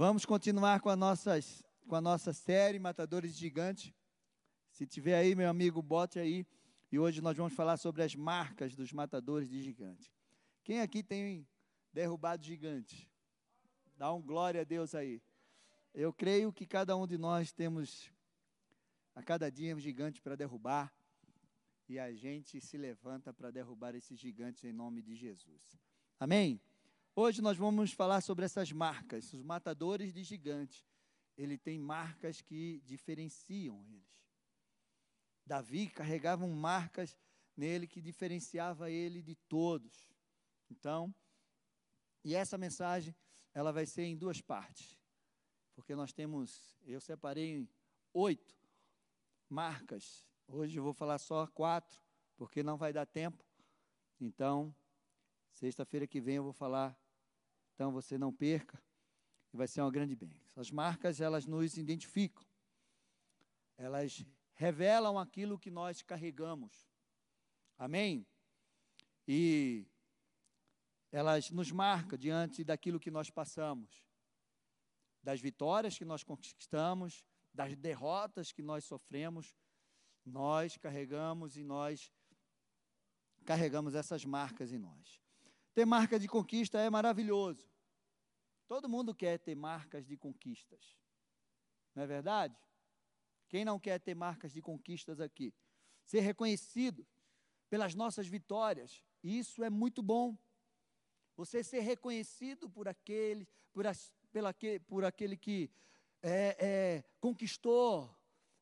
Vamos 0.00 0.24
continuar 0.24 0.80
com 0.80 0.88
a, 0.88 0.96
nossas, 0.96 1.62
com 1.86 1.94
a 1.94 2.00
nossa 2.00 2.32
série 2.32 2.78
Matadores 2.78 3.36
Gigantes. 3.36 3.92
Se 4.70 4.86
tiver 4.86 5.14
aí, 5.14 5.34
meu 5.34 5.46
amigo, 5.46 5.82
bote 5.82 6.18
aí. 6.18 6.46
E 6.90 6.98
hoje 6.98 7.20
nós 7.20 7.36
vamos 7.36 7.52
falar 7.52 7.76
sobre 7.76 8.02
as 8.02 8.14
marcas 8.14 8.74
dos 8.74 8.94
matadores 8.94 9.50
de 9.50 9.62
gigantes. 9.62 10.10
Quem 10.64 10.80
aqui 10.80 11.02
tem 11.02 11.46
derrubado 11.92 12.42
gigantes? 12.42 13.06
Dá 13.94 14.10
um 14.10 14.22
glória 14.22 14.62
a 14.62 14.64
Deus 14.64 14.94
aí. 14.94 15.20
Eu 15.92 16.14
creio 16.14 16.50
que 16.50 16.64
cada 16.64 16.96
um 16.96 17.06
de 17.06 17.18
nós 17.18 17.52
temos 17.52 18.10
a 19.14 19.22
cada 19.22 19.50
dia 19.50 19.76
um 19.76 19.78
gigante 19.78 20.22
para 20.22 20.34
derrubar. 20.34 20.90
E 21.86 21.98
a 21.98 22.10
gente 22.14 22.58
se 22.58 22.78
levanta 22.78 23.34
para 23.34 23.50
derrubar 23.50 23.94
esses 23.94 24.18
gigantes 24.18 24.64
em 24.64 24.72
nome 24.72 25.02
de 25.02 25.14
Jesus. 25.14 25.78
Amém? 26.18 26.58
Hoje 27.22 27.42
nós 27.42 27.58
vamos 27.58 27.92
falar 27.92 28.22
sobre 28.22 28.46
essas 28.46 28.72
marcas, 28.72 29.34
os 29.34 29.42
matadores 29.42 30.10
de 30.10 30.24
gigantes. 30.24 30.88
Ele 31.36 31.58
tem 31.58 31.78
marcas 31.78 32.40
que 32.40 32.80
diferenciam 32.86 33.84
eles. 33.84 34.24
Davi 35.44 35.90
carregava 35.90 36.46
marcas 36.46 37.18
nele 37.54 37.86
que 37.86 38.00
diferenciava 38.00 38.90
ele 38.90 39.20
de 39.20 39.34
todos. 39.34 40.10
Então, 40.70 41.14
e 42.24 42.34
essa 42.34 42.56
mensagem, 42.56 43.14
ela 43.52 43.70
vai 43.70 43.84
ser 43.84 44.04
em 44.04 44.16
duas 44.16 44.40
partes. 44.40 44.98
Porque 45.74 45.94
nós 45.94 46.14
temos, 46.14 46.74
eu 46.86 47.02
separei 47.02 47.68
oito 48.14 48.56
marcas. 49.46 50.26
Hoje 50.48 50.78
eu 50.78 50.82
vou 50.82 50.94
falar 50.94 51.18
só 51.18 51.46
quatro, 51.48 52.00
porque 52.38 52.62
não 52.62 52.78
vai 52.78 52.94
dar 52.94 53.04
tempo. 53.04 53.44
Então, 54.18 54.74
sexta-feira 55.50 56.06
que 56.06 56.18
vem 56.18 56.36
eu 56.36 56.44
vou 56.44 56.54
falar. 56.54 56.98
Então, 57.80 57.90
você 57.90 58.18
não 58.18 58.30
perca. 58.30 58.78
E 59.54 59.56
vai 59.56 59.66
ser 59.66 59.80
uma 59.80 59.90
grande 59.90 60.14
bênção. 60.14 60.52
As 60.54 60.70
marcas, 60.70 61.18
elas 61.18 61.46
nos 61.46 61.78
identificam. 61.78 62.44
Elas 63.78 64.22
revelam 64.52 65.18
aquilo 65.18 65.58
que 65.58 65.70
nós 65.70 66.02
carregamos. 66.02 66.86
Amém? 67.78 68.26
E 69.26 69.86
elas 71.10 71.50
nos 71.50 71.72
marcam 71.72 72.18
diante 72.18 72.62
daquilo 72.62 73.00
que 73.00 73.10
nós 73.10 73.30
passamos, 73.30 74.04
das 75.22 75.40
vitórias 75.40 75.96
que 75.96 76.04
nós 76.04 76.22
conquistamos, 76.22 77.24
das 77.50 77.74
derrotas 77.76 78.52
que 78.52 78.60
nós 78.60 78.84
sofremos, 78.84 79.56
nós 80.22 80.76
carregamos 80.76 81.56
e 81.56 81.64
nós 81.64 82.12
carregamos 83.46 83.94
essas 83.94 84.22
marcas 84.22 84.70
em 84.70 84.78
nós. 84.78 85.29
Ter 85.74 85.84
marca 85.84 86.18
de 86.18 86.28
conquista 86.28 86.78
é 86.78 86.90
maravilhoso. 86.90 87.68
Todo 88.66 88.88
mundo 88.88 89.14
quer 89.14 89.38
ter 89.38 89.54
marcas 89.54 90.06
de 90.06 90.16
conquistas. 90.16 90.96
Não 91.94 92.02
é 92.02 92.06
verdade? 92.06 92.56
Quem 93.48 93.64
não 93.64 93.78
quer 93.78 93.98
ter 93.98 94.14
marcas 94.14 94.52
de 94.52 94.62
conquistas 94.62 95.20
aqui? 95.20 95.52
Ser 96.04 96.20
reconhecido 96.20 97.06
pelas 97.68 97.94
nossas 97.94 98.26
vitórias. 98.26 99.04
Isso 99.22 99.62
é 99.64 99.70
muito 99.70 100.02
bom. 100.02 100.36
Você 101.36 101.64
ser 101.64 101.80
reconhecido 101.80 102.68
por 102.68 102.86
aquele, 102.86 103.48
por, 103.72 103.86
as, 103.86 104.12
pela, 104.30 104.54
por 104.86 105.04
aquele 105.04 105.36
que 105.36 105.70
é, 106.22 106.56
é, 106.60 107.04
conquistou, 107.20 108.14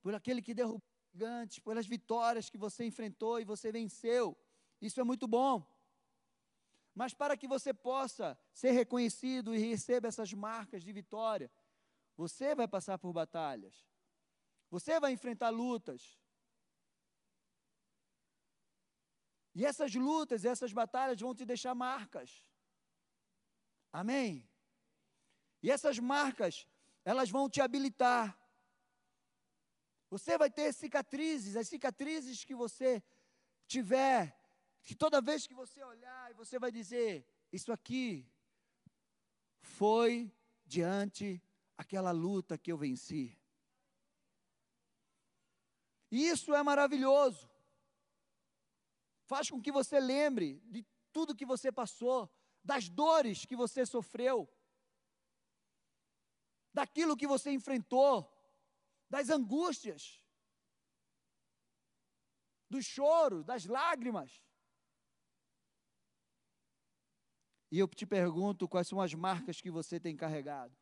por 0.02 0.14
aquele 0.14 0.40
que 0.40 0.54
derrubou 0.54 0.82
gigantes, 1.12 1.58
pelas 1.58 1.86
vitórias 1.86 2.48
que 2.48 2.56
você 2.56 2.84
enfrentou 2.84 3.40
e 3.40 3.44
você 3.44 3.72
venceu. 3.72 4.36
Isso 4.80 5.00
é 5.00 5.04
muito 5.04 5.26
bom. 5.26 5.66
Mas 6.98 7.14
para 7.14 7.36
que 7.36 7.46
você 7.46 7.72
possa 7.72 8.36
ser 8.52 8.72
reconhecido 8.72 9.54
e 9.54 9.58
receba 9.58 10.08
essas 10.08 10.32
marcas 10.32 10.82
de 10.82 10.92
vitória, 10.92 11.48
você 12.16 12.56
vai 12.56 12.66
passar 12.66 12.98
por 12.98 13.12
batalhas. 13.12 13.86
Você 14.68 14.98
vai 14.98 15.12
enfrentar 15.12 15.50
lutas. 15.50 16.18
E 19.54 19.64
essas 19.64 19.94
lutas, 19.94 20.44
essas 20.44 20.72
batalhas 20.72 21.20
vão 21.20 21.32
te 21.32 21.44
deixar 21.44 21.72
marcas. 21.72 22.44
Amém? 23.92 24.50
E 25.62 25.70
essas 25.70 26.00
marcas 26.00 26.66
elas 27.04 27.30
vão 27.30 27.48
te 27.48 27.60
habilitar. 27.60 28.36
Você 30.10 30.36
vai 30.36 30.50
ter 30.50 30.74
cicatrizes, 30.74 31.54
as 31.54 31.68
cicatrizes 31.68 32.44
que 32.44 32.56
você 32.56 33.00
tiver, 33.68 34.37
que 34.82 34.94
toda 34.94 35.20
vez 35.20 35.46
que 35.46 35.54
você 35.54 35.82
olhar, 35.82 36.34
você 36.34 36.58
vai 36.58 36.70
dizer: 36.70 37.26
Isso 37.52 37.72
aqui 37.72 38.26
foi 39.60 40.32
diante 40.64 41.42
aquela 41.76 42.10
luta 42.10 42.58
que 42.58 42.72
eu 42.72 42.78
venci. 42.78 43.38
Isso 46.10 46.54
é 46.54 46.62
maravilhoso. 46.62 47.50
Faz 49.24 49.50
com 49.50 49.60
que 49.60 49.70
você 49.70 50.00
lembre 50.00 50.60
de 50.66 50.86
tudo 51.12 51.36
que 51.36 51.44
você 51.44 51.70
passou, 51.70 52.30
das 52.64 52.88
dores 52.88 53.44
que 53.44 53.54
você 53.54 53.84
sofreu 53.84 54.48
daquilo 56.78 57.16
que 57.16 57.26
você 57.26 57.50
enfrentou, 57.50 58.32
das 59.10 59.30
angústias, 59.30 60.22
dos 62.70 62.84
choros, 62.84 63.44
das 63.44 63.64
lágrimas. 63.64 64.40
E 67.70 67.78
eu 67.78 67.86
te 67.86 68.06
pergunto 68.06 68.68
quais 68.68 68.88
são 68.88 69.00
as 69.00 69.12
marcas 69.14 69.60
que 69.60 69.70
você 69.70 70.00
tem 70.00 70.16
carregado. 70.16 70.74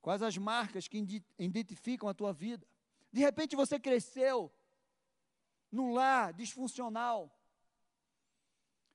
Quais 0.00 0.22
as 0.22 0.36
marcas 0.36 0.86
que 0.86 1.04
identificam 1.38 2.08
a 2.08 2.14
tua 2.14 2.32
vida? 2.32 2.66
De 3.12 3.20
repente 3.20 3.56
você 3.56 3.80
cresceu 3.80 4.52
num 5.70 5.92
lar 5.92 6.32
disfuncional. 6.32 7.34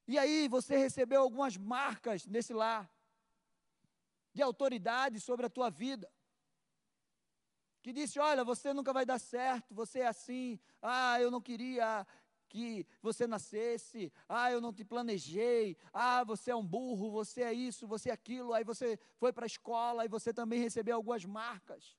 E 0.07 0.17
aí 0.17 0.47
você 0.47 0.77
recebeu 0.77 1.21
algumas 1.21 1.57
marcas 1.57 2.25
nesse 2.25 2.53
lar 2.53 2.91
de 4.33 4.41
autoridade 4.41 5.19
sobre 5.19 5.45
a 5.45 5.49
tua 5.49 5.69
vida. 5.69 6.11
Que 7.81 7.91
disse: 7.91 8.19
Olha, 8.19 8.43
você 8.43 8.73
nunca 8.73 8.93
vai 8.93 9.05
dar 9.05 9.19
certo, 9.19 9.73
você 9.73 9.99
é 9.99 10.07
assim. 10.07 10.59
Ah, 10.81 11.19
eu 11.21 11.29
não 11.29 11.41
queria 11.41 12.05
que 12.53 12.85
você 13.01 13.25
nascesse. 13.25 14.13
Ah, 14.29 14.51
eu 14.51 14.61
não 14.61 14.71
te 14.71 14.85
planejei. 14.85 15.75
Ah, 15.91 16.23
você 16.23 16.51
é 16.51 16.55
um 16.55 16.65
burro, 16.75 17.09
você 17.09 17.41
é 17.41 17.53
isso, 17.53 17.87
você 17.87 18.09
é 18.11 18.13
aquilo. 18.13 18.53
Aí 18.53 18.63
você 18.63 18.99
foi 19.17 19.33
para 19.33 19.45
a 19.45 19.53
escola 19.55 20.05
e 20.05 20.13
você 20.17 20.31
também 20.31 20.59
recebeu 20.59 20.95
algumas 20.95 21.25
marcas. 21.25 21.97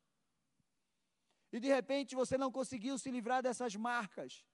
E 1.52 1.58
de 1.58 1.68
repente 1.68 2.14
você 2.14 2.38
não 2.38 2.50
conseguiu 2.52 2.96
se 2.98 3.10
livrar 3.10 3.42
dessas 3.42 3.74
marcas, 3.74 4.44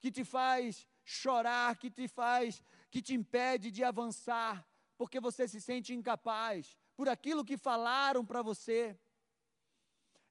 que 0.00 0.10
te 0.10 0.24
faz 0.24 0.88
chorar, 1.04 1.76
que 1.76 1.90
te 1.90 2.08
faz, 2.08 2.62
que 2.90 3.02
te 3.02 3.14
impede 3.14 3.70
de 3.70 3.84
avançar, 3.84 4.66
porque 4.96 5.20
você 5.20 5.46
se 5.46 5.60
sente 5.60 5.92
incapaz, 5.92 6.78
por 6.96 7.08
aquilo 7.08 7.44
que 7.44 7.58
falaram 7.58 8.24
para 8.24 8.40
você, 8.40 8.98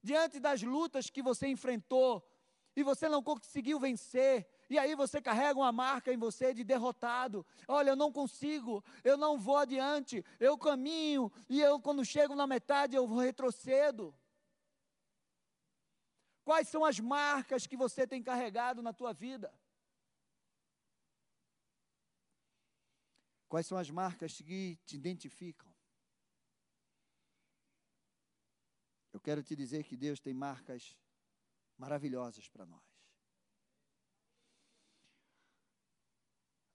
diante 0.01 0.39
das 0.39 0.63
lutas 0.63 1.09
que 1.09 1.21
você 1.21 1.47
enfrentou 1.47 2.27
e 2.75 2.83
você 2.83 3.07
não 3.07 3.21
conseguiu 3.21 3.79
vencer, 3.79 4.47
e 4.69 4.77
aí 4.77 4.95
você 4.95 5.21
carrega 5.21 5.59
uma 5.59 5.71
marca 5.71 6.11
em 6.11 6.17
você 6.17 6.53
de 6.53 6.63
derrotado. 6.63 7.45
Olha, 7.67 7.91
eu 7.91 7.95
não 7.95 8.11
consigo, 8.11 8.83
eu 9.03 9.17
não 9.17 9.37
vou 9.37 9.57
adiante, 9.57 10.23
eu 10.39 10.57
caminho 10.57 11.31
e 11.49 11.59
eu 11.61 11.79
quando 11.79 12.05
chego 12.05 12.35
na 12.35 12.47
metade 12.47 12.95
eu 12.95 13.05
retrocedo. 13.15 14.13
Quais 16.43 16.67
são 16.67 16.83
as 16.83 16.99
marcas 16.99 17.65
que 17.65 17.77
você 17.77 18.05
tem 18.05 18.21
carregado 18.21 18.81
na 18.81 18.91
tua 18.91 19.13
vida? 19.13 19.53
Quais 23.47 23.67
são 23.67 23.77
as 23.77 23.89
marcas 23.89 24.41
que 24.41 24.77
te 24.85 24.95
identificam? 24.95 25.71
Eu 29.13 29.19
quero 29.19 29.43
te 29.43 29.55
dizer 29.55 29.83
que 29.83 29.95
Deus 29.95 30.19
tem 30.19 30.33
marcas 30.33 30.97
maravilhosas 31.77 32.49
para 32.49 32.65
nós. 32.65 32.92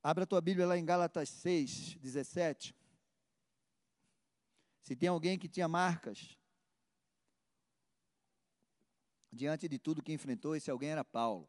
Abra 0.02 0.24
a 0.24 0.26
tua 0.26 0.40
Bíblia 0.40 0.66
lá 0.66 0.78
em 0.78 0.84
Gálatas 0.84 1.28
6, 1.28 1.96
17. 1.96 2.74
Se 4.82 4.96
tem 4.96 5.08
alguém 5.08 5.38
que 5.38 5.48
tinha 5.48 5.68
marcas, 5.68 6.38
diante 9.32 9.68
de 9.68 9.78
tudo 9.78 10.02
que 10.02 10.12
enfrentou, 10.12 10.56
esse 10.56 10.70
alguém 10.70 10.90
era 10.90 11.04
Paulo. 11.04 11.48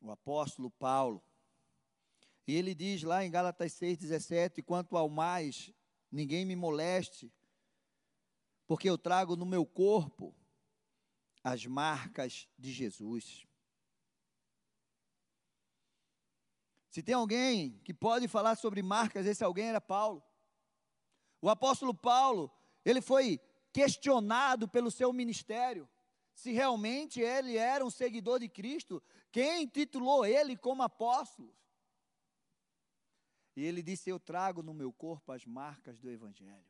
O 0.00 0.10
apóstolo 0.10 0.70
Paulo. 0.70 1.22
E 2.46 2.54
ele 2.54 2.74
diz 2.74 3.02
lá 3.02 3.24
em 3.24 3.30
Gálatas 3.30 3.72
6,17: 3.74 4.62
quanto 4.64 4.96
ao 4.96 5.08
mais, 5.08 5.72
ninguém 6.10 6.44
me 6.44 6.56
moleste, 6.56 7.32
porque 8.66 8.90
eu 8.90 8.98
trago 8.98 9.36
no 9.36 9.46
meu 9.46 9.64
corpo 9.64 10.34
as 11.42 11.64
marcas 11.66 12.48
de 12.58 12.72
Jesus. 12.72 13.46
Se 16.92 17.02
tem 17.02 17.16
alguém 17.16 17.80
que 17.82 17.92
pode 17.92 18.28
falar 18.28 18.54
sobre 18.54 18.82
marcas, 18.82 19.26
esse 19.26 19.42
alguém 19.42 19.66
era 19.66 19.80
Paulo. 19.80 20.22
O 21.40 21.48
apóstolo 21.48 21.92
Paulo, 21.92 22.52
ele 22.84 23.00
foi 23.00 23.40
questionado 23.72 24.68
pelo 24.68 24.92
seu 24.92 25.12
ministério 25.12 25.88
se 26.34 26.52
realmente 26.52 27.18
ele 27.18 27.56
era 27.56 27.84
um 27.84 27.90
seguidor 27.90 28.40
de 28.40 28.48
Cristo, 28.48 29.02
quem 29.30 29.66
titulou 29.66 30.24
ele 30.24 30.56
como 30.56 30.82
apóstolo? 30.82 31.54
E 33.56 33.64
ele 33.64 33.82
disse: 33.82 34.10
Eu 34.10 34.20
trago 34.20 34.62
no 34.62 34.74
meu 34.74 34.92
corpo 34.92 35.32
as 35.32 35.46
marcas 35.46 35.98
do 35.98 36.10
Evangelho. 36.10 36.64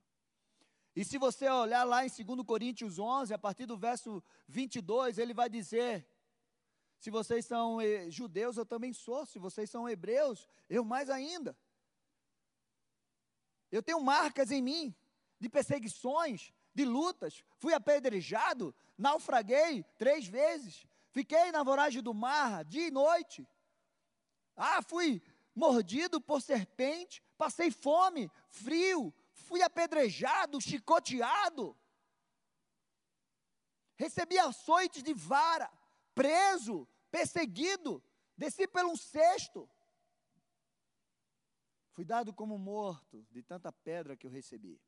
E 0.95 1.05
se 1.05 1.17
você 1.17 1.49
olhar 1.49 1.85
lá 1.85 2.05
em 2.05 2.09
2 2.09 2.43
Coríntios 2.47 2.99
11, 2.99 3.33
a 3.33 3.39
partir 3.39 3.67
do 3.67 3.77
verso 3.77 4.23
22, 4.49 5.19
ele 5.19 5.35
vai 5.35 5.49
dizer: 5.49 6.07
Se 7.03 7.11
vocês 7.11 7.45
são 7.45 7.81
eh, 7.81 8.09
judeus, 8.09 8.57
eu 8.57 8.65
também 8.65 8.93
sou. 8.93 9.27
Se 9.27 9.37
vocês 9.37 9.69
são 9.69 9.89
hebreus, 9.89 10.49
eu 10.71 10.85
mais 10.85 11.11
ainda. 11.11 11.59
Eu 13.73 13.83
tenho 13.83 14.01
marcas 14.01 14.53
em 14.53 14.63
mim 14.63 14.95
de 15.37 15.49
perseguições, 15.49 16.53
de 16.73 16.85
lutas. 16.85 17.43
Fui 17.59 17.75
apedrejado, 17.75 18.73
naufraguei 18.97 19.83
três 19.99 20.29
vezes. 20.29 20.87
Fiquei 21.11 21.51
na 21.51 21.65
voragem 21.65 22.01
do 22.01 22.15
mar 22.15 22.65
dia 22.65 22.87
e 22.87 22.91
noite. 22.93 23.45
Ah, 24.55 24.81
fui 24.81 25.21
mordido 25.57 26.21
por 26.21 26.41
serpente, 26.41 27.21
passei 27.37 27.73
fome, 27.73 28.31
frio, 28.49 29.13
fui 29.33 29.61
apedrejado, 29.61 30.61
chicoteado. 30.61 31.77
Recebi 33.97 34.39
açoites 34.39 35.03
de 35.03 35.13
vara, 35.13 35.69
preso, 36.15 36.87
perseguido, 37.13 38.03
desci 38.37 38.67
pelo 38.67 38.91
um 38.91 38.97
cesto. 38.97 39.69
Fui 41.93 42.05
dado 42.07 42.33
como 42.33 42.59
morto 42.59 43.23
de 43.31 43.43
tanta 43.43 43.71
pedra 43.71 44.17
que 44.17 44.27
eu 44.27 44.31
recebi. 44.31 44.81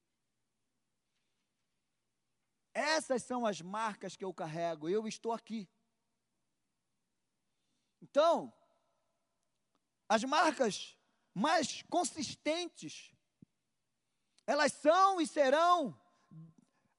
Essas 2.73 3.23
são 3.23 3.47
as 3.47 3.61
marcas 3.61 4.17
que 4.17 4.25
eu 4.25 4.32
carrego, 4.32 4.88
eu 4.88 5.06
estou 5.06 5.32
aqui. 5.32 5.69
Então, 8.00 8.53
as 10.09 10.25
marcas 10.25 10.99
mais 11.32 11.82
consistentes, 11.82 13.12
elas 14.47 14.73
são 14.73 15.20
e 15.20 15.27
serão 15.27 15.99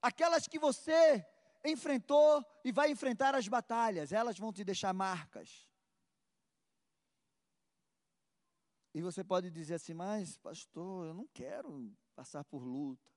aquelas 0.00 0.46
que 0.46 0.58
você 0.58 1.26
enfrentou 1.68 2.44
e 2.64 2.72
vai 2.72 2.90
enfrentar 2.90 3.34
as 3.34 3.48
batalhas, 3.48 4.12
elas 4.12 4.38
vão 4.38 4.52
te 4.52 4.64
deixar 4.64 4.92
marcas. 4.92 5.66
E 8.94 9.02
você 9.02 9.22
pode 9.22 9.50
dizer 9.50 9.74
assim, 9.74 9.92
mas 9.92 10.38
pastor, 10.38 11.06
eu 11.06 11.14
não 11.14 11.26
quero 11.26 11.94
passar 12.14 12.42
por 12.44 12.64
luta. 12.64 13.12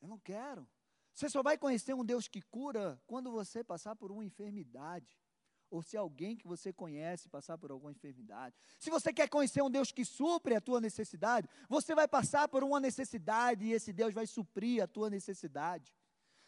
Eu 0.00 0.08
não 0.08 0.18
quero. 0.18 0.66
Você 1.12 1.28
só 1.28 1.42
vai 1.42 1.58
conhecer 1.58 1.94
um 1.94 2.04
Deus 2.04 2.28
que 2.28 2.40
cura 2.40 3.02
quando 3.06 3.30
você 3.30 3.64
passar 3.64 3.96
por 3.96 4.10
uma 4.10 4.24
enfermidade. 4.24 5.20
Ou 5.70 5.82
se 5.82 5.96
alguém 5.96 6.36
que 6.36 6.46
você 6.46 6.72
conhece 6.72 7.28
passar 7.28 7.58
por 7.58 7.70
alguma 7.70 7.92
enfermidade. 7.92 8.56
Se 8.78 8.90
você 8.90 9.12
quer 9.12 9.28
conhecer 9.28 9.62
um 9.62 9.70
Deus 9.70 9.92
que 9.92 10.04
supre 10.04 10.54
a 10.54 10.60
tua 10.60 10.80
necessidade, 10.80 11.48
você 11.68 11.94
vai 11.94 12.08
passar 12.08 12.48
por 12.48 12.64
uma 12.64 12.80
necessidade 12.80 13.64
e 13.64 13.72
esse 13.72 13.92
Deus 13.92 14.14
vai 14.14 14.26
suprir 14.26 14.82
a 14.82 14.86
tua 14.86 15.10
necessidade. 15.10 15.94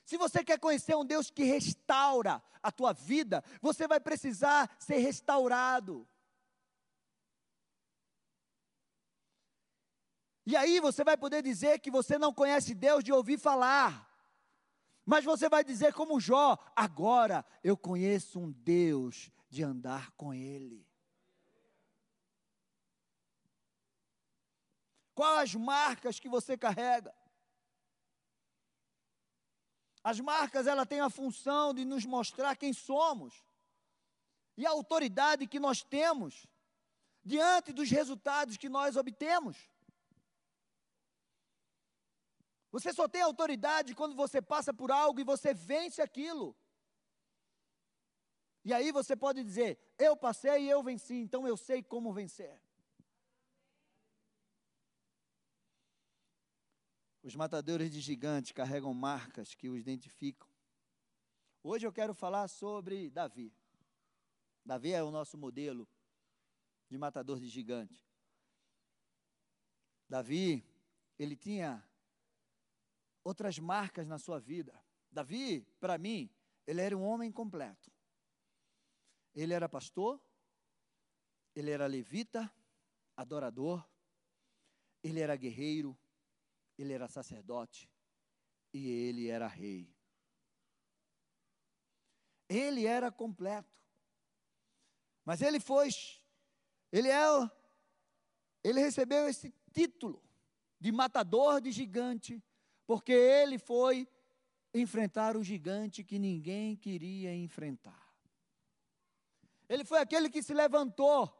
Se 0.04 0.16
você 0.16 0.42
quer 0.42 0.58
conhecer 0.58 0.96
um 0.96 1.04
Deus 1.04 1.30
que 1.30 1.44
restaura 1.44 2.42
a 2.62 2.72
tua 2.72 2.92
vida, 2.92 3.44
você 3.60 3.86
vai 3.86 4.00
precisar 4.00 4.74
ser 4.78 4.96
restaurado. 4.98 6.08
E 10.44 10.56
aí 10.56 10.80
você 10.80 11.04
vai 11.04 11.16
poder 11.16 11.42
dizer 11.42 11.78
que 11.78 11.92
você 11.92 12.18
não 12.18 12.34
conhece 12.34 12.74
Deus 12.74 13.04
de 13.04 13.12
ouvir 13.12 13.38
falar. 13.38 14.09
Mas 15.10 15.24
você 15.24 15.48
vai 15.48 15.64
dizer 15.64 15.92
como 15.92 16.20
Jó: 16.20 16.56
agora 16.76 17.44
eu 17.64 17.76
conheço 17.76 18.38
um 18.38 18.52
Deus 18.52 19.28
de 19.48 19.64
andar 19.64 20.12
com 20.12 20.32
Ele. 20.32 20.86
Quais 25.12 25.50
as 25.50 25.54
marcas 25.56 26.20
que 26.20 26.28
você 26.28 26.56
carrega? 26.56 27.12
As 30.04 30.20
marcas, 30.20 30.68
ela 30.68 30.86
tem 30.86 31.00
a 31.00 31.10
função 31.10 31.74
de 31.74 31.84
nos 31.84 32.06
mostrar 32.06 32.54
quem 32.54 32.72
somos 32.72 33.34
e 34.56 34.64
a 34.64 34.70
autoridade 34.70 35.48
que 35.48 35.58
nós 35.58 35.82
temos 35.82 36.46
diante 37.24 37.72
dos 37.72 37.90
resultados 37.90 38.56
que 38.56 38.68
nós 38.68 38.94
obtemos. 38.94 39.56
Você 42.70 42.92
só 42.92 43.08
tem 43.08 43.20
autoridade 43.20 43.94
quando 43.94 44.14
você 44.14 44.40
passa 44.40 44.72
por 44.72 44.90
algo 44.90 45.20
e 45.20 45.24
você 45.24 45.52
vence 45.52 46.00
aquilo. 46.00 46.56
E 48.64 48.72
aí 48.72 48.92
você 48.92 49.16
pode 49.16 49.42
dizer: 49.42 49.78
Eu 49.98 50.16
passei 50.16 50.64
e 50.64 50.70
eu 50.70 50.82
venci, 50.82 51.14
então 51.14 51.46
eu 51.46 51.56
sei 51.56 51.82
como 51.82 52.12
vencer. 52.12 52.60
Os 57.22 57.34
matadores 57.34 57.90
de 57.90 58.00
gigantes 58.00 58.52
carregam 58.52 58.94
marcas 58.94 59.54
que 59.54 59.68
os 59.68 59.80
identificam. 59.80 60.48
Hoje 61.62 61.86
eu 61.86 61.92
quero 61.92 62.14
falar 62.14 62.48
sobre 62.48 63.10
Davi. 63.10 63.52
Davi 64.64 64.92
é 64.92 65.02
o 65.02 65.10
nosso 65.10 65.36
modelo 65.36 65.86
de 66.88 66.96
matador 66.96 67.38
de 67.38 67.48
gigante. 67.48 68.08
Davi, 70.08 70.64
ele 71.18 71.36
tinha 71.36 71.86
outras 73.22 73.58
marcas 73.58 74.06
na 74.06 74.18
sua 74.18 74.38
vida. 74.38 74.78
Davi, 75.10 75.62
para 75.78 75.98
mim, 75.98 76.30
ele 76.66 76.80
era 76.80 76.96
um 76.96 77.02
homem 77.02 77.30
completo. 77.30 77.90
Ele 79.34 79.52
era 79.52 79.68
pastor, 79.68 80.20
ele 81.54 81.70
era 81.70 81.86
levita, 81.86 82.52
adorador, 83.16 83.84
ele 85.02 85.20
era 85.20 85.36
guerreiro, 85.36 85.98
ele 86.78 86.92
era 86.92 87.08
sacerdote 87.08 87.90
e 88.72 88.88
ele 88.88 89.28
era 89.28 89.46
rei. 89.46 89.92
Ele 92.48 92.86
era 92.86 93.10
completo. 93.12 93.80
Mas 95.24 95.42
ele 95.42 95.60
foi, 95.60 95.88
ele 96.90 97.08
é, 97.08 97.24
ele 98.64 98.80
recebeu 98.80 99.28
esse 99.28 99.54
título 99.72 100.22
de 100.78 100.90
matador 100.90 101.60
de 101.60 101.70
gigante 101.70 102.42
porque 102.90 103.12
ele 103.12 103.56
foi 103.56 104.08
enfrentar 104.74 105.36
o 105.36 105.44
gigante 105.44 106.02
que 106.02 106.18
ninguém 106.18 106.74
queria 106.74 107.32
enfrentar. 107.32 108.04
Ele 109.68 109.84
foi 109.84 110.00
aquele 110.00 110.28
que 110.28 110.42
se 110.42 110.52
levantou 110.52 111.32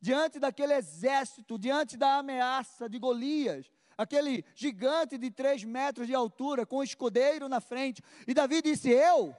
diante 0.00 0.40
daquele 0.40 0.72
exército, 0.72 1.58
diante 1.58 1.98
da 1.98 2.16
ameaça 2.20 2.88
de 2.88 2.98
Golias, 2.98 3.70
aquele 3.98 4.46
gigante 4.54 5.18
de 5.18 5.30
três 5.30 5.62
metros 5.62 6.06
de 6.06 6.14
altura, 6.14 6.64
com 6.64 6.76
o 6.76 6.82
escudeiro 6.82 7.50
na 7.50 7.60
frente. 7.60 8.02
E 8.26 8.32
Davi 8.32 8.62
disse: 8.62 8.88
Eu 8.88 9.36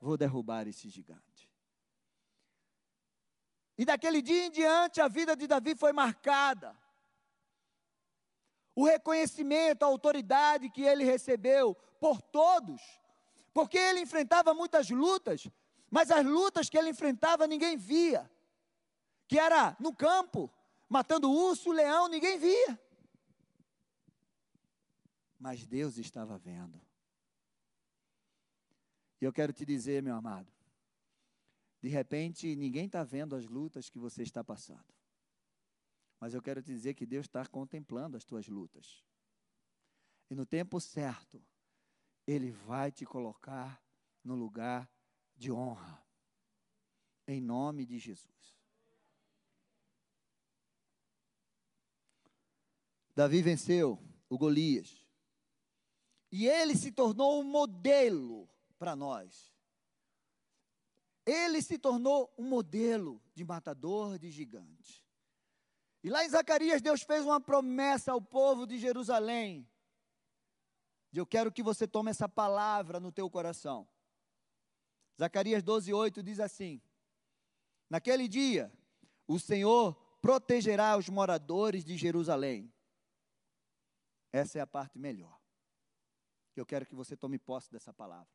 vou 0.00 0.16
derrubar 0.16 0.66
esse 0.66 0.88
gigante. 0.88 1.52
E 3.76 3.84
daquele 3.84 4.22
dia 4.22 4.46
em 4.46 4.50
diante, 4.50 5.02
a 5.02 5.08
vida 5.08 5.36
de 5.36 5.46
Davi 5.46 5.76
foi 5.76 5.92
marcada 5.92 6.74
o 8.76 8.84
reconhecimento, 8.84 9.82
a 9.82 9.86
autoridade 9.86 10.68
que 10.68 10.82
ele 10.82 11.02
recebeu 11.02 11.74
por 11.98 12.20
todos, 12.20 12.82
porque 13.54 13.78
ele 13.78 14.00
enfrentava 14.00 14.52
muitas 14.52 14.90
lutas, 14.90 15.48
mas 15.90 16.10
as 16.10 16.24
lutas 16.24 16.68
que 16.68 16.76
ele 16.76 16.90
enfrentava 16.90 17.46
ninguém 17.46 17.78
via, 17.78 18.30
que 19.26 19.38
era 19.38 19.74
no 19.80 19.96
campo, 19.96 20.52
matando 20.90 21.32
urso, 21.32 21.72
leão, 21.72 22.06
ninguém 22.06 22.38
via. 22.38 22.78
Mas 25.38 25.66
Deus 25.66 25.96
estava 25.96 26.36
vendo. 26.36 26.78
E 29.18 29.24
eu 29.24 29.32
quero 29.32 29.54
te 29.54 29.64
dizer, 29.64 30.02
meu 30.02 30.14
amado, 30.14 30.52
de 31.80 31.88
repente 31.88 32.54
ninguém 32.54 32.84
está 32.84 33.02
vendo 33.02 33.34
as 33.34 33.46
lutas 33.46 33.88
que 33.88 33.98
você 33.98 34.22
está 34.22 34.44
passando. 34.44 34.84
Mas 36.20 36.34
eu 36.34 36.42
quero 36.42 36.62
te 36.62 36.72
dizer 36.72 36.94
que 36.94 37.06
Deus 37.06 37.26
está 37.26 37.44
contemplando 37.46 38.16
as 38.16 38.24
tuas 38.24 38.48
lutas. 38.48 39.04
E 40.30 40.34
no 40.34 40.46
tempo 40.46 40.80
certo, 40.80 41.42
Ele 42.26 42.50
vai 42.50 42.90
te 42.90 43.04
colocar 43.04 43.82
no 44.24 44.34
lugar 44.34 44.90
de 45.36 45.52
honra. 45.52 46.04
Em 47.28 47.40
nome 47.40 47.84
de 47.84 47.98
Jesus. 47.98 48.56
Davi 53.14 53.40
venceu 53.40 53.98
o 54.28 54.36
Golias. 54.36 55.04
E 56.30 56.46
ele 56.46 56.76
se 56.76 56.92
tornou 56.92 57.40
um 57.40 57.44
modelo 57.44 58.48
para 58.78 58.94
nós. 58.94 59.54
Ele 61.24 61.62
se 61.62 61.78
tornou 61.78 62.32
um 62.36 62.44
modelo 62.44 63.22
de 63.34 63.44
matador 63.44 64.18
de 64.18 64.30
gigantes. 64.30 65.05
E 66.06 66.08
lá 66.08 66.24
em 66.24 66.28
Zacarias, 66.28 66.80
Deus 66.80 67.02
fez 67.02 67.24
uma 67.24 67.40
promessa 67.40 68.12
ao 68.12 68.22
povo 68.22 68.64
de 68.64 68.78
Jerusalém. 68.78 69.68
E 71.12 71.18
eu 71.18 71.26
quero 71.26 71.50
que 71.50 71.64
você 71.64 71.84
tome 71.84 72.12
essa 72.12 72.28
palavra 72.28 73.00
no 73.00 73.10
teu 73.10 73.28
coração. 73.28 73.88
Zacarias 75.18 75.64
12, 75.64 75.92
8 75.92 76.22
diz 76.22 76.38
assim: 76.38 76.80
Naquele 77.90 78.28
dia, 78.28 78.72
o 79.26 79.40
Senhor 79.40 79.94
protegerá 80.22 80.96
os 80.96 81.08
moradores 81.08 81.84
de 81.84 81.96
Jerusalém. 81.96 82.72
Essa 84.32 84.60
é 84.60 84.62
a 84.62 84.66
parte 84.66 85.00
melhor. 85.00 85.36
Eu 86.54 86.64
quero 86.64 86.86
que 86.86 86.94
você 86.94 87.16
tome 87.16 87.36
posse 87.36 87.68
dessa 87.72 87.92
palavra. 87.92 88.30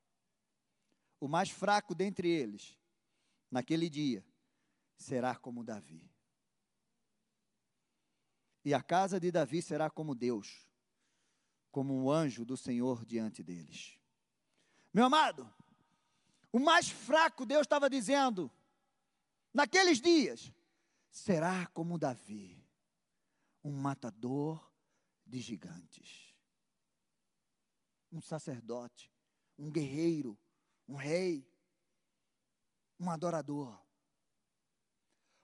O 1.21 1.27
mais 1.29 1.49
fraco 1.49 1.95
dentre 1.95 2.29
eles, 2.29 2.77
naquele 3.49 3.89
dia, 3.89 4.25
será 4.97 5.37
como 5.37 5.63
Davi. 5.63 6.11
E 8.63 8.73
a 8.73 8.81
casa 8.81 9.19
de 9.19 9.31
Davi 9.31 9.61
será 9.61 9.89
como 9.89 10.13
Deus, 10.13 10.67
como 11.71 11.95
um 11.95 12.11
anjo 12.11 12.45
do 12.45 12.55
Senhor 12.55 13.05
diante 13.05 13.41
deles. 13.43 13.97
Meu 14.93 15.05
amado, 15.05 15.51
o 16.51 16.59
mais 16.59 16.89
fraco, 16.89 17.45
Deus 17.45 17.61
estava 17.61 17.89
dizendo, 17.89 18.51
naqueles 19.53 19.99
dias, 19.99 20.51
será 21.09 21.65
como 21.67 21.97
Davi, 21.97 22.61
um 23.63 23.71
matador 23.71 24.71
de 25.25 25.39
gigantes, 25.39 26.35
um 28.11 28.21
sacerdote, 28.21 29.11
um 29.57 29.71
guerreiro, 29.71 30.37
um 30.87 30.95
rei, 30.95 31.49
um 32.99 33.09
adorador. 33.09 33.79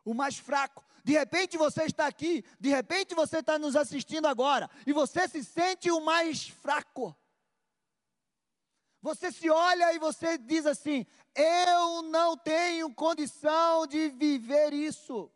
O 0.08 0.14
mais 0.14 0.38
fraco. 0.38 0.86
De 1.04 1.12
repente 1.12 1.58
você 1.58 1.84
está 1.84 2.08
aqui, 2.08 2.46
de 2.58 2.70
repente 2.70 3.14
você 3.14 3.40
está 3.40 3.60
nos 3.60 3.76
assistindo 3.76 4.26
agora, 4.26 4.70
e 4.86 4.94
você 4.94 5.28
se 5.28 5.44
sente 5.44 5.92
o 5.92 6.00
mais 6.00 6.48
fraco. 6.48 7.14
Você 9.02 9.32
se 9.32 9.50
olha 9.50 9.94
e 9.94 10.00
você 10.00 10.38
diz 10.38 10.66
assim: 10.66 11.06
eu 11.36 12.04
não 12.04 12.38
tenho 12.38 12.94
condição 12.94 13.86
de 13.86 14.10
viver 14.10 14.74
isso. 14.74 15.30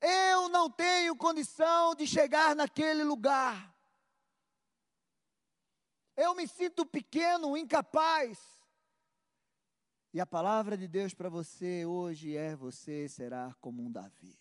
Eu 0.00 0.48
não 0.48 0.70
tenho 0.70 1.16
condição 1.16 1.96
de 1.96 2.06
chegar 2.06 2.54
naquele 2.54 3.02
lugar. 3.02 3.74
Eu 6.16 6.34
me 6.34 6.46
sinto 6.46 6.86
pequeno, 6.86 7.56
incapaz. 7.56 8.38
E 10.12 10.20
a 10.20 10.26
palavra 10.26 10.76
de 10.76 10.86
Deus 10.86 11.14
para 11.14 11.28
você 11.28 11.86
hoje 11.86 12.36
é: 12.36 12.54
você 12.54 13.08
será 13.08 13.54
como 13.60 13.82
um 13.82 13.90
Davi. 13.90 14.38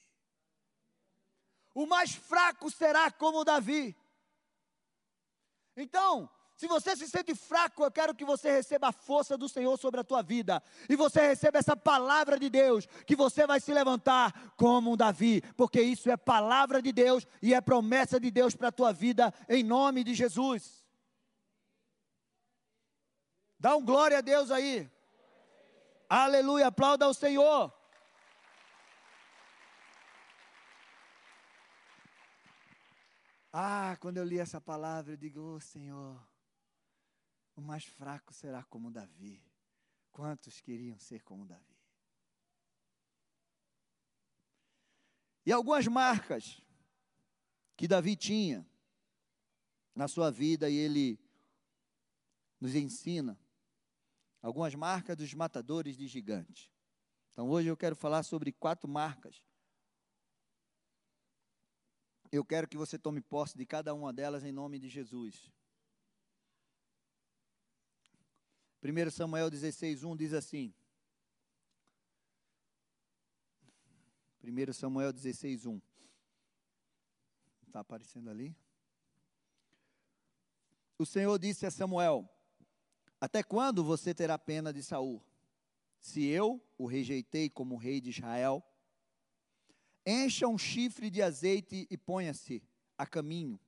O 1.74 1.86
mais 1.86 2.14
fraco 2.14 2.70
será 2.70 3.10
como 3.10 3.46
Davi. 3.46 3.96
Então, 5.78 6.30
se 6.58 6.68
você 6.68 6.96
se 6.96 7.08
sente 7.08 7.34
fraco, 7.34 7.84
eu 7.84 7.92
quero 7.92 8.14
que 8.14 8.26
você 8.26 8.52
receba 8.52 8.90
a 8.90 8.92
força 8.92 9.38
do 9.38 9.48
Senhor 9.48 9.80
sobre 9.80 10.02
a 10.02 10.04
tua 10.04 10.22
vida. 10.22 10.62
E 10.90 10.96
você 10.98 11.22
receba 11.28 11.58
essa 11.58 11.76
palavra 11.76 12.38
de 12.38 12.50
Deus, 12.50 12.86
que 13.08 13.16
você 13.16 13.48
vai 13.48 13.62
se 13.62 13.74
levantar 13.74 14.54
como 14.58 14.92
um 14.92 14.98
Davi, 14.98 15.42
porque 15.56 15.82
isso 15.82 16.12
é 16.12 16.18
palavra 16.18 16.82
de 16.82 16.92
Deus 16.92 17.26
e 17.42 17.54
é 17.54 17.62
promessa 17.62 18.20
de 18.20 18.30
Deus 18.30 18.56
para 18.56 18.68
a 18.68 18.72
tua 18.72 18.92
vida, 18.92 19.34
em 19.48 19.64
nome 19.64 20.04
de 20.04 20.14
Jesus. 20.14 20.86
Dá 23.58 23.76
um 23.76 23.86
glória 23.86 24.18
a 24.18 24.22
Deus 24.22 24.52
aí. 24.52 24.88
Aleluia, 26.14 26.68
aplauda 26.68 27.06
ao 27.06 27.14
Senhor. 27.14 27.74
Ah, 33.50 33.96
quando 33.98 34.18
eu 34.18 34.26
li 34.26 34.38
essa 34.38 34.60
palavra, 34.60 35.14
eu 35.14 35.18
digo, 35.18 35.40
oh, 35.40 35.62
Senhor, 35.62 36.22
o 37.56 37.62
mais 37.62 37.86
fraco 37.86 38.34
será 38.34 38.62
como 38.66 38.92
Davi. 38.92 39.42
Quantos 40.12 40.60
queriam 40.60 41.00
ser 41.00 41.24
como 41.24 41.46
Davi? 41.46 41.80
E 45.46 45.52
algumas 45.54 45.88
marcas 45.88 46.62
que 47.78 47.88
Davi 47.88 48.18
tinha 48.18 48.70
na 49.96 50.10
sua 50.10 50.30
vida 50.30 50.70
e 50.70 50.76
ele 50.76 51.18
nos 52.60 52.76
ensina 52.76 53.40
algumas 54.42 54.74
marcas 54.76 55.16
dos 55.16 55.34
matadores 55.34 55.96
de 55.96 56.08
gigantes. 56.08 56.72
Então 57.32 57.50
hoje 57.50 57.68
eu 57.68 57.78
quero 57.78 57.96
falar 57.96 58.24
sobre 58.24 58.52
quatro 58.52 58.90
marcas. 58.90 59.42
Eu 62.32 62.46
quero 62.46 62.68
que 62.68 62.78
você 62.78 62.98
tome 62.98 63.22
posse 63.22 63.58
de 63.58 63.66
cada 63.66 63.94
uma 63.94 64.14
delas 64.14 64.44
em 64.44 64.52
nome 64.52 64.80
de 64.80 64.90
Jesus. 64.90 65.52
1 68.84 69.12
Samuel 69.12 69.50
16, 69.50 70.04
1 70.04 70.16
diz 70.16 70.34
assim. 70.34 70.74
1 74.44 74.74
Samuel 74.74 75.14
16, 75.14 75.66
1. 75.66 75.82
Está 77.68 77.82
aparecendo 77.82 78.30
ali? 78.30 78.56
O 80.98 81.06
Senhor 81.06 81.38
disse 81.38 81.66
a 81.66 81.72
Samuel: 81.72 82.28
Até 83.22 83.44
quando 83.44 83.84
você 83.84 84.16
terá 84.16 84.40
pena 84.40 84.74
de 84.74 84.82
Saul? 84.82 85.24
Se 86.00 86.26
eu 86.26 86.60
o 86.76 86.88
rejeitei 86.88 87.52
como 87.52 87.78
rei 87.78 88.02
de 88.02 88.10
Israel, 88.10 88.64
encha 90.04 90.48
um 90.48 90.58
chifre 90.58 91.12
de 91.12 91.22
azeite 91.22 91.88
e 91.92 91.96
ponha-se 91.96 92.64
a 92.98 93.06
caminho. 93.06 93.60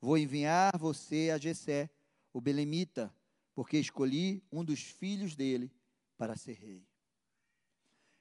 Vou 0.00 0.16
enviar 0.16 0.78
você 0.78 1.32
a 1.34 1.38
Jessé, 1.38 1.90
o 2.32 2.40
belemita, 2.40 3.12
porque 3.52 3.78
escolhi 3.78 4.40
um 4.52 4.64
dos 4.64 4.80
filhos 4.80 5.34
dele 5.34 5.72
para 6.16 6.36
ser 6.36 6.52
rei. 6.52 6.86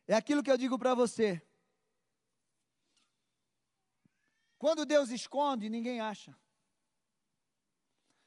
É 0.07 0.15
aquilo 0.15 0.41
que 0.41 0.49
eu 0.49 0.57
digo 0.57 0.79
para 0.79 0.95
você. 0.95 1.39
Quando 4.57 4.87
Deus 4.87 5.11
esconde, 5.11 5.69
ninguém 5.69 5.99
acha. 6.01 6.35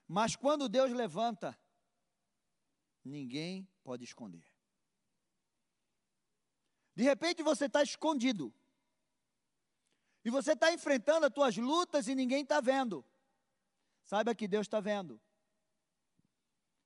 Mas 0.07 0.37
quando 0.37 0.69
Deus 0.69 0.93
levanta, 0.93 1.59
ninguém 3.07 3.69
pode 3.83 4.05
esconder. 4.05 4.45
De 6.95 7.03
repente 7.03 7.43
você 7.43 7.67
está 7.67 7.83
escondido. 7.83 8.53
E 10.25 10.31
você 10.31 10.53
está 10.53 10.73
enfrentando 10.73 11.27
as 11.27 11.33
tuas 11.33 11.57
lutas 11.57 12.09
e 12.09 12.15
ninguém 12.15 12.43
está 12.43 12.61
vendo. 12.61 13.05
Saiba 14.03 14.35
que 14.35 14.49
Deus 14.49 14.67
está 14.67 14.81
vendo. 14.81 15.21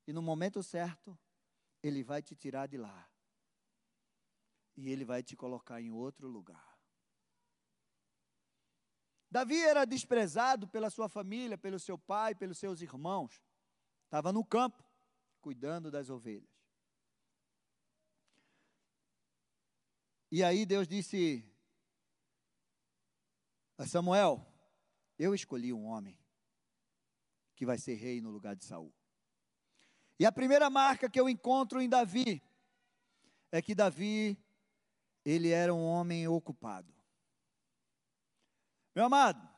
E 0.06 0.12
no 0.12 0.20
momento 0.20 0.62
certo, 0.62 1.18
Ele 1.82 2.02
vai 2.02 2.20
te 2.20 2.34
tirar 2.34 2.66
de 2.66 2.76
lá. 2.76 3.08
E 4.76 4.90
Ele 4.90 5.04
vai 5.04 5.22
te 5.22 5.36
colocar 5.36 5.80
em 5.80 5.90
outro 5.90 6.26
lugar. 6.26 6.78
Davi 9.30 9.62
era 9.62 9.84
desprezado 9.84 10.66
pela 10.66 10.90
sua 10.90 11.08
família, 11.08 11.56
pelo 11.56 11.78
seu 11.78 11.96
pai, 11.96 12.34
pelos 12.34 12.58
seus 12.58 12.82
irmãos. 12.82 13.40
Estava 14.06 14.32
no 14.32 14.44
campo, 14.44 14.82
cuidando 15.40 15.90
das 15.90 16.11
ovelhas. 16.11 16.49
E 20.30 20.44
aí 20.44 20.64
Deus 20.64 20.87
disse 20.87 21.44
a 23.76 23.87
Samuel: 23.87 24.47
Eu 25.18 25.35
escolhi 25.35 25.73
um 25.73 25.87
homem 25.87 26.16
que 27.56 27.66
vai 27.66 27.78
ser 27.78 27.94
rei 27.94 28.20
no 28.20 28.30
lugar 28.30 28.54
de 28.54 28.64
Saul. 28.64 28.94
E 30.18 30.26
a 30.26 30.30
primeira 30.30 30.70
marca 30.70 31.11
que 31.11 31.18
eu 31.18 31.28
encontro 31.28 31.80
em 31.80 31.88
Davi 31.88 32.42
é 33.50 33.61
que 33.61 33.75
Davi, 33.75 34.38
ele 35.25 35.49
era 35.50 35.75
um 35.75 35.85
homem 35.85 36.28
ocupado. 36.28 36.94
Meu 38.94 39.04
amado, 39.04 39.49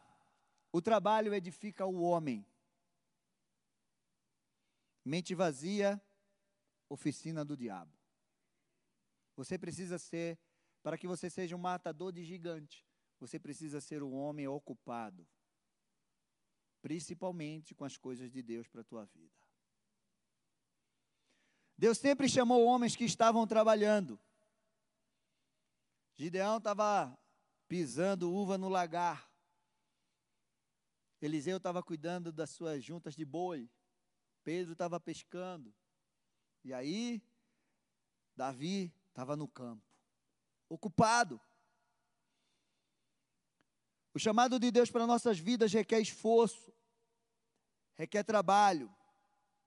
o 0.71 0.81
trabalho 0.81 1.35
edifica 1.35 1.85
o 1.85 2.03
homem. 2.03 2.47
Mente 5.05 5.35
vazia, 5.35 6.01
oficina 6.89 7.45
do 7.45 7.57
diabo. 7.57 7.97
Você 9.37 9.59
precisa 9.59 9.99
ser, 9.99 10.39
para 10.83 10.97
que 10.97 11.07
você 11.07 11.29
seja 11.29 11.57
um 11.57 11.59
matador 11.59 12.13
de 12.13 12.25
gigante, 12.25 12.87
você 13.19 13.39
precisa 13.39 13.81
ser 13.81 14.03
um 14.03 14.15
homem 14.15 14.47
ocupado, 14.47 15.27
principalmente 16.81 17.75
com 17.75 17.85
as 17.85 17.97
coisas 17.97 18.31
de 18.31 18.43
Deus 18.43 18.69
para 18.69 18.83
a 18.83 18.85
tua 18.85 19.05
vida. 19.07 19.43
Deus 21.77 21.99
sempre 21.99 22.29
chamou 22.29 22.65
homens 22.65 22.95
que 22.95 23.05
estavam 23.05 23.47
trabalhando. 23.47 24.21
Gideão 26.15 26.59
estava 26.59 27.19
pisando 27.67 28.33
uva 28.33 28.59
no 28.59 28.69
lagar. 28.69 29.29
Eliseu 31.21 31.57
estava 31.57 31.83
cuidando 31.83 32.31
das 32.31 32.51
suas 32.51 32.85
juntas 32.85 33.17
de 33.17 33.25
boi. 33.25 33.71
Pedro 34.45 34.73
estava 34.73 34.99
pescando. 34.99 35.75
E 36.65 36.73
aí, 36.73 37.23
Davi 38.37 38.93
estava 39.09 39.37
no 39.37 39.49
campo, 39.49 39.85
ocupado. 40.69 41.41
O 44.15 44.19
chamado 44.19 44.59
de 44.59 44.71
Deus 44.71 44.91
para 44.91 45.07
nossas 45.07 45.39
vidas 45.39 45.73
requer 45.73 46.01
esforço, 46.01 46.73
requer 47.95 48.23
trabalho. 48.25 48.95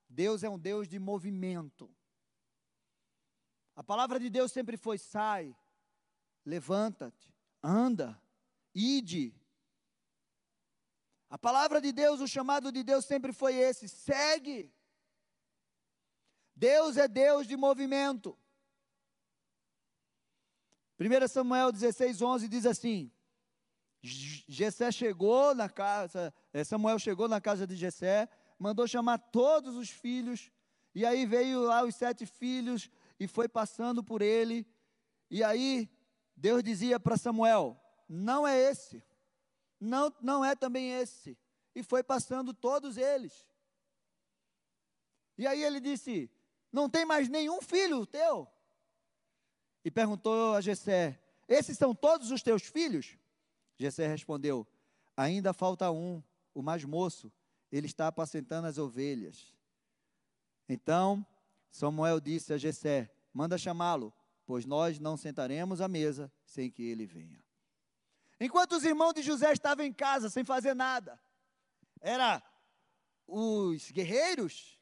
Deus 0.07 0.43
é 0.43 0.49
um 0.49 0.59
Deus 0.59 0.87
de 0.87 0.99
movimento. 0.99 1.93
A 3.75 3.83
palavra 3.83 4.19
de 4.19 4.29
Deus 4.29 4.51
sempre 4.51 4.77
foi: 4.77 4.97
sai, 4.97 5.55
levanta-te, 6.45 7.33
anda, 7.61 8.21
ide. 8.73 9.33
A 11.29 11.37
palavra 11.37 11.81
de 11.81 11.91
Deus, 11.91 12.21
o 12.21 12.27
chamado 12.27 12.71
de 12.71 12.83
Deus 12.83 13.05
sempre 13.05 13.33
foi 13.33 13.55
esse: 13.55 13.87
segue. 13.87 14.71
Deus 16.55 16.97
é 16.97 17.07
Deus 17.07 17.47
de 17.47 17.57
movimento. 17.57 18.37
1 20.97 21.27
Samuel 21.27 21.71
16, 21.71 22.21
11 22.21 22.47
diz 22.47 22.65
assim: 22.65 23.11
Jessé 24.01 24.91
chegou 24.91 25.53
na 25.53 25.67
casa, 25.67 26.33
eh, 26.53 26.63
Samuel 26.63 26.99
chegou 26.99 27.27
na 27.27 27.41
casa 27.41 27.67
de 27.67 27.75
Jessé, 27.75 28.29
mandou 28.57 28.87
chamar 28.87 29.17
todos 29.17 29.75
os 29.75 29.89
filhos, 29.89 30.51
e 30.93 31.05
aí 31.05 31.25
veio 31.25 31.61
lá 31.61 31.83
os 31.83 31.95
sete 31.95 32.25
filhos 32.25 32.89
e 33.19 33.27
foi 33.27 33.49
passando 33.49 34.03
por 34.03 34.21
ele, 34.21 34.65
e 35.29 35.43
aí 35.43 35.89
Deus 36.35 36.63
dizia 36.63 36.99
para 36.99 37.17
Samuel: 37.17 37.77
Não 38.07 38.47
é 38.47 38.57
esse, 38.57 39.03
não, 39.79 40.13
não 40.21 40.43
é 40.43 40.55
também 40.55 40.91
esse, 40.91 41.37
e 41.73 41.83
foi 41.83 42.03
passando 42.03 42.53
todos 42.53 42.97
eles. 42.97 43.47
E 45.37 45.45
aí 45.45 45.63
ele 45.63 45.79
disse: 45.79 46.29
Não 46.71 46.89
tem 46.89 47.05
mais 47.05 47.27
nenhum 47.27 47.61
filho 47.61 48.05
teu? 48.05 48.47
E 49.83 49.91
perguntou 49.91 50.55
a 50.55 50.61
Jessé: 50.61 51.21
Esses 51.47 51.77
são 51.77 51.93
todos 51.93 52.31
os 52.31 52.41
teus 52.41 52.63
filhos? 52.63 53.17
Jessé 53.77 54.07
respondeu: 54.07 54.65
Ainda 55.15 55.53
falta 55.53 55.91
um, 55.91 56.23
o 56.53 56.61
mais 56.61 56.83
moço. 56.83 57.31
Ele 57.71 57.87
está 57.87 58.07
apacentando 58.07 58.65
as 58.65 58.77
ovelhas. 58.77 59.53
Então 60.69 61.25
Samuel 61.69 62.19
disse 62.19 62.53
a 62.53 62.57
Jessé: 62.57 63.11
Manda 63.33 63.57
chamá-lo, 63.57 64.13
pois 64.45 64.65
nós 64.65 64.97
não 64.97 65.17
sentaremos 65.17 65.81
à 65.81 65.87
mesa 65.87 66.31
sem 66.45 66.71
que 66.71 66.83
ele 66.83 67.05
venha. 67.05 67.44
Enquanto 68.39 68.73
os 68.73 68.83
irmãos 68.83 69.13
de 69.13 69.21
José 69.21 69.51
estavam 69.53 69.85
em 69.85 69.93
casa 69.93 70.29
sem 70.29 70.43
fazer 70.43 70.73
nada, 70.73 71.19
era 72.01 72.43
os 73.25 73.89
guerreiros 73.91 74.79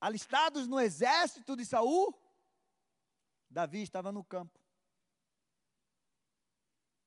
alistados 0.00 0.66
no 0.66 0.80
exército 0.80 1.56
de 1.56 1.64
Saul, 1.66 2.14
Davi 3.50 3.82
estava 3.82 4.10
no 4.12 4.24
campo, 4.24 4.58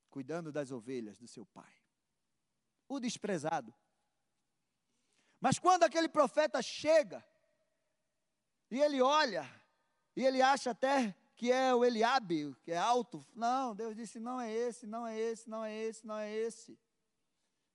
cuidando 0.10 0.52
das 0.52 0.72
ovelhas 0.72 1.18
do 1.18 1.28
seu 1.28 1.46
pai. 1.46 1.74
O 2.88 3.00
desprezado. 3.00 3.74
Mas 5.40 5.58
quando 5.58 5.84
aquele 5.84 6.10
profeta 6.10 6.62
chega, 6.62 7.26
e 8.70 8.80
ele 8.80 9.02
olha, 9.02 9.50
e 10.16 10.26
ele 10.26 10.42
acha 10.42 10.72
até 10.72 11.16
que 11.42 11.52
é 11.52 11.74
o 11.74 11.84
Eliabe, 11.84 12.56
que 12.62 12.72
é 12.72 12.78
alto. 12.78 13.26
Não, 13.34 13.76
Deus 13.76 13.96
disse: 13.96 14.20
não 14.20 14.40
é 14.40 14.54
esse, 14.54 14.86
não 14.86 15.08
é 15.08 15.20
esse, 15.20 15.50
não 15.50 15.66
é 15.66 15.76
esse, 15.76 16.06
não 16.06 16.16
é 16.16 16.32
esse. 16.32 16.80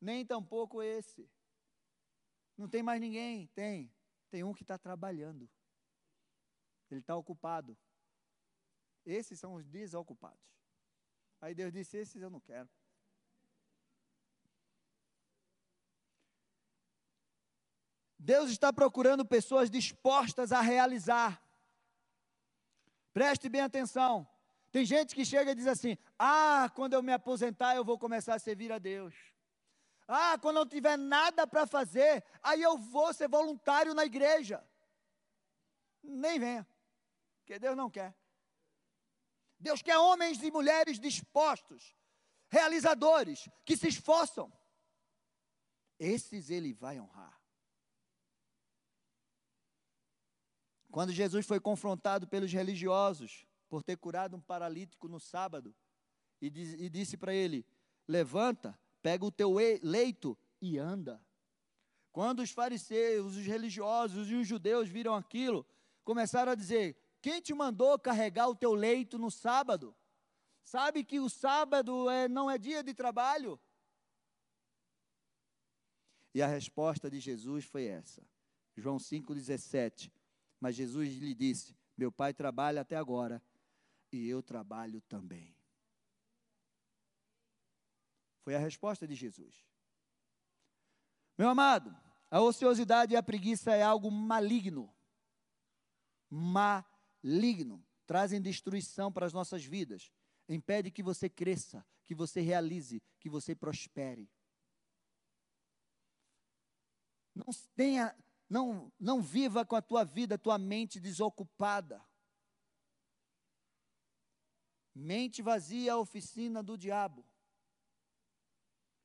Nem 0.00 0.24
tampouco 0.24 0.80
esse. 0.80 1.28
Não 2.56 2.68
tem 2.68 2.80
mais 2.80 3.00
ninguém? 3.00 3.48
Tem. 3.56 3.92
Tem 4.30 4.44
um 4.44 4.54
que 4.54 4.62
está 4.62 4.78
trabalhando. 4.78 5.50
Ele 6.88 7.00
está 7.00 7.16
ocupado. 7.16 7.76
Esses 9.04 9.40
são 9.40 9.54
os 9.54 9.66
desocupados. 9.66 10.46
Aí 11.40 11.52
Deus 11.52 11.72
disse: 11.72 11.96
Esses 11.96 12.22
eu 12.22 12.30
não 12.30 12.38
quero. 12.38 12.70
Deus 18.16 18.48
está 18.48 18.72
procurando 18.72 19.26
pessoas 19.26 19.68
dispostas 19.68 20.52
a 20.52 20.60
realizar. 20.60 21.44
Preste 23.16 23.48
bem 23.48 23.62
atenção. 23.62 24.28
Tem 24.70 24.84
gente 24.84 25.14
que 25.14 25.24
chega 25.24 25.52
e 25.52 25.54
diz 25.54 25.66
assim: 25.66 25.96
Ah, 26.18 26.70
quando 26.74 26.92
eu 26.92 27.02
me 27.02 27.14
aposentar, 27.14 27.74
eu 27.74 27.82
vou 27.82 27.98
começar 27.98 28.34
a 28.34 28.38
servir 28.38 28.70
a 28.70 28.78
Deus. 28.78 29.14
Ah, 30.06 30.36
quando 30.38 30.56
não 30.56 30.66
tiver 30.66 30.98
nada 30.98 31.46
para 31.46 31.66
fazer, 31.66 32.22
aí 32.42 32.60
eu 32.60 32.76
vou 32.76 33.14
ser 33.14 33.26
voluntário 33.26 33.94
na 33.94 34.04
igreja. 34.04 34.62
Nem 36.02 36.38
venha, 36.38 36.68
porque 37.38 37.58
Deus 37.58 37.74
não 37.74 37.88
quer. 37.88 38.14
Deus 39.58 39.80
quer 39.80 39.96
homens 39.96 40.42
e 40.42 40.50
mulheres 40.50 41.00
dispostos, 41.00 41.96
realizadores, 42.50 43.48
que 43.64 43.78
se 43.78 43.88
esforçam. 43.88 44.52
Esses 45.98 46.50
ele 46.50 46.74
vai 46.74 47.00
honrar. 47.00 47.35
Quando 50.96 51.12
Jesus 51.12 51.44
foi 51.44 51.60
confrontado 51.60 52.26
pelos 52.26 52.50
religiosos 52.50 53.46
por 53.68 53.82
ter 53.82 53.98
curado 53.98 54.34
um 54.34 54.40
paralítico 54.40 55.08
no 55.08 55.20
sábado, 55.20 55.76
e, 56.40 56.48
diz, 56.48 56.72
e 56.72 56.88
disse 56.88 57.18
para 57.18 57.34
ele: 57.34 57.66
Levanta, 58.08 58.80
pega 59.02 59.22
o 59.22 59.30
teu 59.30 59.52
leito 59.82 60.38
e 60.58 60.78
anda. 60.78 61.22
Quando 62.10 62.40
os 62.40 62.50
fariseus, 62.50 63.36
os 63.36 63.44
religiosos 63.44 64.30
e 64.30 64.36
os 64.36 64.48
judeus 64.48 64.88
viram 64.88 65.14
aquilo, 65.14 65.66
começaram 66.02 66.52
a 66.52 66.54
dizer: 66.54 66.96
quem 67.20 67.42
te 67.42 67.52
mandou 67.52 67.98
carregar 67.98 68.48
o 68.48 68.56
teu 68.56 68.72
leito 68.72 69.18
no 69.18 69.30
sábado? 69.30 69.94
Sabe 70.64 71.04
que 71.04 71.20
o 71.20 71.28
sábado 71.28 72.08
é, 72.08 72.26
não 72.26 72.50
é 72.50 72.56
dia 72.56 72.82
de 72.82 72.94
trabalho? 72.94 73.60
E 76.34 76.40
a 76.40 76.46
resposta 76.46 77.10
de 77.10 77.20
Jesus 77.20 77.66
foi 77.66 77.84
essa. 77.84 78.26
João 78.74 78.96
5,17. 78.96 80.10
Mas 80.60 80.74
Jesus 80.74 81.14
lhe 81.16 81.34
disse: 81.34 81.76
Meu 81.96 82.10
pai 82.10 82.32
trabalha 82.32 82.80
até 82.80 82.96
agora, 82.96 83.42
e 84.12 84.28
eu 84.28 84.42
trabalho 84.42 85.00
também. 85.02 85.56
Foi 88.42 88.54
a 88.54 88.58
resposta 88.58 89.06
de 89.06 89.14
Jesus. 89.14 89.66
Meu 91.36 91.48
amado, 91.48 91.94
a 92.30 92.40
ociosidade 92.40 93.12
e 93.12 93.16
a 93.16 93.22
preguiça 93.22 93.74
é 93.74 93.82
algo 93.82 94.10
maligno. 94.10 94.92
Maligno 96.30 97.84
trazem 98.06 98.40
destruição 98.40 99.12
para 99.12 99.26
as 99.26 99.32
nossas 99.32 99.64
vidas, 99.64 100.12
impede 100.48 100.90
que 100.90 101.02
você 101.02 101.28
cresça, 101.28 101.84
que 102.04 102.14
você 102.14 102.40
realize, 102.40 103.02
que 103.18 103.28
você 103.28 103.54
prospere. 103.54 104.30
Não 107.34 107.46
tenha, 107.74 108.16
não, 108.48 108.92
não 108.98 109.20
viva 109.20 109.64
com 109.64 109.74
a 109.76 109.82
tua 109.82 110.04
vida, 110.04 110.38
tua 110.38 110.58
mente 110.58 111.00
desocupada. 111.00 112.04
Mente 114.94 115.42
vazia 115.42 115.90
é 115.90 115.92
a 115.92 115.98
oficina 115.98 116.62
do 116.62 116.78
diabo. 116.78 117.26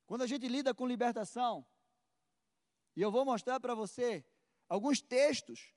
Quando 0.06 0.22
a 0.22 0.26
gente 0.26 0.46
lida 0.48 0.74
com 0.74 0.86
libertação, 0.86 1.66
e 2.94 3.02
eu 3.02 3.10
vou 3.10 3.24
mostrar 3.24 3.58
para 3.58 3.74
você 3.74 4.24
alguns 4.68 5.00
textos 5.00 5.74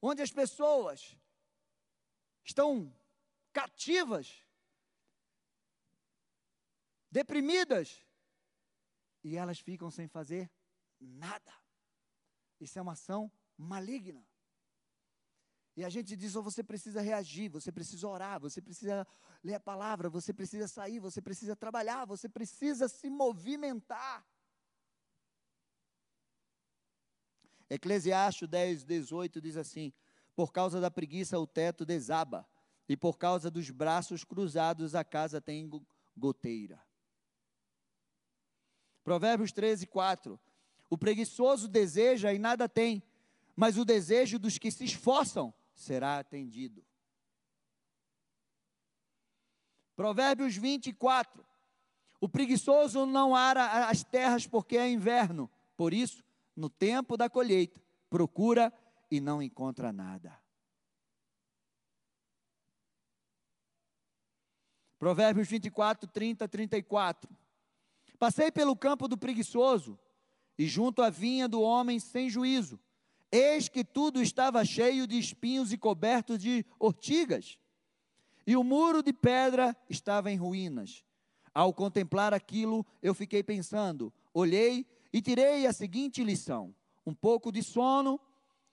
onde 0.00 0.22
as 0.22 0.30
pessoas 0.30 1.16
estão 2.44 2.92
cativas, 3.52 4.44
deprimidas, 7.10 8.04
e 9.22 9.36
elas 9.36 9.58
ficam 9.58 9.90
sem 9.90 10.06
fazer 10.08 10.50
nada. 11.00 11.52
Isso 12.60 12.78
é 12.78 12.82
uma 12.82 12.92
ação 12.92 13.30
maligna. 13.56 14.24
E 15.76 15.84
a 15.84 15.88
gente 15.88 16.16
diz: 16.16 16.34
oh, 16.34 16.42
você 16.42 16.62
precisa 16.62 17.00
reagir, 17.00 17.48
você 17.48 17.70
precisa 17.70 18.08
orar, 18.08 18.40
você 18.40 18.60
precisa 18.60 19.06
ler 19.44 19.54
a 19.54 19.60
palavra, 19.60 20.10
você 20.10 20.32
precisa 20.32 20.66
sair, 20.66 20.98
você 20.98 21.22
precisa 21.22 21.54
trabalhar, 21.54 22.04
você 22.04 22.28
precisa 22.28 22.88
se 22.88 23.08
movimentar. 23.08 24.26
Eclesiastes 27.70 28.48
10, 28.48 28.84
18 28.84 29.40
diz 29.40 29.56
assim: 29.56 29.92
Por 30.34 30.52
causa 30.52 30.80
da 30.80 30.90
preguiça 30.90 31.38
o 31.38 31.46
teto 31.46 31.86
desaba, 31.86 32.48
e 32.88 32.96
por 32.96 33.18
causa 33.18 33.50
dos 33.50 33.70
braços 33.70 34.24
cruzados 34.24 34.94
a 34.94 35.04
casa 35.04 35.40
tem 35.40 35.70
goteira. 36.16 36.82
Provérbios 39.04 39.52
13, 39.52 39.86
4. 39.86 40.40
O 40.90 40.96
preguiçoso 40.96 41.68
deseja 41.68 42.32
e 42.32 42.38
nada 42.38 42.68
tem, 42.68 43.02
mas 43.54 43.76
o 43.76 43.84
desejo 43.84 44.38
dos 44.38 44.58
que 44.58 44.70
se 44.70 44.84
esforçam 44.84 45.52
será 45.74 46.18
atendido. 46.18 46.84
Provérbios 49.94 50.56
24. 50.56 51.44
O 52.20 52.28
preguiçoso 52.28 53.04
não 53.04 53.34
ara 53.34 53.88
as 53.88 54.02
terras 54.02 54.46
porque 54.46 54.76
é 54.76 54.88
inverno, 54.88 55.50
por 55.76 55.92
isso 55.92 56.24
no 56.56 56.68
tempo 56.68 57.16
da 57.16 57.30
colheita, 57.30 57.80
procura 58.10 58.72
e 59.10 59.20
não 59.20 59.40
encontra 59.40 59.92
nada. 59.92 60.36
Provérbios 64.98 65.46
24, 65.46 66.08
30, 66.08 66.48
34. 66.48 67.30
Passei 68.18 68.50
pelo 68.50 68.76
campo 68.76 69.06
do 69.06 69.16
preguiçoso 69.16 69.96
e 70.58 70.66
junto 70.66 71.00
à 71.00 71.08
vinha 71.08 71.48
do 71.48 71.62
homem 71.62 72.00
sem 72.00 72.28
juízo. 72.28 72.80
Eis 73.30 73.68
que 73.68 73.84
tudo 73.84 74.20
estava 74.20 74.64
cheio 74.64 75.06
de 75.06 75.18
espinhos 75.18 75.72
e 75.72 75.78
coberto 75.78 76.36
de 76.36 76.66
ortigas, 76.78 77.58
e 78.46 78.56
o 78.56 78.64
muro 78.64 79.02
de 79.02 79.12
pedra 79.12 79.76
estava 79.88 80.30
em 80.30 80.36
ruínas. 80.36 81.04
Ao 81.54 81.72
contemplar 81.72 82.32
aquilo, 82.32 82.84
eu 83.02 83.14
fiquei 83.14 83.42
pensando, 83.42 84.12
olhei 84.32 84.86
e 85.12 85.20
tirei 85.20 85.66
a 85.66 85.72
seguinte 85.72 86.24
lição: 86.24 86.74
um 87.04 87.14
pouco 87.14 87.52
de 87.52 87.62
sono, 87.62 88.18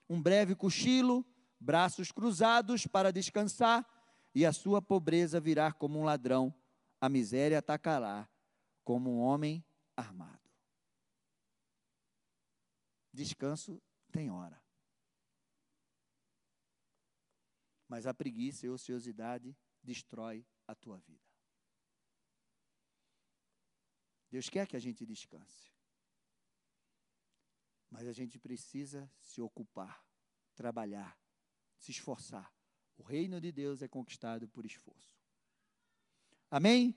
um 0.10 0.22
breve 0.22 0.56
cochilo, 0.56 1.26
braços 1.60 2.12
cruzados 2.12 2.88
para 2.88 3.12
descansar, 3.12 3.86
e 4.34 4.46
a 4.46 4.54
sua 4.54 4.82
pobreza 4.82 5.40
virá 5.40 5.72
como 5.72 6.00
um 6.00 6.04
ladrão, 6.04 6.54
a 7.02 7.10
miséria 7.10 7.60
atacará 7.60 8.28
como 8.84 9.10
um 9.10 9.20
homem 9.20 9.64
armado. 9.98 10.45
Descanso 13.16 13.82
tem 14.12 14.30
hora. 14.30 14.62
Mas 17.88 18.06
a 18.06 18.14
preguiça 18.14 18.66
e 18.66 18.70
a 18.70 18.74
ociosidade 18.74 19.58
destrói 19.82 20.46
a 20.68 20.76
tua 20.76 20.98
vida. 20.98 21.24
Deus 24.30 24.50
quer 24.50 24.68
que 24.68 24.76
a 24.76 24.80
gente 24.80 25.06
descanse. 25.06 25.72
Mas 27.90 28.06
a 28.06 28.12
gente 28.12 28.38
precisa 28.38 29.10
se 29.22 29.40
ocupar, 29.40 30.06
trabalhar, 30.54 31.18
se 31.78 31.92
esforçar. 31.92 32.54
O 32.98 33.04
reino 33.04 33.40
de 33.40 33.50
Deus 33.50 33.82
é 33.82 33.88
conquistado 33.88 34.46
por 34.50 34.66
esforço. 34.66 35.16
Amém? 36.52 36.94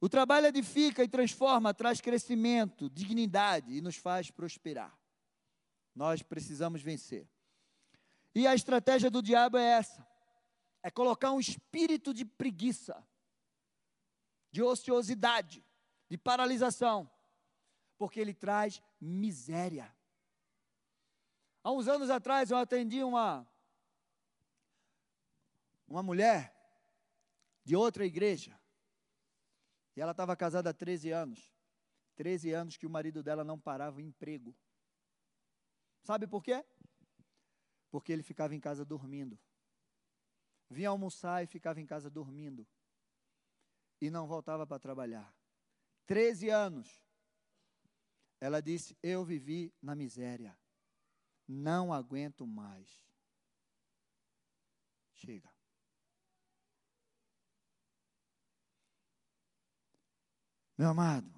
O 0.00 0.08
trabalho 0.08 0.46
edifica 0.46 1.04
e 1.04 1.08
transforma, 1.08 1.72
traz 1.72 2.00
crescimento, 2.00 2.90
dignidade 2.90 3.72
e 3.72 3.80
nos 3.80 3.96
faz 3.96 4.32
prosperar. 4.32 4.98
Nós 5.98 6.22
precisamos 6.22 6.80
vencer. 6.80 7.28
E 8.32 8.46
a 8.46 8.54
estratégia 8.54 9.10
do 9.10 9.20
diabo 9.20 9.58
é 9.58 9.64
essa: 9.64 10.06
é 10.80 10.92
colocar 10.92 11.32
um 11.32 11.40
espírito 11.40 12.14
de 12.14 12.24
preguiça, 12.24 13.04
de 14.52 14.62
ociosidade, 14.62 15.66
de 16.08 16.16
paralisação, 16.16 17.10
porque 17.98 18.20
ele 18.20 18.32
traz 18.32 18.80
miséria. 19.00 19.92
Há 21.64 21.72
uns 21.72 21.88
anos 21.88 22.10
atrás 22.10 22.52
eu 22.52 22.58
atendi 22.58 23.02
uma 23.02 23.44
uma 25.88 26.00
mulher 26.00 26.54
de 27.64 27.74
outra 27.74 28.06
igreja. 28.06 28.56
E 29.96 30.00
ela 30.00 30.12
estava 30.12 30.36
casada 30.36 30.70
há 30.70 30.72
13 30.72 31.10
anos. 31.10 31.52
13 32.14 32.52
anos 32.52 32.76
que 32.76 32.86
o 32.86 32.90
marido 32.90 33.20
dela 33.20 33.42
não 33.42 33.58
parava 33.58 34.00
em 34.00 34.06
emprego. 34.06 34.54
Sabe 36.02 36.26
por 36.26 36.42
quê? 36.42 36.64
Porque 37.90 38.12
ele 38.12 38.22
ficava 38.22 38.54
em 38.54 38.60
casa 38.60 38.84
dormindo. 38.84 39.38
Vinha 40.70 40.90
almoçar 40.90 41.42
e 41.42 41.46
ficava 41.46 41.80
em 41.80 41.86
casa 41.86 42.10
dormindo. 42.10 42.66
E 44.00 44.10
não 44.10 44.26
voltava 44.26 44.66
para 44.66 44.78
trabalhar. 44.78 45.34
13 46.06 46.50
anos. 46.50 47.02
Ela 48.40 48.60
disse: 48.60 48.96
Eu 49.02 49.24
vivi 49.24 49.74
na 49.82 49.94
miséria. 49.94 50.56
Não 51.46 51.92
aguento 51.92 52.46
mais. 52.46 52.88
Chega. 55.14 55.50
Meu 60.76 60.90
amado, 60.90 61.28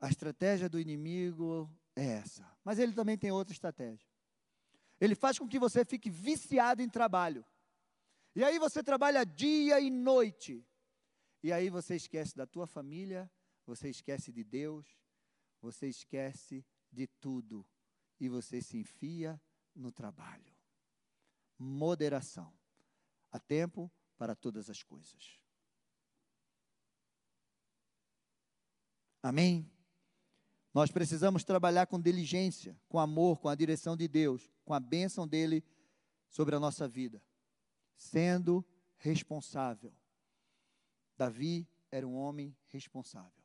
a 0.00 0.08
estratégia 0.08 0.68
do 0.68 0.80
inimigo 0.80 1.70
é 1.94 2.06
essa. 2.06 2.55
Mas 2.66 2.80
ele 2.80 2.92
também 2.92 3.16
tem 3.16 3.30
outra 3.30 3.52
estratégia. 3.52 4.04
Ele 5.00 5.14
faz 5.14 5.38
com 5.38 5.46
que 5.46 5.56
você 5.56 5.84
fique 5.84 6.10
viciado 6.10 6.82
em 6.82 6.88
trabalho. 6.88 7.46
E 8.34 8.42
aí 8.42 8.58
você 8.58 8.82
trabalha 8.82 9.24
dia 9.24 9.78
e 9.78 9.88
noite. 9.88 10.66
E 11.44 11.52
aí 11.52 11.70
você 11.70 11.94
esquece 11.94 12.34
da 12.34 12.44
tua 12.44 12.66
família, 12.66 13.30
você 13.64 13.88
esquece 13.88 14.32
de 14.32 14.42
Deus, 14.42 14.84
você 15.60 15.86
esquece 15.86 16.66
de 16.90 17.06
tudo. 17.06 17.64
E 18.18 18.28
você 18.28 18.60
se 18.60 18.76
enfia 18.76 19.40
no 19.72 19.92
trabalho. 19.92 20.52
Moderação. 21.56 22.52
Há 23.30 23.38
tempo 23.38 23.88
para 24.16 24.34
todas 24.34 24.68
as 24.68 24.82
coisas. 24.82 25.40
Amém? 29.22 29.70
Nós 30.76 30.90
precisamos 30.90 31.42
trabalhar 31.42 31.86
com 31.86 31.98
diligência, 31.98 32.78
com 32.86 32.98
amor, 32.98 33.38
com 33.38 33.48
a 33.48 33.54
direção 33.54 33.96
de 33.96 34.06
Deus, 34.06 34.52
com 34.62 34.74
a 34.74 34.78
bênção 34.78 35.26
dele 35.26 35.64
sobre 36.28 36.54
a 36.54 36.60
nossa 36.60 36.86
vida, 36.86 37.22
sendo 37.96 38.62
responsável. 38.98 39.90
Davi 41.16 41.66
era 41.90 42.06
um 42.06 42.14
homem 42.14 42.54
responsável. 42.68 43.42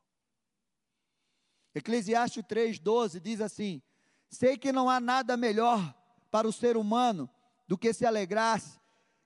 Eclesiastes 1.74 2.44
3,12 2.44 3.22
diz 3.22 3.40
assim: 3.40 3.82
Sei 4.30 4.58
que 4.58 4.74
não 4.74 4.90
há 4.90 5.00
nada 5.00 5.38
melhor 5.38 5.96
para 6.30 6.50
o 6.50 6.52
ser 6.52 6.76
humano 6.76 7.30
do 7.66 7.78
que 7.78 7.94
se 7.94 8.06
alegrar 8.06 8.62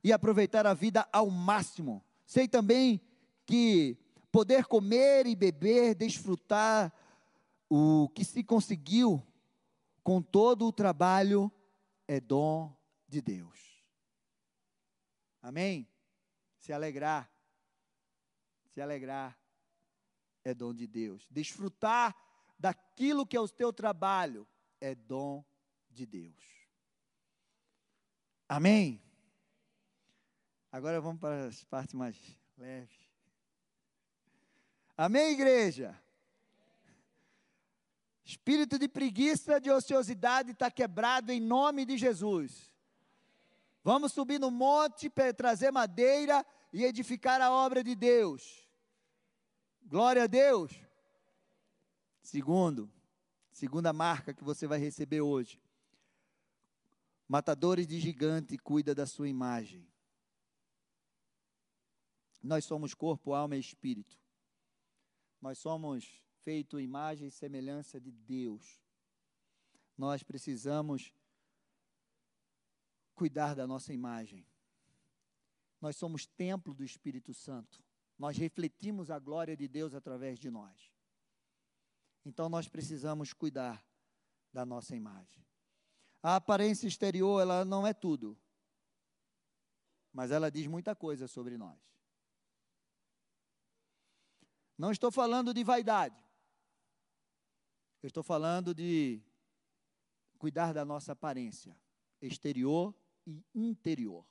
e 0.03 0.13
aproveitar 0.13 0.67
a 0.67 0.75
vida 0.75 1.09
ao 1.11 1.31
máximo. 1.31 2.05
Sei 2.23 2.47
também 2.47 3.01
que 3.47 3.97
poder 4.31 4.65
comer 4.65 5.25
e 5.25 5.35
beber, 5.35 5.95
desfrutar 5.95 6.93
o 7.77 8.07
que 8.07 8.23
se 8.23 8.41
conseguiu 8.41 9.21
com 10.01 10.21
todo 10.21 10.65
o 10.65 10.71
trabalho 10.71 11.51
é 12.07 12.21
dom 12.21 12.73
de 13.05 13.21
Deus. 13.21 13.83
Amém? 15.41 15.85
Se 16.57 16.71
alegrar, 16.71 17.29
se 18.73 18.79
alegrar 18.79 19.37
é 20.41 20.53
dom 20.53 20.73
de 20.73 20.87
Deus. 20.87 21.27
Desfrutar 21.29 22.15
daquilo 22.57 23.27
que 23.27 23.35
é 23.35 23.41
o 23.41 23.49
teu 23.49 23.73
trabalho 23.73 24.47
é 24.79 24.95
dom 24.95 25.43
de 25.91 26.05
Deus. 26.05 26.45
Amém? 28.47 29.03
Agora 30.71 31.01
vamos 31.01 31.19
para 31.19 31.47
as 31.47 31.61
partes 31.65 31.93
mais 31.93 32.15
leves. 32.57 33.11
Amém, 34.95 35.33
igreja? 35.33 36.04
Espírito 38.25 38.79
de 38.79 38.87
preguiça, 38.87 39.61
de 39.61 39.69
ociosidade 39.69 40.51
está 40.51 40.71
quebrado 40.71 41.31
em 41.31 41.39
nome 41.39 41.85
de 41.85 41.95
Jesus. 41.95 42.73
Vamos 43.83 44.13
subir 44.13 44.39
no 44.39 44.49
monte, 44.49 45.11
trazer 45.37 45.71
madeira 45.71 46.43
e 46.73 46.83
edificar 46.83 47.39
a 47.39 47.51
obra 47.51 47.83
de 47.83 47.93
Deus. 47.93 48.67
Glória 49.83 50.23
a 50.23 50.27
Deus. 50.27 50.73
Segundo, 52.23 52.91
segunda 53.51 53.93
marca 53.93 54.33
que 54.33 54.43
você 54.43 54.65
vai 54.65 54.79
receber 54.79 55.21
hoje. 55.21 55.61
Matadores 57.27 57.85
de 57.85 57.99
gigante 57.99 58.57
cuida 58.57 58.95
da 58.95 59.05
sua 59.05 59.29
imagem. 59.29 59.87
Nós 62.41 62.65
somos 62.65 62.95
corpo, 62.95 63.35
alma 63.35 63.55
e 63.55 63.59
espírito. 63.59 64.17
Nós 65.39 65.59
somos 65.59 66.24
feito 66.45 66.79
imagem 66.79 67.27
e 67.27 67.31
semelhança 67.31 67.99
de 67.99 68.11
Deus. 68.11 68.79
Nós 69.97 70.21
precisamos 70.21 71.11
cuidar 73.15 73.55
da 73.55 73.65
nossa 73.65 73.91
imagem. 73.91 74.45
Nós 75.81 75.95
somos 75.95 76.27
templo 76.27 76.71
do 76.71 76.83
Espírito 76.83 77.33
Santo. 77.33 77.83
Nós 78.17 78.37
refletimos 78.37 79.09
a 79.09 79.17
glória 79.17 79.57
de 79.57 79.67
Deus 79.67 79.95
através 79.95 80.37
de 80.37 80.51
nós. 80.51 80.93
Então 82.23 82.47
nós 82.47 82.67
precisamos 82.67 83.33
cuidar 83.33 83.83
da 84.53 84.63
nossa 84.63 84.95
imagem. 84.95 85.43
A 86.21 86.35
aparência 86.35 86.87
exterior, 86.87 87.41
ela 87.41 87.65
não 87.65 87.87
é 87.87 87.93
tudo. 87.93 88.37
Mas 90.13 90.29
ela 90.29 90.51
diz 90.51 90.67
muita 90.67 90.95
coisa 90.95 91.27
sobre 91.27 91.57
nós. 91.57 91.79
Não 94.77 94.91
estou 94.91 95.11
falando 95.11 95.51
de 95.53 95.63
vaidade. 95.63 96.24
Eu 98.05 98.09
estou 98.09 98.21
falando 98.21 98.71
de 98.71 99.19
cuidar 100.37 100.73
da 100.73 100.85
nossa 100.85 101.13
aparência 101.13 101.75
exterior 102.21 102.93
e 103.25 103.43
interior. 103.55 104.23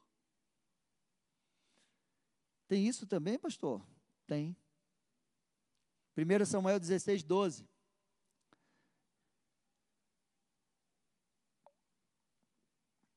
Tem 2.68 2.86
isso 2.86 3.04
também, 3.04 3.36
pastor? 3.36 3.84
Tem. 4.28 4.56
1 6.16 6.44
Samuel 6.46 6.78
16, 6.78 7.24
12. 7.24 7.68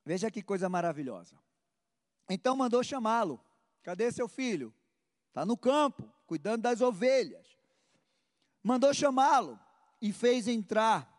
Veja 0.04 0.32
que 0.32 0.42
coisa 0.42 0.68
maravilhosa. 0.68 1.40
Então 2.28 2.58
mandou 2.58 2.84
chamá-lo. 2.84 3.40
Cadê 3.84 4.12
seu 4.12 4.28
filho? 4.28 4.74
Está 5.28 5.46
no 5.46 5.56
campo, 5.56 6.12
cuidando 6.26 6.64
das 6.64 6.82
ovelhas. 6.82 7.46
Mandou 8.64 8.92
chamá-lo 8.92 9.67
e 10.02 10.12
fez 10.12 10.48
entrar. 10.48 11.14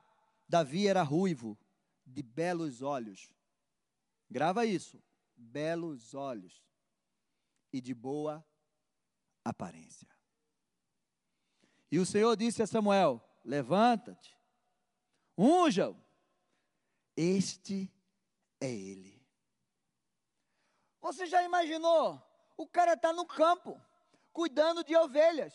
Davi 0.49 0.87
era 0.87 1.03
ruivo, 1.03 1.59
de 2.07 2.23
belos 2.23 2.83
olhos. 2.83 3.33
Grava 4.31 4.65
isso: 4.65 5.03
belos 5.37 6.15
olhos 6.15 6.63
e 7.73 7.81
de 7.81 7.95
boa 7.95 8.45
aparência. 9.45 10.09
E 11.91 11.99
o 11.99 12.07
Senhor 12.07 12.37
disse 12.37 12.63
a 12.63 12.67
Samuel: 12.67 13.23
Levanta-te, 13.45 14.37
unja-o, 15.37 15.97
este 17.17 17.93
é 18.61 18.71
ele. 18.71 19.19
Você 21.01 21.27
já 21.27 21.43
imaginou? 21.43 22.23
O 22.57 22.67
cara 22.67 22.95
está 22.95 23.13
no 23.13 23.25
campo, 23.25 23.81
cuidando 24.33 24.83
de 24.83 24.97
ovelhas, 24.97 25.55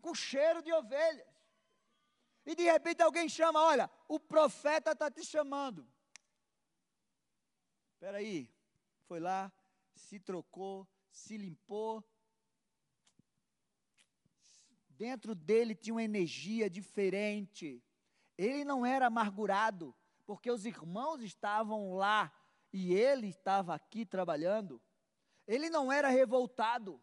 com 0.00 0.14
cheiro 0.14 0.62
de 0.62 0.72
ovelhas. 0.72 1.37
E 2.48 2.54
de 2.54 2.62
repente 2.62 3.02
alguém 3.02 3.28
chama: 3.28 3.62
Olha, 3.62 3.90
o 4.08 4.18
profeta 4.18 4.92
está 4.92 5.10
te 5.10 5.22
chamando. 5.22 5.86
Espera 7.92 8.16
aí, 8.16 8.50
foi 9.06 9.20
lá, 9.20 9.52
se 9.94 10.18
trocou, 10.18 10.88
se 11.10 11.36
limpou. 11.36 12.02
Dentro 14.88 15.34
dele 15.34 15.74
tinha 15.74 15.92
uma 15.92 16.02
energia 16.02 16.70
diferente. 16.70 17.84
Ele 18.38 18.64
não 18.64 18.86
era 18.86 19.08
amargurado, 19.08 19.94
porque 20.24 20.50
os 20.50 20.64
irmãos 20.64 21.20
estavam 21.20 21.92
lá 21.92 22.32
e 22.72 22.94
ele 22.94 23.28
estava 23.28 23.74
aqui 23.74 24.06
trabalhando. 24.06 24.80
Ele 25.46 25.68
não 25.68 25.92
era 25.92 26.08
revoltado. 26.08 26.98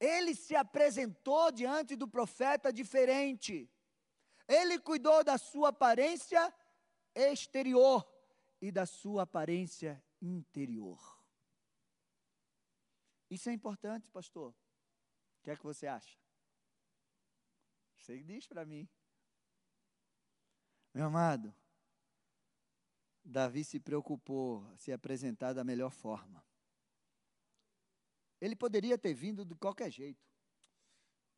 Ele 0.00 0.34
se 0.34 0.54
apresentou 0.54 1.50
diante 1.50 1.96
do 1.96 2.06
profeta 2.06 2.72
diferente. 2.72 3.70
Ele 4.46 4.78
cuidou 4.78 5.24
da 5.24 5.36
sua 5.36 5.70
aparência 5.70 6.54
exterior 7.14 8.06
e 8.60 8.70
da 8.70 8.86
sua 8.86 9.22
aparência 9.22 10.02
interior. 10.22 10.98
Isso 13.30 13.50
é 13.50 13.52
importante, 13.52 14.10
pastor. 14.10 14.50
O 14.50 15.42
que 15.42 15.50
é 15.50 15.56
que 15.56 15.64
você 15.64 15.86
acha? 15.86 16.18
Você 17.96 18.22
diz 18.22 18.46
para 18.46 18.64
mim. 18.64 18.88
Meu 20.94 21.06
amado, 21.06 21.54
Davi 23.22 23.62
se 23.62 23.78
preocupou 23.78 24.66
a 24.72 24.76
se 24.78 24.90
apresentar 24.90 25.52
da 25.52 25.62
melhor 25.62 25.90
forma. 25.90 26.42
Ele 28.40 28.54
poderia 28.54 28.96
ter 28.96 29.14
vindo 29.14 29.44
de 29.44 29.54
qualquer 29.56 29.90
jeito. 29.90 30.24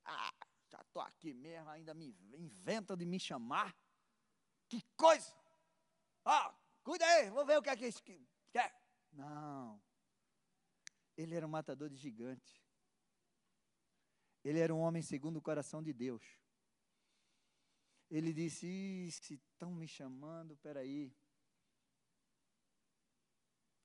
Ah, 0.04 0.34
já 0.68 0.80
estou 0.80 1.02
aqui 1.02 1.32
mesmo, 1.32 1.68
ainda 1.68 1.94
me 1.94 2.14
inventa 2.34 2.96
de 2.96 3.06
me 3.06 3.18
chamar. 3.18 3.74
Que 4.68 4.82
coisa! 4.96 5.34
Ah, 6.24 6.54
cuida 6.82 7.06
aí, 7.06 7.30
vou 7.30 7.44
ver 7.46 7.58
o 7.58 7.62
que 7.62 7.70
é 7.70 7.76
que 7.76 7.86
isso 7.86 8.02
quer. 8.02 8.74
Não. 9.12 9.82
Ele 11.16 11.34
era 11.34 11.46
um 11.46 11.50
matador 11.50 11.88
de 11.88 11.96
gigante. 11.96 12.62
Ele 14.44 14.58
era 14.58 14.74
um 14.74 14.80
homem 14.80 15.02
segundo 15.02 15.38
o 15.38 15.42
coração 15.42 15.82
de 15.82 15.92
Deus. 15.92 16.22
Ele 18.10 18.32
disse: 18.32 19.10
se 19.12 19.34
estão 19.34 19.72
me 19.74 19.86
chamando, 19.86 20.56
peraí. 20.56 21.14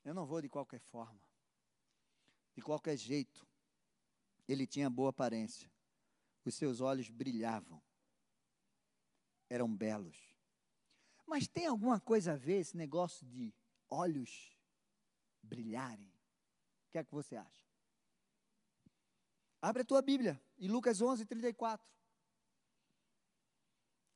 Eu 0.04 0.14
não 0.14 0.26
vou 0.26 0.42
de 0.42 0.50
qualquer 0.50 0.80
forma 0.80 1.35
de 2.56 2.62
qualquer 2.62 2.98
jeito. 2.98 3.46
Ele 4.48 4.66
tinha 4.66 4.90
boa 4.90 5.10
aparência. 5.10 5.70
Os 6.44 6.56
seus 6.56 6.80
olhos 6.80 7.10
brilhavam. 7.10 7.82
Eram 9.50 9.74
belos. 9.76 10.18
Mas 11.28 11.48
tem 11.48 11.66
alguma 11.66 12.00
coisa 12.00 12.34
a 12.34 12.38
ver 12.38 12.60
esse 12.60 12.78
negócio 12.78 13.26
de 13.28 13.54
olhos 13.90 14.56
brilharem? 15.42 16.08
O 16.88 16.92
que 16.92 16.98
é 16.98 17.04
que 17.04 17.12
você 17.12 17.36
acha? 17.36 17.66
Abre 19.62 19.82
a 19.82 19.86
tua 19.86 20.02
Bíblia, 20.02 20.42
em 20.58 20.68
Lucas 20.68 21.02
11, 21.02 21.26
34. 21.26 21.86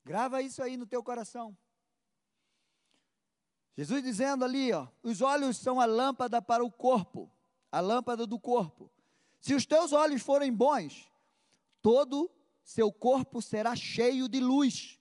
Grava 0.05 0.41
isso 0.41 0.61
aí 0.61 0.77
no 0.77 0.87
teu 0.87 1.03
coração. 1.03 1.57
Jesus 3.75 4.03
dizendo 4.03 4.45
ali, 4.45 4.71
ó, 4.71 4.87
os 5.01 5.21
olhos 5.21 5.57
são 5.57 5.79
a 5.79 5.85
lâmpada 5.85 6.41
para 6.41 6.63
o 6.63 6.71
corpo 6.71 7.31
a 7.71 7.79
lâmpada 7.79 8.25
do 8.25 8.39
corpo. 8.39 8.91
Se 9.39 9.53
os 9.53 9.65
teus 9.65 9.93
olhos 9.93 10.21
forem 10.21 10.51
bons, 10.53 11.09
todo 11.81 12.29
seu 12.63 12.91
corpo 12.91 13.41
será 13.41 13.75
cheio 13.75 14.27
de 14.27 14.39
luz. 14.39 14.99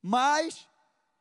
Mas, 0.00 0.68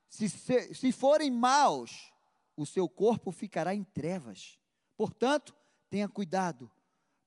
se, 0.09 0.29
se, 0.29 0.73
se 0.73 0.91
forem 0.91 1.29
maus, 1.29 2.11
o 2.55 2.65
seu 2.65 2.87
corpo 2.87 3.31
ficará 3.31 3.73
em 3.73 3.83
trevas. 3.83 4.59
Portanto, 4.95 5.55
tenha 5.89 6.07
cuidado 6.07 6.71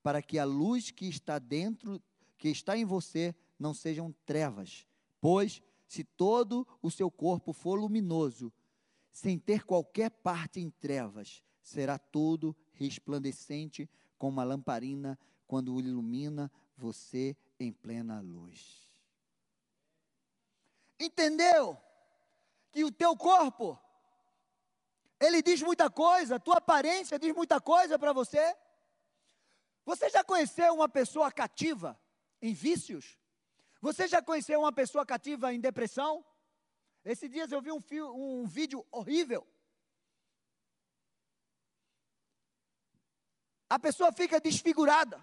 para 0.02 0.22
que 0.22 0.38
a 0.38 0.44
luz 0.44 0.90
que 0.90 1.09
está 1.09 1.38
dentro, 1.38 2.02
que 2.38 2.48
está 2.48 2.76
em 2.76 2.85
você, 2.85 3.35
não 3.59 3.74
sejam 3.74 4.14
trevas. 4.24 4.87
Pois, 5.20 5.62
se 5.87 6.05
todo 6.05 6.66
o 6.83 6.90
seu 6.90 7.11
corpo 7.11 7.52
for 7.52 7.79
luminoso, 7.79 8.52
sem 9.12 9.38
ter 9.38 9.64
qualquer 9.64 10.11
parte 10.11 10.61
em 10.61 10.70
trevas, 10.70 11.42
será 11.66 11.98
todo 11.98 12.57
resplandecente 12.74 13.90
como 14.16 14.37
uma 14.37 14.44
lamparina 14.44 15.18
quando 15.48 15.79
ilumina 15.81 16.50
você 16.76 17.37
em 17.59 17.72
plena 17.72 18.20
luz. 18.20 18.88
Entendeu? 20.98 21.76
Que 22.70 22.85
o 22.85 22.92
teu 22.92 23.16
corpo, 23.16 23.76
ele 25.18 25.42
diz 25.42 25.61
muita 25.61 25.90
coisa, 25.90 26.37
a 26.37 26.38
tua 26.38 26.59
aparência 26.59 27.18
diz 27.18 27.35
muita 27.35 27.61
coisa 27.61 27.98
para 27.98 28.12
você. 28.12 28.57
Você 29.85 30.09
já 30.09 30.22
conheceu 30.22 30.72
uma 30.72 30.88
pessoa 30.88 31.33
cativa 31.33 31.98
em 32.40 32.55
vícios? 32.55 33.18
Você 33.81 34.07
já 34.07 34.22
conheceu 34.22 34.61
uma 34.61 34.72
pessoa 34.72 35.05
cativa 35.05 35.52
em 35.52 35.61
depressão? 35.61 36.24
Esses 37.05 37.29
dias 37.29 37.50
eu 37.50 37.61
vi 37.61 37.72
um, 37.72 37.83
um 38.14 38.46
vídeo 38.46 38.87
horrível 38.92 39.44
a 43.68 43.79
pessoa 43.79 44.12
fica 44.12 44.40
desfigurada. 44.40 45.20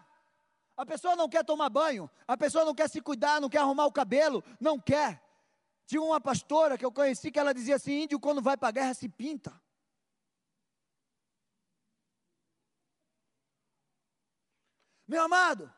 A 0.75 0.86
pessoa 0.86 1.15
não 1.15 1.29
quer 1.29 1.45
tomar 1.45 1.69
banho, 1.69 2.10
a 2.27 2.36
pessoa 2.36 2.65
não 2.65 2.73
quer 2.73 2.89
se 2.89 2.99
cuidar, 2.99 3.39
não 3.39 3.49
quer 3.49 3.60
arrumar 3.60 3.86
o 3.86 3.91
cabelo, 3.91 4.43
não 4.60 4.79
quer. 4.79 5.21
Tinha 5.86 6.01
uma 6.01 6.19
pastora 6.19 6.77
que 6.77 6.86
eu 6.86 6.91
conheci 6.91 7.32
que 7.32 7.39
ela 7.39 7.53
dizia 7.53 7.75
assim: 7.75 8.03
índio, 8.03 8.19
quando 8.19 8.41
vai 8.41 8.58
para 8.58 8.69
a 8.69 8.71
guerra, 8.71 8.93
se 8.93 9.08
pinta. 9.08 9.62
Meu 15.08 15.23
amado, 15.23 15.71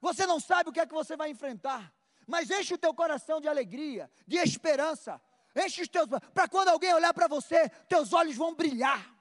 você 0.00 0.26
não 0.26 0.38
sabe 0.38 0.68
o 0.68 0.72
que 0.72 0.80
é 0.80 0.86
que 0.86 0.92
você 0.92 1.16
vai 1.16 1.30
enfrentar, 1.30 1.90
mas 2.26 2.50
enche 2.50 2.74
o 2.74 2.78
teu 2.78 2.92
coração 2.92 3.40
de 3.40 3.48
alegria, 3.48 4.10
de 4.26 4.36
esperança. 4.36 5.20
Enche 5.56 5.82
os 5.82 5.88
teus, 5.88 6.08
para 6.34 6.48
quando 6.48 6.68
alguém 6.68 6.92
olhar 6.92 7.14
para 7.14 7.28
você, 7.28 7.68
teus 7.88 8.12
olhos 8.12 8.36
vão 8.36 8.54
brilhar. 8.54 9.13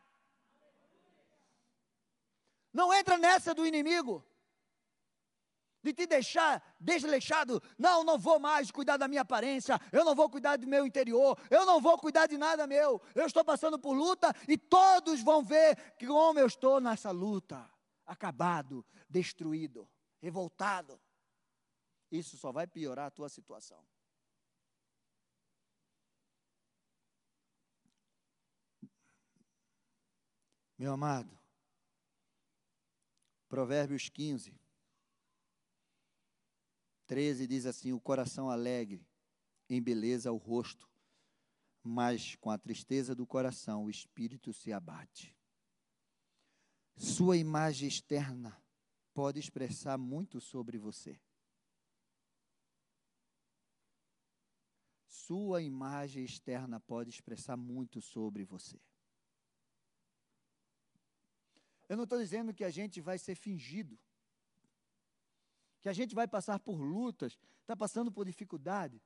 Não 2.74 2.94
entra 2.94 3.18
nessa 3.18 3.54
do 3.54 3.66
inimigo. 3.66 4.26
De 5.84 5.94
te 5.94 6.08
deixar 6.08 6.76
desleixado. 6.80 7.62
Não, 7.78 8.04
não 8.04 8.18
vou 8.18 8.40
mais 8.40 8.72
cuidar 8.72 8.98
da 8.98 9.08
minha 9.08 9.22
aparência. 9.22 9.80
Eu 9.92 10.04
não 10.04 10.16
vou 10.16 10.30
cuidar 10.30 10.58
do 10.58 10.66
meu 10.66 10.86
interior. 10.86 11.38
Eu 11.52 11.66
não 11.66 11.80
vou 11.80 11.98
cuidar 11.98 12.26
de 12.26 12.38
nada 12.38 12.66
meu. 12.66 13.02
Eu 13.14 13.26
estou 13.26 13.44
passando 13.44 13.78
por 13.78 13.94
luta 13.94 14.34
e 14.48 14.58
todos 14.58 15.22
vão 15.22 15.44
ver 15.44 15.94
que 15.98 16.08
como 16.08 16.40
eu 16.40 16.48
estou 16.48 16.80
nessa 16.80 17.12
luta. 17.12 17.70
Acabado, 18.06 18.86
destruído, 19.10 19.88
revoltado. 20.20 21.00
Isso 22.10 22.38
só 22.38 22.52
vai 22.52 22.66
piorar 22.66 23.08
a 23.08 23.12
tua 23.12 23.30
situação. 23.30 23.86
Meu 30.78 30.94
amado, 30.94 31.43
Provérbios 33.54 34.10
15, 34.10 34.52
13 37.06 37.46
diz 37.46 37.68
assim: 37.68 37.94
O 37.94 38.00
coração 38.00 38.50
alegre 38.50 39.08
embeleza 39.70 40.32
o 40.32 40.38
rosto, 40.38 40.90
mas 41.84 42.36
com 42.38 42.50
a 42.50 42.58
tristeza 42.58 43.14
do 43.14 43.28
coração 43.28 43.84
o 43.84 43.92
espírito 43.92 44.52
se 44.52 44.74
abate. 44.74 45.38
Sua 46.98 47.38
imagem 47.38 47.88
externa 47.88 48.60
pode 49.14 49.40
expressar 49.40 50.00
muito 50.00 50.42
sobre 50.42 50.80
você. 50.80 51.22
sua 55.06 55.62
imagem 55.62 56.26
externa 56.26 56.80
pode 56.80 57.12
expressar 57.12 57.56
muito 57.56 58.02
sobre 58.02 58.44
você. 58.44 58.82
Eu 61.88 61.98
não 61.98 62.04
estou 62.06 62.20
dizendo 62.20 62.54
que 62.54 62.64
a 62.64 62.70
gente 62.70 63.02
vai 63.02 63.18
ser 63.18 63.36
fingido, 63.36 64.00
que 65.82 65.90
a 65.90 65.94
gente 65.94 66.16
vai 66.16 66.28
passar 66.28 66.60
por 66.60 66.80
lutas, 66.80 67.38
está 67.62 67.76
passando 67.76 68.12
por 68.12 68.26
dificuldade, 68.26 69.02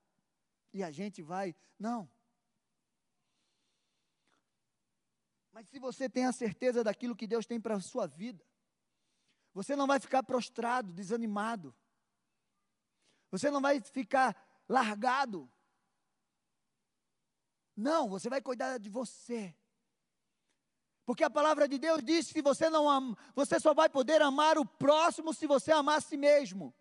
e 0.74 0.84
a 0.84 0.92
gente 0.92 1.22
vai. 1.22 1.56
Não. 1.80 2.10
Mas 5.52 5.68
se 5.70 5.80
você 5.80 6.08
tem 6.08 6.26
a 6.26 6.32
certeza 6.32 6.84
daquilo 6.84 7.16
que 7.16 7.26
Deus 7.26 7.46
tem 7.46 7.60
para 7.60 7.76
a 7.76 7.82
sua 7.82 8.06
vida, 8.06 8.46
você 9.54 9.76
não 9.76 9.88
vai 9.88 10.00
ficar 10.00 10.22
prostrado, 10.22 10.94
desanimado. 10.94 11.76
Você 13.32 13.50
não 13.50 13.60
vai 13.60 13.82
ficar 13.82 14.36
largado. 14.70 15.50
Não, 17.76 18.08
você 18.08 18.30
vai 18.30 18.40
cuidar 18.40 18.78
de 18.78 18.90
você. 18.90 19.56
Porque 21.08 21.24
a 21.24 21.30
palavra 21.30 21.70
de 21.70 21.78
Deus 21.78 22.04
diz 22.04 22.34
que 22.34 22.42
você 22.42 22.70
não 22.70 22.90
ama, 22.90 23.18
você 23.34 23.62
só 23.62 23.74
vai 23.74 23.88
poder 23.88 24.22
amar 24.22 24.58
o 24.58 24.66
próximo 24.66 25.34
se 25.34 25.48
você 25.48 25.72
amar 25.72 26.00
a 26.00 26.02
si 26.02 26.18
mesmo. 26.18 26.74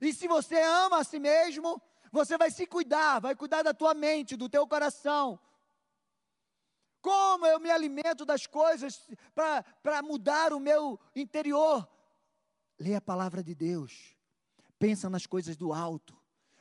E 0.00 0.12
se 0.12 0.28
você 0.28 0.62
ama 0.62 1.00
a 1.00 1.04
si 1.04 1.18
mesmo, 1.18 1.82
você 2.12 2.38
vai 2.38 2.52
se 2.52 2.68
cuidar, 2.68 3.18
vai 3.18 3.34
cuidar 3.34 3.64
da 3.64 3.74
tua 3.74 3.94
mente, 3.94 4.36
do 4.36 4.48
teu 4.48 4.64
coração. 4.68 5.40
Como 7.02 7.44
eu 7.46 7.58
me 7.58 7.68
alimento 7.68 8.24
das 8.24 8.46
coisas 8.46 9.08
para 9.34 10.02
mudar 10.04 10.52
o 10.52 10.60
meu 10.60 10.96
interior? 11.12 11.88
Lê 12.78 12.94
a 12.94 13.00
palavra 13.00 13.42
de 13.42 13.56
Deus. 13.56 14.16
Pensa 14.78 15.10
nas 15.10 15.26
coisas 15.26 15.56
do 15.56 15.72
alto. 15.72 16.16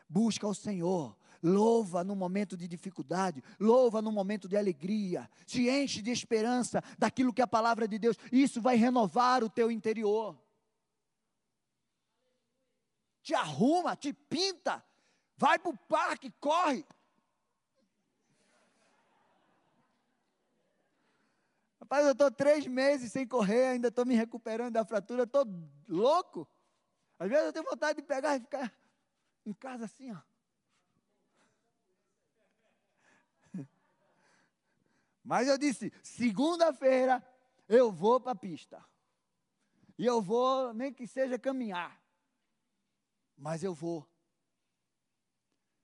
Busca 0.09 0.47
o 0.47 0.55
Senhor. 0.55 1.15
Louva 1.47 2.03
no 2.03 2.15
momento 2.15 2.57
de 2.57 2.67
dificuldade, 2.67 3.43
louva 3.59 4.01
no 4.01 4.11
momento 4.11 4.49
de 4.49 4.57
alegria, 4.57 5.29
te 5.45 5.69
enche 5.69 6.01
de 6.01 6.09
esperança 6.09 6.83
daquilo 6.97 7.31
que 7.31 7.39
é 7.39 7.43
a 7.43 7.47
palavra 7.47 7.87
de 7.87 7.99
Deus, 7.99 8.17
isso 8.31 8.59
vai 8.59 8.75
renovar 8.77 9.43
o 9.43 9.49
teu 9.49 9.69
interior. 9.69 10.35
Te 13.21 13.35
arruma, 13.35 13.95
te 13.95 14.11
pinta, 14.11 14.83
vai 15.37 15.59
para 15.59 15.69
o 15.69 15.77
parque, 15.77 16.33
corre. 16.39 16.83
Rapaz, 21.79 22.07
eu 22.07 22.13
estou 22.13 22.31
três 22.31 22.65
meses 22.65 23.11
sem 23.11 23.27
correr, 23.27 23.67
ainda 23.67 23.89
estou 23.89 24.03
me 24.03 24.15
recuperando 24.15 24.73
da 24.73 24.83
fratura, 24.83 25.25
estou 25.25 25.45
louco. 25.87 26.49
Às 27.19 27.29
vezes 27.29 27.45
eu 27.45 27.53
tenho 27.53 27.65
vontade 27.65 28.01
de 28.01 28.07
pegar 28.07 28.35
e 28.35 28.39
ficar 28.39 28.73
em 29.45 29.53
casa 29.53 29.85
assim, 29.85 30.11
ó. 30.11 30.34
Mas 35.25 35.47
eu 35.47 35.57
disse: 35.57 35.91
segunda-feira 36.03 37.21
eu 37.67 37.91
vou 37.91 38.21
para 38.21 38.33
a 38.33 38.35
pista. 38.35 38.85
E 39.97 40.05
eu 40.05 40.21
vou, 40.21 40.71
nem 40.73 40.93
que 40.93 41.07
seja 41.07 41.39
caminhar. 41.39 41.99
Mas 43.35 43.63
eu 43.63 43.73
vou. 43.73 44.07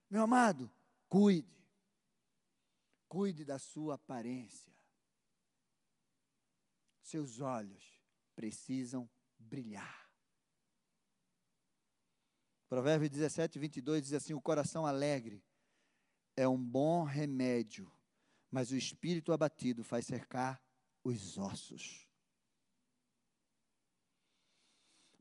Meu 0.10 0.22
amado, 0.22 0.72
cuide. 1.10 1.50
Cuide 3.08 3.44
da 3.44 3.58
sua 3.58 3.96
aparência. 3.96 4.72
Seus 7.02 7.42
olhos 7.42 8.00
precisam 8.36 9.10
brilhar. 9.40 10.10
Provérbio 12.70 13.10
17, 13.10 13.58
22 13.58 14.04
diz 14.04 14.14
assim: 14.14 14.34
O 14.34 14.42
coração 14.42 14.86
alegre 14.86 15.44
é 16.38 16.48
um 16.48 16.64
bom 16.64 17.04
remédio, 17.04 17.92
mas 18.52 18.72
o 18.72 18.76
espírito 18.76 19.32
abatido 19.32 19.84
faz 19.84 20.06
cercar 20.06 20.62
os 21.04 21.38
ossos. 21.38 22.06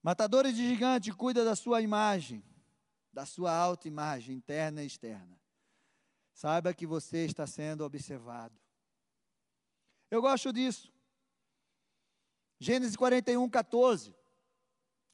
Matadores 0.03 0.57
de 0.57 0.67
gigante, 0.67 1.13
cuida 1.13 1.45
da 1.45 1.55
sua 1.55 1.81
imagem, 1.81 2.43
da 3.13 3.25
sua 3.25 3.55
autoimagem, 3.55 4.35
interna 4.35 4.83
e 4.83 4.87
externa. 4.87 5.39
Saiba 6.33 6.75
que 6.75 6.87
você 6.87 7.25
está 7.25 7.47
sendo 7.47 7.85
observado. 7.85 8.59
Eu 10.11 10.21
gosto 10.21 10.53
disso. 10.53 10.93
Gênesis 12.59 12.97
41, 12.97 13.49
14. 13.49 14.15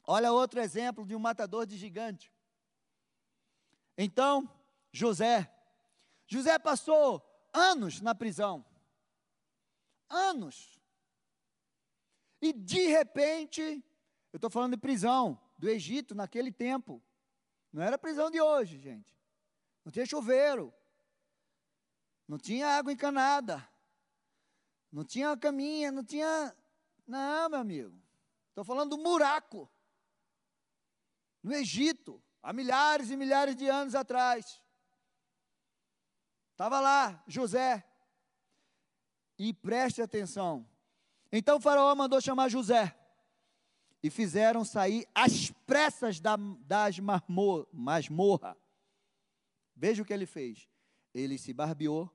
Olha 0.05 0.33
outro 0.33 0.61
exemplo 0.61 1.05
de 1.05 1.15
um 1.15 1.19
matador 1.19 1.67
de 1.67 1.77
gigante. 1.77 2.33
Então, 3.99 4.49
José. 4.93 5.53
José 6.29 6.59
passou 6.59 7.36
anos 7.57 8.01
na 8.01 8.14
prisão. 8.14 8.64
Anos. 10.09 10.79
E 12.40 12.53
de 12.53 12.87
repente, 12.88 13.62
eu 14.33 14.37
estou 14.37 14.51
falando 14.51 14.73
de 14.73 14.81
prisão 14.81 15.40
do 15.59 15.69
Egito 15.69 16.14
naquele 16.14 16.53
tempo. 16.53 17.03
Não 17.73 17.83
era 17.83 17.99
prisão 17.99 18.31
de 18.31 18.40
hoje, 18.40 18.79
gente. 18.79 19.16
Não 19.85 19.90
tinha 19.90 20.07
chuveiro. 20.07 20.73
Não 22.29 22.38
tinha 22.38 22.69
água 22.69 22.92
encanada. 22.92 23.66
Não 24.92 25.05
tinha 25.05 25.37
caminha, 25.37 25.90
não 25.90 26.05
tinha. 26.05 26.57
Não, 27.07 27.49
meu 27.49 27.61
amigo. 27.61 28.01
Estou 28.51 28.64
falando 28.64 28.97
do 28.97 29.03
buraco 29.03 29.71
no 31.47 31.55
Egito, 31.55 32.21
há 32.42 32.53
milhares 32.53 33.09
e 33.09 33.16
milhares 33.16 33.55
de 33.55 33.69
anos 33.69 33.95
atrás. 33.95 34.61
Estava 36.57 36.81
lá 36.81 37.23
José. 37.27 37.87
E 39.38 39.53
preste 39.53 40.01
atenção. 40.01 40.66
Então 41.31 41.61
faraó 41.61 41.95
mandou 41.95 42.19
chamar 42.19 42.49
José. 42.49 42.99
E 44.03 44.09
fizeram 44.09 44.64
sair 44.64 45.07
as 45.14 45.51
pressas 45.66 46.19
da, 46.19 46.35
das 46.62 46.99
masmorra. 46.99 48.57
Veja 49.75 50.03
o 50.03 50.07
que 50.07 50.14
ele 50.14 50.25
fez. 50.25 50.66
Ele 51.12 51.37
se 51.37 51.53
barbeou, 51.53 52.11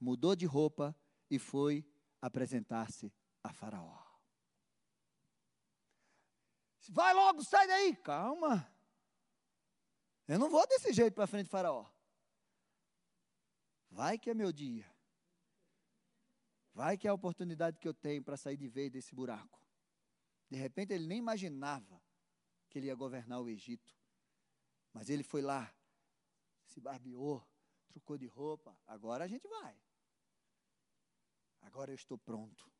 mudou 0.00 0.34
de 0.34 0.46
roupa 0.46 0.92
e 1.30 1.38
foi 1.38 1.86
apresentar-se 2.20 3.12
a 3.40 3.52
Faraó. 3.52 4.04
Vai 6.88 7.14
logo, 7.14 7.44
sai 7.44 7.68
daí. 7.68 7.94
Calma. 7.94 8.68
Eu 10.26 10.40
não 10.40 10.50
vou 10.50 10.66
desse 10.66 10.92
jeito 10.92 11.14
para 11.14 11.28
frente 11.28 11.48
faraó. 11.48 11.86
Vai 13.96 14.18
que 14.18 14.28
é 14.28 14.34
meu 14.34 14.52
dia. 14.52 14.86
Vai 16.74 16.98
que 16.98 17.06
é 17.08 17.10
a 17.10 17.14
oportunidade 17.14 17.78
que 17.78 17.88
eu 17.88 17.94
tenho 17.94 18.22
para 18.22 18.36
sair 18.36 18.58
de 18.58 18.68
vez 18.68 18.92
desse 18.92 19.14
buraco. 19.14 19.58
De 20.50 20.58
repente 20.58 20.92
ele 20.92 21.06
nem 21.06 21.16
imaginava 21.16 21.98
que 22.68 22.78
ele 22.78 22.88
ia 22.88 22.94
governar 22.94 23.40
o 23.40 23.48
Egito. 23.48 23.96
Mas 24.92 25.08
ele 25.08 25.22
foi 25.22 25.40
lá, 25.40 25.74
se 26.66 26.78
barbeou, 26.78 27.42
trocou 27.88 28.18
de 28.18 28.26
roupa. 28.26 28.78
Agora 28.86 29.24
a 29.24 29.26
gente 29.26 29.48
vai. 29.48 29.74
Agora 31.62 31.90
eu 31.90 31.94
estou 31.94 32.18
pronto. 32.18 32.70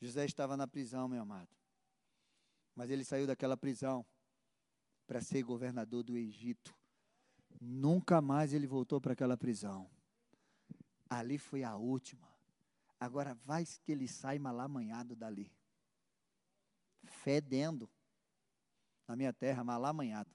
José 0.00 0.24
estava 0.24 0.56
na 0.56 0.66
prisão, 0.66 1.08
meu 1.08 1.20
amado. 1.20 1.54
Mas 2.74 2.88
ele 2.88 3.04
saiu 3.04 3.26
daquela 3.26 3.58
prisão 3.58 4.02
para 5.06 5.20
ser 5.20 5.42
governador 5.42 6.02
do 6.02 6.16
Egito. 6.16 6.74
Nunca 7.60 8.22
mais 8.22 8.54
ele 8.54 8.66
voltou 8.66 8.98
para 8.98 9.12
aquela 9.12 9.36
prisão. 9.36 9.90
Ali 11.18 11.38
foi 11.38 11.62
a 11.64 11.76
última. 11.76 12.28
Agora 12.98 13.34
vai 13.34 13.64
que 13.64 13.92
ele 13.92 14.08
sai 14.08 14.38
malamanhado 14.38 15.16
dali. 15.16 15.52
Fedendo. 17.04 17.90
Na 19.06 19.16
minha 19.16 19.32
terra, 19.32 19.64
malamanhado. 19.64 20.34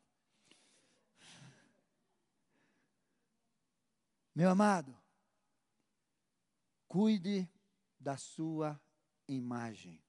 Meu 4.35 4.49
amado, 4.49 4.95
cuide 6.87 7.49
da 7.99 8.17
sua 8.17 8.79
imagem 9.27 9.99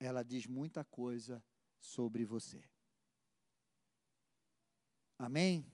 ela 0.00 0.24
diz 0.24 0.46
muita 0.46 0.82
coisa 0.82 1.44
sobre 1.78 2.24
você. 2.24 2.64
Amém? 5.18 5.70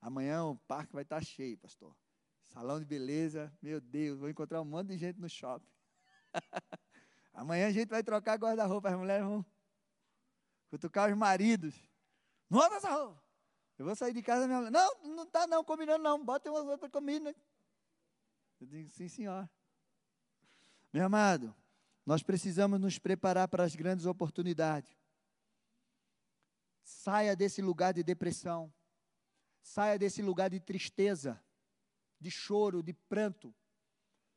Amanhã 0.00 0.44
o 0.44 0.56
parque 0.56 0.94
vai 0.94 1.02
estar 1.02 1.22
cheio, 1.22 1.58
pastor. 1.58 1.94
Salão 2.48 2.78
de 2.78 2.84
beleza, 2.84 3.52
meu 3.62 3.80
Deus, 3.80 4.18
vou 4.18 4.28
encontrar 4.28 4.60
um 4.60 4.64
monte 4.64 4.88
de 4.88 4.98
gente 4.98 5.20
no 5.20 5.28
shopping. 5.28 5.68
Amanhã 7.32 7.68
a 7.68 7.70
gente 7.70 7.88
vai 7.88 8.02
trocar 8.02 8.36
guarda-roupa, 8.36 8.88
as 8.88 8.96
mulheres 8.96 9.24
vão 9.24 9.44
cutucar 10.68 11.10
os 11.10 11.16
maridos. 11.16 11.74
Não 12.50 12.60
anda 12.60 12.76
essa 12.76 12.90
roupa. 12.90 13.22
Eu 13.78 13.84
vou 13.84 13.94
sair 13.94 14.12
de 14.12 14.22
casa, 14.22 14.46
minha 14.46 14.58
mulher, 14.58 14.72
não, 14.72 15.14
não 15.14 15.22
está 15.22 15.46
não, 15.46 15.62
combinando 15.62 16.02
não, 16.02 16.24
bota 16.24 16.50
uma 16.50 16.62
roupa 16.62 16.88
comigo. 16.90 17.32
Eu 18.60 18.66
digo, 18.66 18.88
sim 18.88 19.08
senhor. 19.08 19.48
Meu 20.92 21.04
amado, 21.04 21.54
nós 22.04 22.22
precisamos 22.22 22.80
nos 22.80 22.98
preparar 22.98 23.46
para 23.46 23.62
as 23.62 23.76
grandes 23.76 24.06
oportunidades. 24.06 24.90
Saia 26.82 27.36
desse 27.36 27.60
lugar 27.60 27.92
de 27.92 28.02
depressão. 28.02 28.72
saia 29.62 29.98
desse 29.98 30.22
lugar 30.22 30.48
de 30.48 30.58
tristeza, 30.58 31.40
de 32.20 32.30
choro, 32.30 32.82
de 32.82 32.92
pranto. 32.92 33.54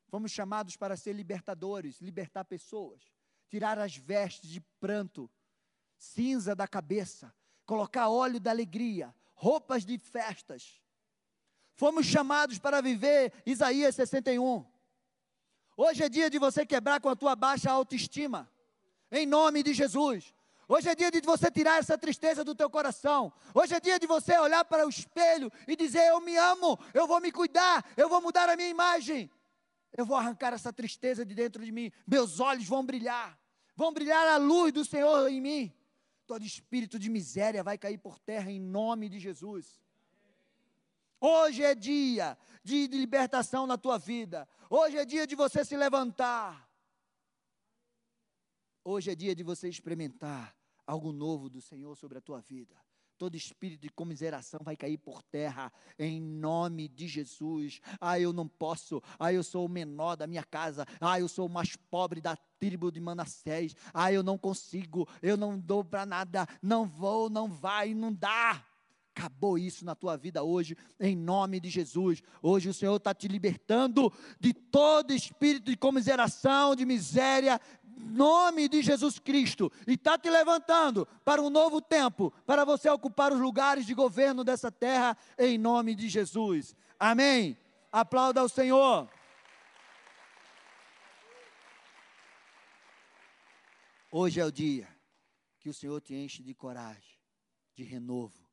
Fomos 0.08 0.30
chamados 0.30 0.76
para 0.76 0.96
ser 0.96 1.14
libertadores, 1.14 2.00
libertar 2.00 2.44
pessoas, 2.44 3.02
tirar 3.48 3.78
as 3.78 3.96
vestes 3.96 4.50
de 4.50 4.60
pranto, 4.78 5.30
cinza 5.96 6.54
da 6.54 6.68
cabeça, 6.68 7.34
colocar 7.64 8.08
óleo 8.08 8.38
da 8.38 8.50
alegria, 8.50 9.14
roupas 9.34 9.84
de 9.84 9.98
festas. 9.98 10.82
Fomos 11.74 12.06
chamados 12.06 12.58
para 12.58 12.80
viver 12.80 13.32
Isaías 13.46 13.94
61. 13.94 14.64
Hoje 15.76 16.04
é 16.04 16.08
dia 16.08 16.28
de 16.28 16.38
você 16.38 16.66
quebrar 16.66 17.00
com 17.00 17.08
a 17.08 17.16
tua 17.16 17.34
baixa 17.34 17.70
autoestima. 17.70 18.50
Em 19.10 19.26
nome 19.26 19.62
de 19.62 19.72
Jesus. 19.72 20.34
Hoje 20.74 20.88
é 20.88 20.94
dia 20.94 21.10
de 21.10 21.20
você 21.20 21.50
tirar 21.50 21.80
essa 21.80 21.98
tristeza 21.98 22.42
do 22.42 22.54
teu 22.54 22.70
coração. 22.70 23.30
Hoje 23.52 23.74
é 23.74 23.78
dia 23.78 23.98
de 23.98 24.06
você 24.06 24.38
olhar 24.38 24.64
para 24.64 24.86
o 24.86 24.88
espelho 24.88 25.52
e 25.68 25.76
dizer: 25.76 26.08
Eu 26.08 26.18
me 26.18 26.34
amo, 26.34 26.78
eu 26.94 27.06
vou 27.06 27.20
me 27.20 27.30
cuidar, 27.30 27.84
eu 27.94 28.08
vou 28.08 28.22
mudar 28.22 28.48
a 28.48 28.56
minha 28.56 28.70
imagem. 28.70 29.30
Eu 29.94 30.06
vou 30.06 30.16
arrancar 30.16 30.54
essa 30.54 30.72
tristeza 30.72 31.26
de 31.26 31.34
dentro 31.34 31.62
de 31.62 31.70
mim. 31.70 31.92
Meus 32.06 32.40
olhos 32.40 32.66
vão 32.66 32.86
brilhar. 32.86 33.38
Vão 33.76 33.92
brilhar 33.92 34.26
a 34.26 34.38
luz 34.38 34.72
do 34.72 34.82
Senhor 34.82 35.28
em 35.28 35.42
mim. 35.42 35.74
Todo 36.26 36.42
espírito 36.42 36.98
de 36.98 37.10
miséria 37.10 37.62
vai 37.62 37.76
cair 37.76 37.98
por 37.98 38.18
terra 38.18 38.50
em 38.50 38.58
nome 38.58 39.10
de 39.10 39.18
Jesus. 39.18 39.78
Hoje 41.20 41.62
é 41.62 41.74
dia 41.74 42.38
de 42.64 42.86
libertação 42.86 43.66
na 43.66 43.76
tua 43.76 43.98
vida. 43.98 44.48
Hoje 44.70 44.96
é 44.96 45.04
dia 45.04 45.26
de 45.26 45.36
você 45.36 45.66
se 45.66 45.76
levantar. 45.76 46.66
Hoje 48.82 49.10
é 49.10 49.14
dia 49.14 49.34
de 49.34 49.42
você 49.42 49.68
experimentar 49.68 50.61
algo 50.86 51.12
novo 51.12 51.48
do 51.48 51.60
Senhor 51.60 51.96
sobre 51.96 52.18
a 52.18 52.20
tua 52.20 52.40
vida. 52.40 52.74
Todo 53.18 53.36
espírito 53.36 53.82
de 53.82 53.88
comiseração 53.88 54.60
vai 54.64 54.76
cair 54.76 54.98
por 54.98 55.22
terra, 55.22 55.72
em 55.98 56.20
nome 56.20 56.88
de 56.88 57.06
Jesus. 57.06 57.80
Ah, 58.00 58.18
eu 58.18 58.32
não 58.32 58.48
posso. 58.48 59.00
Ah, 59.18 59.32
eu 59.32 59.44
sou 59.44 59.66
o 59.66 59.68
menor 59.68 60.16
da 60.16 60.26
minha 60.26 60.42
casa. 60.42 60.86
Ah, 61.00 61.20
eu 61.20 61.28
sou 61.28 61.46
o 61.46 61.50
mais 61.50 61.76
pobre 61.76 62.20
da 62.20 62.36
tribo 62.58 62.90
de 62.90 63.00
Manassés. 63.00 63.76
Ah, 63.94 64.12
eu 64.12 64.24
não 64.24 64.36
consigo. 64.36 65.08
Eu 65.22 65.36
não 65.36 65.56
dou 65.56 65.84
para 65.84 66.04
nada. 66.04 66.48
Não 66.60 66.84
vou, 66.84 67.30
não 67.30 67.48
vai, 67.48 67.94
não 67.94 68.12
dá. 68.12 68.66
Acabou 69.14 69.58
isso 69.58 69.84
na 69.84 69.94
tua 69.94 70.16
vida 70.16 70.42
hoje, 70.42 70.74
em 70.98 71.14
nome 71.14 71.60
de 71.60 71.68
Jesus. 71.68 72.22
Hoje 72.42 72.70
o 72.70 72.74
Senhor 72.74 72.96
está 72.96 73.12
te 73.12 73.28
libertando 73.28 74.10
de 74.40 74.54
todo 74.54 75.12
espírito 75.12 75.70
de 75.70 75.76
comiseração, 75.76 76.74
de 76.74 76.86
miséria, 76.86 77.60
nome 77.98 78.68
de 78.68 78.82
Jesus 78.82 79.18
Cristo, 79.18 79.70
e 79.86 79.94
está 79.94 80.18
te 80.18 80.28
levantando 80.30 81.06
para 81.24 81.42
um 81.42 81.50
novo 81.50 81.80
tempo, 81.80 82.32
para 82.46 82.64
você 82.64 82.88
ocupar 82.88 83.32
os 83.32 83.40
lugares 83.40 83.86
de 83.86 83.94
governo 83.94 84.44
dessa 84.44 84.70
terra, 84.70 85.16
em 85.38 85.58
nome 85.58 85.94
de 85.94 86.08
Jesus. 86.08 86.74
Amém. 86.98 87.56
Aplauda 87.90 88.40
ao 88.40 88.48
Senhor. 88.48 89.08
Hoje 94.10 94.40
é 94.40 94.44
o 94.44 94.52
dia 94.52 94.88
que 95.58 95.68
o 95.68 95.74
Senhor 95.74 96.00
te 96.00 96.14
enche 96.14 96.42
de 96.42 96.54
coragem, 96.54 97.18
de 97.74 97.82
renovo 97.82 98.46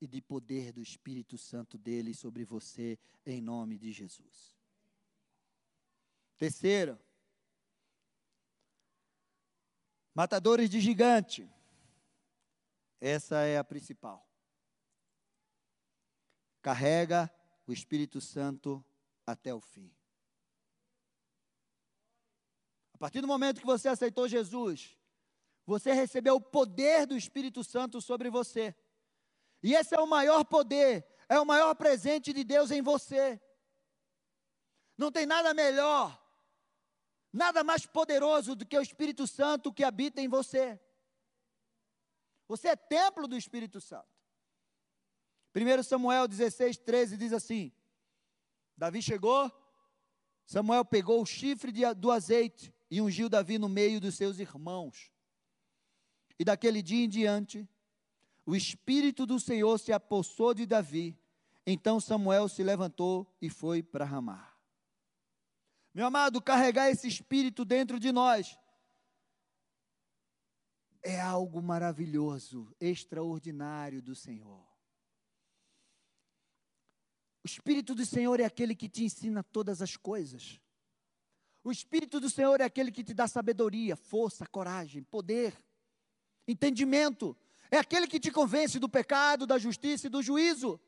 e 0.00 0.06
de 0.06 0.22
poder 0.22 0.72
do 0.72 0.80
Espírito 0.80 1.36
Santo 1.36 1.76
dele 1.76 2.14
sobre 2.14 2.44
você, 2.44 2.98
em 3.26 3.40
nome 3.40 3.78
de 3.78 3.92
Jesus. 3.92 4.56
Terceiro, 6.38 6.98
matadores 10.14 10.68
de 10.68 10.80
gigante. 10.80 11.48
Essa 13.00 13.42
é 13.42 13.58
a 13.58 13.64
principal. 13.64 14.26
Carrega 16.60 17.30
o 17.66 17.72
Espírito 17.72 18.20
Santo 18.20 18.84
até 19.26 19.52
o 19.52 19.60
fim. 19.60 19.92
A 22.94 22.98
partir 22.98 23.20
do 23.20 23.26
momento 23.26 23.60
que 23.60 23.66
você 23.66 23.88
aceitou 23.88 24.28
Jesus, 24.28 24.96
você 25.66 25.92
recebeu 25.92 26.36
o 26.36 26.40
poder 26.40 27.06
do 27.06 27.16
Espírito 27.16 27.64
Santo 27.64 28.00
sobre 28.00 28.30
você. 28.30 28.74
E 29.62 29.74
esse 29.74 29.94
é 29.94 30.00
o 30.00 30.06
maior 30.06 30.44
poder, 30.44 31.04
é 31.28 31.40
o 31.40 31.46
maior 31.46 31.74
presente 31.74 32.32
de 32.32 32.44
Deus 32.44 32.70
em 32.70 32.82
você. 32.82 33.40
Não 34.96 35.10
tem 35.10 35.26
nada 35.26 35.52
melhor, 35.54 36.21
nada 37.32 37.64
mais 37.64 37.86
poderoso 37.86 38.54
do 38.54 38.66
que 38.66 38.76
o 38.76 38.82
Espírito 38.82 39.26
Santo 39.26 39.72
que 39.72 39.82
habita 39.82 40.20
em 40.20 40.28
você. 40.28 40.78
Você 42.46 42.68
é 42.68 42.76
templo 42.76 43.26
do 43.26 43.36
Espírito 43.36 43.80
Santo. 43.80 44.08
1 45.54 45.82
Samuel 45.82 46.28
16, 46.28 46.78
13 46.78 47.16
diz 47.16 47.32
assim: 47.32 47.72
Davi 48.76 49.00
chegou, 49.00 49.50
Samuel 50.44 50.84
pegou 50.84 51.22
o 51.22 51.26
chifre 51.26 51.72
de, 51.72 51.82
do 51.94 52.10
azeite 52.10 52.74
e 52.90 53.00
ungiu 53.00 53.28
Davi 53.28 53.58
no 53.58 53.68
meio 53.68 54.00
dos 54.00 54.16
seus 54.16 54.38
irmãos. 54.38 55.10
E 56.38 56.44
daquele 56.44 56.82
dia 56.82 57.04
em 57.04 57.08
diante, 57.08 57.68
o 58.44 58.56
Espírito 58.56 59.24
do 59.24 59.38
Senhor 59.38 59.78
se 59.78 59.92
apossou 59.92 60.52
de 60.52 60.66
Davi. 60.66 61.16
Então 61.66 62.00
Samuel 62.00 62.48
se 62.48 62.62
levantou 62.62 63.26
e 63.40 63.48
foi 63.48 63.82
para 63.82 64.04
Ramá. 64.04 64.51
Meu 65.94 66.06
amado, 66.06 66.40
carregar 66.40 66.90
esse 66.90 67.06
Espírito 67.06 67.64
dentro 67.64 68.00
de 68.00 68.10
nós 68.10 68.58
é 71.02 71.20
algo 71.20 71.60
maravilhoso, 71.60 72.74
extraordinário 72.80 74.00
do 74.00 74.14
Senhor. 74.14 74.64
O 77.44 77.46
Espírito 77.46 77.94
do 77.94 78.06
Senhor 78.06 78.38
é 78.38 78.44
aquele 78.44 78.74
que 78.74 78.88
te 78.88 79.04
ensina 79.04 79.42
todas 79.42 79.82
as 79.82 79.96
coisas. 79.96 80.60
O 81.64 81.72
Espírito 81.72 82.20
do 82.20 82.30
Senhor 82.30 82.60
é 82.60 82.64
aquele 82.64 82.92
que 82.92 83.02
te 83.02 83.12
dá 83.12 83.26
sabedoria, 83.26 83.96
força, 83.96 84.46
coragem, 84.46 85.02
poder, 85.02 85.56
entendimento 86.46 87.36
é 87.72 87.78
aquele 87.78 88.06
que 88.06 88.20
te 88.20 88.30
convence 88.30 88.78
do 88.78 88.86
pecado, 88.86 89.46
da 89.46 89.56
justiça 89.56 90.06
e 90.06 90.10
do 90.10 90.22
juízo. 90.22 90.78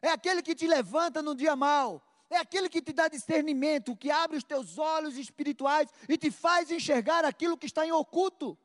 É 0.00 0.08
aquele 0.10 0.40
que 0.40 0.54
te 0.54 0.68
levanta 0.68 1.20
no 1.20 1.34
dia 1.34 1.56
mau. 1.56 2.00
É 2.28 2.38
aquele 2.38 2.68
que 2.68 2.82
te 2.82 2.92
dá 2.92 3.08
discernimento, 3.08 3.96
que 3.96 4.10
abre 4.10 4.36
os 4.36 4.44
teus 4.44 4.78
olhos 4.78 5.16
espirituais 5.16 5.88
e 6.08 6.18
te 6.18 6.30
faz 6.30 6.70
enxergar 6.70 7.24
aquilo 7.24 7.56
que 7.56 7.66
está 7.66 7.86
em 7.86 7.92
oculto. 7.92 8.58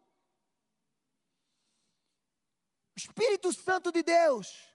Espírito 2.96 3.54
Santo 3.54 3.92
de 3.92 4.04
Deus 4.04 4.72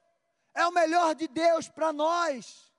é 0.53 0.65
o 0.65 0.71
melhor 0.71 1.13
de 1.15 1.27
Deus 1.27 1.69
para 1.69 1.93
nós. 1.93 2.71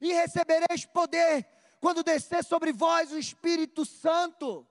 E 0.00 0.12
recebereis 0.12 0.84
poder 0.84 1.46
quando 1.80 2.02
descer 2.02 2.44
sobre 2.44 2.72
vós 2.72 3.12
o 3.12 3.18
Espírito 3.18 3.84
Santo. 3.84 4.66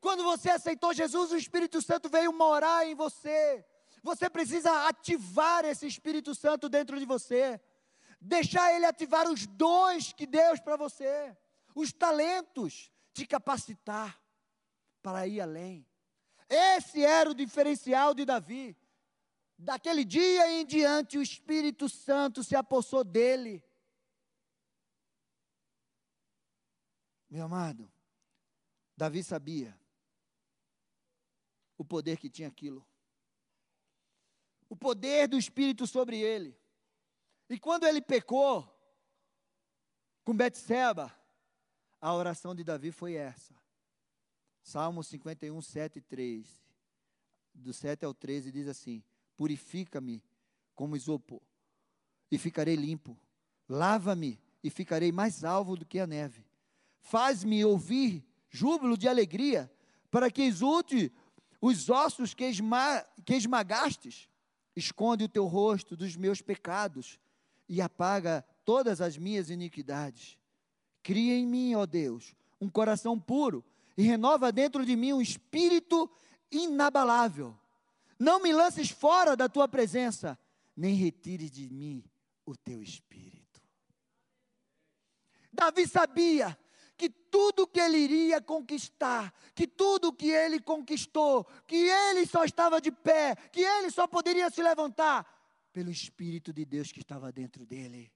Quando 0.00 0.22
você 0.22 0.50
aceitou 0.50 0.94
Jesus, 0.94 1.32
o 1.32 1.36
Espírito 1.36 1.80
Santo 1.82 2.08
veio 2.08 2.32
morar 2.32 2.86
em 2.86 2.94
você. 2.94 3.64
Você 4.02 4.30
precisa 4.30 4.86
ativar 4.86 5.64
esse 5.64 5.86
Espírito 5.86 6.34
Santo 6.34 6.68
dentro 6.68 6.98
de 6.98 7.04
você. 7.04 7.60
Deixar 8.26 8.74
ele 8.74 8.84
ativar 8.84 9.28
os 9.30 9.46
dons 9.46 10.12
que 10.12 10.26
Deus 10.26 10.58
para 10.58 10.76
você, 10.76 11.36
os 11.76 11.92
talentos, 11.92 12.90
te 13.14 13.24
capacitar 13.24 14.20
para 15.00 15.28
ir 15.28 15.40
além. 15.40 15.86
Esse 16.48 17.04
era 17.04 17.30
o 17.30 17.34
diferencial 17.34 18.12
de 18.14 18.24
Davi. 18.24 18.76
Daquele 19.56 20.04
dia 20.04 20.50
em 20.50 20.66
diante, 20.66 21.16
o 21.16 21.22
Espírito 21.22 21.88
Santo 21.88 22.42
se 22.42 22.56
apossou 22.56 23.04
dele. 23.04 23.62
Meu 27.30 27.44
amado, 27.44 27.88
Davi 28.96 29.22
sabia 29.22 29.78
o 31.78 31.84
poder 31.84 32.18
que 32.18 32.28
tinha 32.28 32.48
aquilo. 32.48 32.84
O 34.68 34.74
poder 34.74 35.28
do 35.28 35.38
Espírito 35.38 35.86
sobre 35.86 36.18
ele. 36.18 36.58
E 37.48 37.58
quando 37.58 37.84
ele 37.84 38.00
pecou 38.00 38.72
com 40.24 40.36
Betseba, 40.36 41.14
a 42.00 42.12
oração 42.12 42.54
de 42.54 42.64
Davi 42.64 42.90
foi 42.90 43.14
essa. 43.14 43.54
Salmo 44.62 45.02
51, 45.02 45.60
7 45.62 45.98
e 45.98 46.02
3. 46.02 46.66
Do 47.54 47.72
7 47.72 48.04
ao 48.04 48.12
13 48.12 48.50
diz 48.50 48.66
assim: 48.66 49.02
Purifica-me 49.36 50.22
como 50.74 50.96
isopor, 50.96 51.40
e 52.30 52.36
ficarei 52.36 52.74
limpo. 52.74 53.16
Lava-me 53.68 54.40
e 54.62 54.68
ficarei 54.68 55.12
mais 55.12 55.44
alvo 55.44 55.76
do 55.76 55.86
que 55.86 55.98
a 55.98 56.06
neve. 56.06 56.44
Faz-me 57.00 57.64
ouvir 57.64 58.24
júbilo 58.50 58.96
de 58.96 59.08
alegria, 59.08 59.72
para 60.10 60.30
que 60.30 60.42
exulte 60.42 61.12
os 61.60 61.88
ossos 61.88 62.34
que, 62.34 62.44
esma, 62.44 63.02
que 63.24 63.34
esmagastes, 63.34 64.28
esconde 64.74 65.24
o 65.24 65.28
teu 65.28 65.46
rosto 65.46 65.96
dos 65.96 66.16
meus 66.16 66.42
pecados 66.42 67.18
e 67.68 67.80
apaga 67.80 68.44
todas 68.64 69.00
as 69.00 69.16
minhas 69.16 69.50
iniquidades. 69.50 70.38
Cria 71.02 71.34
em 71.34 71.46
mim, 71.46 71.74
ó 71.74 71.86
Deus, 71.86 72.34
um 72.60 72.68
coração 72.68 73.18
puro 73.18 73.64
e 73.96 74.02
renova 74.02 74.50
dentro 74.52 74.84
de 74.84 74.96
mim 74.96 75.12
um 75.12 75.20
espírito 75.22 76.10
inabalável. 76.50 77.56
Não 78.18 78.40
me 78.42 78.52
lances 78.52 78.90
fora 78.90 79.36
da 79.36 79.48
tua 79.48 79.68
presença 79.68 80.38
nem 80.76 80.94
retires 80.94 81.50
de 81.50 81.68
mim 81.72 82.04
o 82.44 82.56
teu 82.56 82.82
espírito. 82.82 83.60
Davi 85.52 85.86
sabia 85.86 86.56
que 86.96 87.08
tudo 87.08 87.66
que 87.66 87.80
ele 87.80 87.98
iria 87.98 88.40
conquistar, 88.40 89.32
que 89.54 89.66
tudo 89.66 90.12
que 90.12 90.30
ele 90.30 90.60
conquistou, 90.60 91.44
que 91.66 91.76
ele 91.76 92.26
só 92.26 92.44
estava 92.44 92.80
de 92.80 92.90
pé, 92.90 93.36
que 93.52 93.60
ele 93.60 93.90
só 93.90 94.06
poderia 94.06 94.50
se 94.50 94.62
levantar 94.62 95.35
pelo 95.76 95.90
Espírito 95.90 96.54
de 96.54 96.64
Deus 96.64 96.90
que 96.90 97.00
estava 97.00 97.30
dentro 97.30 97.66
dele. 97.66 98.10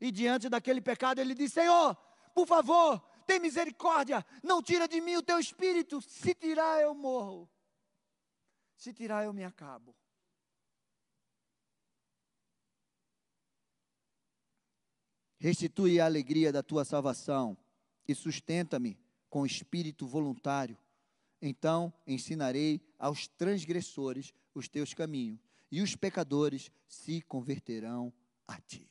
E 0.00 0.10
diante 0.10 0.48
daquele 0.48 0.80
pecado, 0.80 1.20
ele 1.20 1.36
disse: 1.36 1.54
Senhor, 1.54 1.94
por 2.34 2.48
favor, 2.48 2.98
tem 3.24 3.38
misericórdia, 3.38 4.26
não 4.42 4.60
tira 4.60 4.88
de 4.88 5.00
mim 5.00 5.14
o 5.14 5.22
teu 5.22 5.38
espírito. 5.38 6.02
Se 6.02 6.34
tirar, 6.34 6.82
eu 6.82 6.96
morro. 6.96 7.48
Se 8.76 8.92
tirar, 8.92 9.24
eu 9.24 9.32
me 9.32 9.44
acabo. 9.44 9.94
Restitui 15.38 16.00
a 16.00 16.06
alegria 16.06 16.50
da 16.50 16.60
tua 16.60 16.84
salvação 16.84 17.56
e 18.08 18.16
sustenta-me 18.16 18.98
com 19.30 19.46
espírito 19.46 20.08
voluntário. 20.08 20.76
Então 21.40 21.92
ensinarei 22.04 22.80
aos 22.98 23.28
transgressores 23.28 24.34
os 24.52 24.68
teus 24.68 24.92
caminhos, 24.92 25.45
e 25.70 25.82
os 25.82 25.94
pecadores 25.96 26.70
se 26.86 27.20
converterão 27.22 28.12
a 28.46 28.60
ti. 28.60 28.90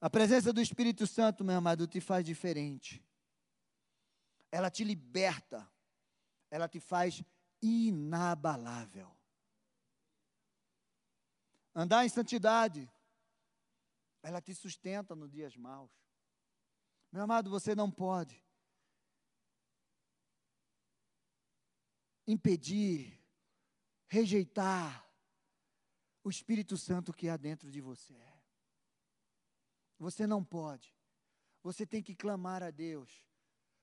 A 0.00 0.10
presença 0.10 0.52
do 0.52 0.60
Espírito 0.60 1.06
Santo, 1.06 1.44
meu 1.44 1.56
amado, 1.56 1.86
te 1.86 2.00
faz 2.00 2.24
diferente. 2.24 3.04
Ela 4.50 4.70
te 4.70 4.84
liberta. 4.84 5.68
Ela 6.50 6.68
te 6.68 6.80
faz 6.80 7.22
inabalável. 7.60 9.10
Andar 11.74 12.06
em 12.06 12.08
santidade, 12.08 12.90
ela 14.22 14.40
te 14.40 14.54
sustenta 14.54 15.14
nos 15.14 15.30
dias 15.30 15.56
maus. 15.56 15.90
Meu 17.12 17.22
amado, 17.22 17.50
você 17.50 17.74
não 17.74 17.90
pode 17.90 18.46
impedir, 22.26 23.15
rejeitar 24.08 25.06
o 26.22 26.30
Espírito 26.30 26.76
Santo 26.76 27.12
que 27.12 27.28
há 27.28 27.36
dentro 27.36 27.70
de 27.70 27.80
você. 27.80 28.20
Você 29.98 30.26
não 30.26 30.44
pode. 30.44 30.94
Você 31.62 31.86
tem 31.86 32.02
que 32.02 32.14
clamar 32.14 32.62
a 32.62 32.70
Deus 32.70 33.24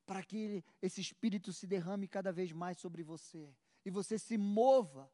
para 0.06 0.24
que 0.24 0.64
esse 0.82 1.02
Espírito 1.02 1.52
se 1.52 1.66
derrame 1.66 2.08
cada 2.08 2.32
vez 2.32 2.52
mais 2.52 2.78
sobre 2.78 3.04
você 3.04 3.56
e 3.86 3.90
você 3.90 4.18
se 4.20 4.38
mova 4.38 5.12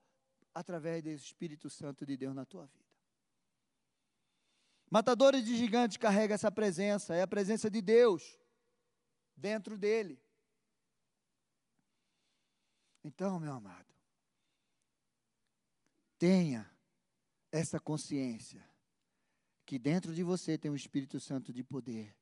através 0.53 1.03
desse 1.03 1.25
Espírito 1.25 1.69
Santo 1.69 2.05
de 2.05 2.17
Deus 2.17 2.35
na 2.35 2.45
tua 2.45 2.65
vida. 2.65 2.89
Matadores 4.89 5.45
de 5.45 5.55
gigantes 5.55 5.97
carrega 5.97 6.33
essa 6.33 6.51
presença, 6.51 7.15
é 7.15 7.21
a 7.21 7.27
presença 7.27 7.69
de 7.69 7.81
Deus 7.81 8.39
dentro 9.35 9.77
dele. 9.77 10.19
Então, 13.03 13.39
meu 13.39 13.53
amado, 13.53 13.88
tenha 16.19 16.69
essa 17.49 17.79
consciência 17.79 18.63
que 19.65 19.79
dentro 19.79 20.13
de 20.13 20.21
você 20.21 20.57
tem 20.57 20.69
o 20.69 20.75
Espírito 20.75 21.19
Santo 21.19 21.53
de 21.53 21.63
poder 21.63 22.15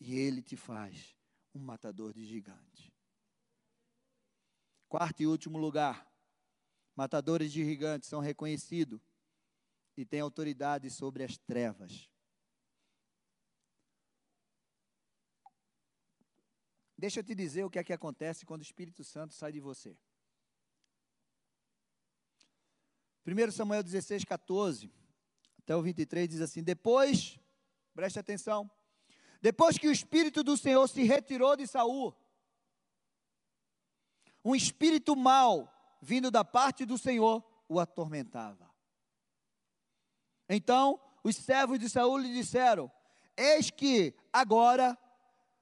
e 0.00 0.18
ele 0.18 0.42
te 0.42 0.56
faz 0.56 1.14
um 1.54 1.60
matador 1.60 2.14
de 2.14 2.24
gigante. 2.24 2.92
Quarto 4.88 5.22
e 5.22 5.26
último 5.26 5.58
lugar, 5.58 6.10
matadores 6.96 7.52
de 7.52 7.62
gigantes 7.62 8.08
são 8.08 8.20
reconhecidos 8.20 9.00
e 9.96 10.06
têm 10.06 10.20
autoridade 10.20 10.90
sobre 10.90 11.22
as 11.22 11.36
trevas. 11.36 12.08
Deixa 16.96 17.20
eu 17.20 17.24
te 17.24 17.34
dizer 17.34 17.64
o 17.64 17.70
que 17.70 17.78
é 17.78 17.84
que 17.84 17.92
acontece 17.92 18.46
quando 18.46 18.62
o 18.62 18.64
Espírito 18.64 19.04
Santo 19.04 19.34
sai 19.34 19.52
de 19.52 19.60
você. 19.60 19.96
1 23.28 23.50
Samuel 23.50 23.82
16, 23.82 24.24
14 24.24 24.90
até 25.58 25.76
o 25.76 25.82
23 25.82 26.26
diz 26.26 26.40
assim: 26.40 26.62
Depois, 26.62 27.38
preste 27.94 28.18
atenção, 28.18 28.70
depois 29.42 29.76
que 29.76 29.86
o 29.86 29.92
espírito 29.92 30.42
do 30.42 30.56
Senhor 30.56 30.88
se 30.88 31.02
retirou 31.02 31.54
de 31.54 31.66
Saul, 31.66 32.16
um 34.42 34.54
espírito 34.54 35.14
mau 35.14 35.70
vindo 36.00 36.30
da 36.30 36.42
parte 36.42 36.86
do 36.86 36.96
Senhor 36.96 37.44
o 37.68 37.78
atormentava. 37.78 38.70
Então, 40.48 40.98
os 41.22 41.36
servos 41.36 41.78
de 41.78 41.90
Saul 41.90 42.16
lhe 42.16 42.32
disseram: 42.32 42.90
Eis 43.36 43.70
que 43.70 44.14
agora 44.32 44.96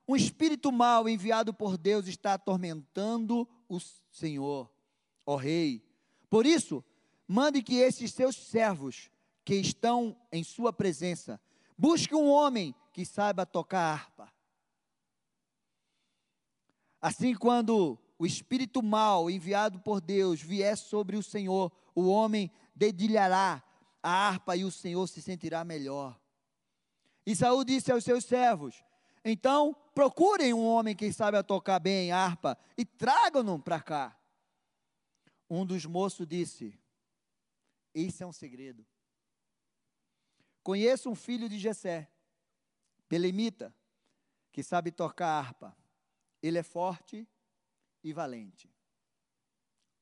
um 0.07 0.14
espírito 0.14 0.71
mau 0.71 1.09
enviado 1.09 1.53
por 1.53 1.77
Deus 1.77 2.07
está 2.07 2.35
atormentando 2.35 3.49
o 3.69 3.81
Senhor, 4.12 4.73
ó 5.27 5.35
rei. 5.35 5.85
Por 6.31 6.47
isso, 6.47 6.85
mande 7.27 7.62
que 7.62 7.77
esses 7.77 8.12
seus 8.12 8.37
servos 8.37 9.11
que 9.45 9.55
estão 9.55 10.16
em 10.31 10.43
sua 10.43 10.72
presença. 10.72 11.41
Busque 11.79 12.14
um 12.14 12.29
homem 12.29 12.74
que 12.93 13.05
saiba 13.05 13.45
tocar 13.45 13.93
harpa. 13.93 14.33
Assim, 17.01 17.35
quando 17.35 17.99
o 18.18 18.27
espírito 18.27 18.83
mau 18.83 19.31
enviado 19.31 19.79
por 19.81 20.01
Deus 20.01 20.41
vier 20.41 20.77
sobre 20.77 21.16
o 21.16 21.22
Senhor, 21.22 21.70
o 21.95 22.09
homem 22.09 22.51
dedilhará 22.74 23.62
a 24.03 24.29
harpa 24.29 24.57
e 24.57 24.64
o 24.64 24.70
Senhor 24.70 25.07
se 25.07 25.20
sentirá 25.20 25.64
melhor. 25.64 26.18
E 27.24 27.35
Saul 27.35 27.64
disse 27.64 27.93
aos 27.93 28.05
seus 28.05 28.24
servos: 28.24 28.83
Então 29.24 29.77
procurem 29.95 30.55
um 30.55 30.64
homem 30.64 30.95
que 30.95 31.12
saiba 31.12 31.43
tocar 31.45 31.79
bem 31.79 32.12
harpa 32.12 32.57
e 32.77 32.85
tragam-no 32.85 33.59
para 33.59 33.81
cá. 33.81 34.16
Um 35.49 35.66
dos 35.66 35.85
moços 35.85 36.27
disse: 36.27 36.79
Isso 37.97 38.22
é 38.22 38.26
um 38.26 38.32
segredo. 38.32 38.86
Conheço 40.62 41.09
um 41.09 41.14
filho 41.14 41.49
de 41.49 41.59
Jessé, 41.59 42.12
Belemita, 43.09 43.74
que 44.53 44.62
sabe 44.62 44.92
tocar 44.92 45.38
harpa. 45.38 45.74
Ele 46.42 46.59
é 46.59 46.62
forte 46.62 47.26
e 48.05 48.12
valente. 48.12 48.70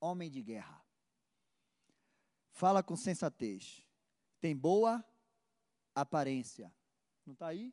Homem 0.01 0.29
de 0.29 0.43
guerra. 0.43 0.85
Fala 2.51 2.83
com 2.83 2.97
sensatez. 2.97 3.87
Tem 4.41 4.57
boa 4.57 5.05
aparência. 5.95 6.75
Não 7.25 7.35
está 7.35 7.47
aí? 7.47 7.73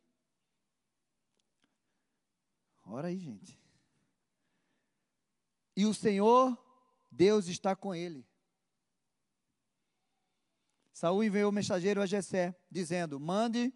Ora 2.84 3.08
aí, 3.08 3.18
gente. 3.18 3.60
E 5.76 5.86
o 5.88 5.96
Senhor, 5.96 6.56
Deus 7.10 7.48
está 7.48 7.76
com 7.76 7.96
ele. 7.96 8.31
Saul 11.02 11.24
enviou 11.24 11.50
o 11.50 11.52
mensageiro 11.52 12.00
a 12.00 12.06
Jessé, 12.06 12.56
dizendo: 12.70 13.20
Mande 13.20 13.74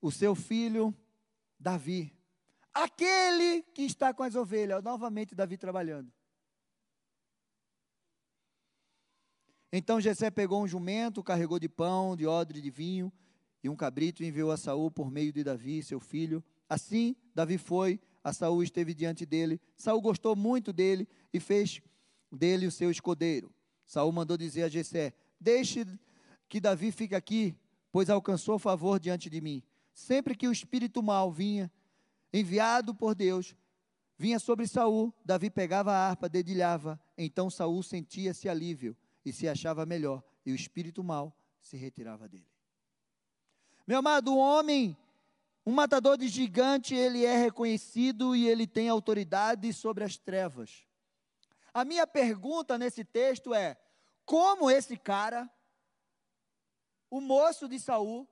o 0.00 0.08
seu 0.08 0.36
filho 0.36 0.96
Davi, 1.58 2.16
aquele 2.72 3.62
que 3.74 3.82
está 3.82 4.14
com 4.14 4.22
as 4.22 4.36
ovelhas. 4.36 4.84
Novamente 4.84 5.34
Davi 5.34 5.58
trabalhando. 5.58 6.12
Então 9.72 10.00
Jessé 10.00 10.30
pegou 10.30 10.62
um 10.62 10.68
jumento, 10.68 11.24
carregou 11.24 11.58
de 11.58 11.68
pão, 11.68 12.14
de 12.14 12.24
odre 12.24 12.60
de 12.60 12.70
vinho 12.70 13.12
e 13.60 13.68
um 13.68 13.74
cabrito 13.74 14.22
e 14.22 14.28
enviou 14.28 14.52
a 14.52 14.56
Saul 14.56 14.92
por 14.92 15.10
meio 15.10 15.32
de 15.32 15.42
Davi, 15.42 15.82
seu 15.82 15.98
filho. 15.98 16.40
Assim, 16.68 17.16
Davi 17.34 17.58
foi, 17.58 18.00
a 18.22 18.32
Saul 18.32 18.62
esteve 18.62 18.94
diante 18.94 19.26
dele. 19.26 19.60
Saul 19.76 20.00
gostou 20.00 20.36
muito 20.36 20.72
dele 20.72 21.08
e 21.32 21.40
fez 21.40 21.82
dele 22.30 22.64
o 22.64 22.70
seu 22.70 22.92
escudeiro. 22.92 23.52
Saul 23.84 24.12
mandou 24.12 24.36
dizer 24.36 24.62
a 24.62 24.68
Jessé: 24.68 25.12
Deixe 25.40 25.86
que 26.48 26.60
Davi 26.60 26.90
fique 26.90 27.14
aqui, 27.14 27.56
pois 27.92 28.10
alcançou 28.10 28.58
favor 28.58 28.98
diante 28.98 29.28
de 29.30 29.40
mim. 29.40 29.62
Sempre 29.92 30.36
que 30.36 30.48
o 30.48 30.52
espírito 30.52 31.02
mal 31.02 31.30
vinha, 31.30 31.70
enviado 32.32 32.94
por 32.94 33.14
Deus, 33.14 33.56
vinha 34.16 34.38
sobre 34.38 34.66
Saul, 34.66 35.12
Davi 35.24 35.50
pegava 35.50 35.92
a 35.92 36.08
harpa, 36.08 36.28
dedilhava, 36.28 37.00
então 37.16 37.50
Saul 37.50 37.82
sentia-se 37.82 38.48
alívio 38.48 38.96
e 39.24 39.32
se 39.32 39.48
achava 39.48 39.86
melhor, 39.86 40.22
e 40.44 40.52
o 40.52 40.54
espírito 40.54 41.02
mal 41.02 41.36
se 41.60 41.76
retirava 41.76 42.28
dele. 42.28 42.46
Meu 43.86 43.98
amado, 43.98 44.34
um 44.34 44.38
homem, 44.38 44.96
um 45.64 45.72
matador 45.72 46.16
de 46.16 46.28
gigante, 46.28 46.94
ele 46.94 47.24
é 47.24 47.36
reconhecido 47.36 48.34
e 48.34 48.48
ele 48.48 48.66
tem 48.66 48.88
autoridade 48.88 49.72
sobre 49.72 50.04
as 50.04 50.16
trevas. 50.16 50.86
A 51.72 51.84
minha 51.84 52.06
pergunta 52.06 52.78
nesse 52.78 53.04
texto 53.04 53.54
é: 53.54 53.76
como 54.28 54.70
esse 54.70 54.94
cara, 54.94 55.50
o 57.08 57.18
moço 57.18 57.66
de 57.66 57.80
Saul, 57.80 58.28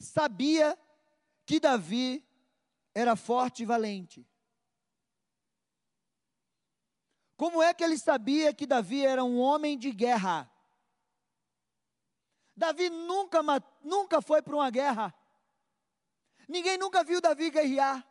sabia 0.00 0.78
que 1.44 1.60
Davi 1.60 2.26
era 2.94 3.14
forte 3.14 3.62
e 3.62 3.66
valente. 3.66 4.26
Como 7.36 7.62
é 7.62 7.74
que 7.74 7.84
ele 7.84 7.98
sabia 7.98 8.54
que 8.54 8.66
Davi 8.66 9.04
era 9.04 9.22
um 9.22 9.38
homem 9.38 9.76
de 9.76 9.92
guerra? 9.92 10.50
Davi 12.56 12.88
nunca, 12.88 13.40
nunca 13.82 14.22
foi 14.22 14.40
para 14.40 14.56
uma 14.56 14.70
guerra. 14.70 15.14
Ninguém 16.48 16.78
nunca 16.78 17.04
viu 17.04 17.20
Davi 17.20 17.50
guerrear. 17.50 18.02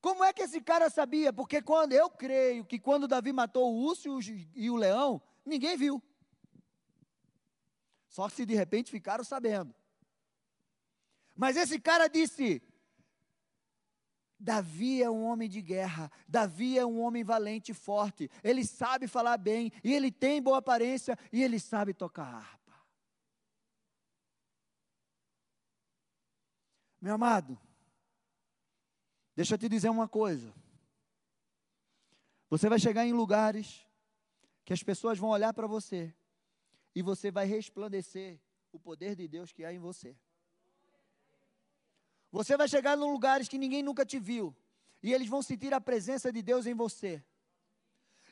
Como 0.00 0.24
é 0.24 0.32
que 0.32 0.42
esse 0.42 0.60
cara 0.60 0.90
sabia? 0.90 1.32
Porque 1.32 1.62
quando 1.62 1.92
eu 1.92 2.10
creio 2.10 2.64
que 2.64 2.80
quando 2.80 3.06
Davi 3.06 3.32
matou 3.32 3.72
o 3.72 3.84
urso 3.84 4.18
e 4.56 4.68
o 4.68 4.74
leão, 4.74 5.22
ninguém 5.50 5.76
viu. 5.76 6.02
Só 8.08 8.28
se 8.28 8.46
de 8.46 8.54
repente 8.54 8.90
ficaram 8.90 9.22
sabendo. 9.22 9.74
Mas 11.36 11.56
esse 11.56 11.78
cara 11.78 12.08
disse: 12.08 12.62
Davi 14.38 15.02
é 15.02 15.10
um 15.10 15.24
homem 15.24 15.48
de 15.48 15.60
guerra, 15.60 16.10
Davi 16.26 16.78
é 16.78 16.86
um 16.86 17.00
homem 17.00 17.22
valente 17.22 17.72
e 17.72 17.74
forte, 17.74 18.30
ele 18.42 18.64
sabe 18.64 19.06
falar 19.06 19.36
bem, 19.36 19.70
e 19.84 19.92
ele 19.92 20.10
tem 20.10 20.42
boa 20.42 20.58
aparência, 20.58 21.18
e 21.30 21.42
ele 21.42 21.60
sabe 21.60 21.92
tocar 21.92 22.24
harpa. 22.24 22.58
Meu 27.00 27.14
amado, 27.14 27.58
deixa 29.36 29.54
eu 29.54 29.58
te 29.58 29.68
dizer 29.68 29.88
uma 29.88 30.08
coisa. 30.08 30.54
Você 32.48 32.68
vai 32.68 32.78
chegar 32.78 33.06
em 33.06 33.12
lugares 33.12 33.86
que 34.70 34.74
as 34.74 34.84
pessoas 34.84 35.18
vão 35.18 35.30
olhar 35.30 35.52
para 35.52 35.66
você 35.66 36.14
e 36.94 37.02
você 37.02 37.28
vai 37.28 37.44
resplandecer 37.44 38.38
o 38.70 38.78
poder 38.78 39.16
de 39.16 39.26
Deus 39.26 39.50
que 39.50 39.64
há 39.64 39.72
em 39.72 39.80
você. 39.80 40.14
Você 42.30 42.56
vai 42.56 42.68
chegar 42.68 42.96
em 42.96 43.00
lugares 43.00 43.48
que 43.48 43.58
ninguém 43.58 43.82
nunca 43.82 44.06
te 44.06 44.20
viu 44.20 44.54
e 45.02 45.12
eles 45.12 45.26
vão 45.26 45.42
sentir 45.42 45.74
a 45.74 45.80
presença 45.80 46.30
de 46.30 46.40
Deus 46.40 46.66
em 46.66 46.74
você. 46.74 47.20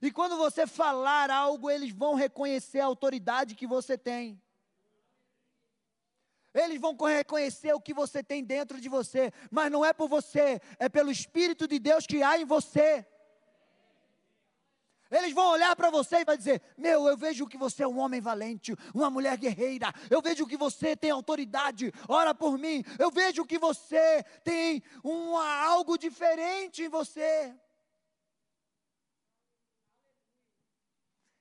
E 0.01 0.13
quando 0.13 0.37
você 0.37 0.65
falar 0.65 1.29
algo, 1.29 1.69
eles 1.69 1.91
vão 1.91 2.15
reconhecer 2.15 2.79
a 2.79 2.87
autoridade 2.87 3.57
que 3.57 3.67
você 3.67 3.99
tem. 3.99 4.41
Eles 6.55 6.81
vão 6.81 6.97
reconhecer 6.97 7.73
o 7.73 7.81
que 7.81 7.93
você 7.93 8.23
tem 8.23 8.45
dentro 8.45 8.81
de 8.81 8.89
você, 8.89 9.33
mas 9.51 9.73
não 9.73 9.85
é 9.85 9.93
por 9.93 10.09
você, 10.09 10.61
é 10.79 10.89
pelo 10.89 11.11
Espírito 11.11 11.67
de 11.67 11.81
Deus 11.81 12.07
que 12.07 12.23
há 12.23 12.39
em 12.39 12.45
você. 12.45 13.05
Eles 15.11 15.33
vão 15.33 15.51
olhar 15.53 15.75
para 15.75 15.91
você 15.91 16.17
e 16.17 16.25
vai 16.25 16.37
dizer: 16.37 16.61
Meu, 16.77 17.07
eu 17.09 17.17
vejo 17.17 17.47
que 17.47 17.57
você 17.57 17.83
é 17.83 17.89
um 17.89 17.99
homem 17.99 18.21
valente, 18.21 18.75
uma 18.95 19.09
mulher 19.09 19.39
guerreira. 19.39 19.93
Eu 20.11 20.21
vejo 20.21 20.47
que 20.47 20.57
você 20.57 20.95
tem 20.95 21.11
autoridade. 21.11 21.93
Ora 22.07 22.35
por 22.35 22.59
mim. 22.59 22.85
Eu 22.99 23.11
vejo 23.11 23.47
que 23.47 23.59
você 23.59 24.23
tem 24.45 24.83
um, 25.03 25.37
algo 25.37 25.97
diferente 25.97 26.83
em 26.83 26.89
você. 26.89 27.55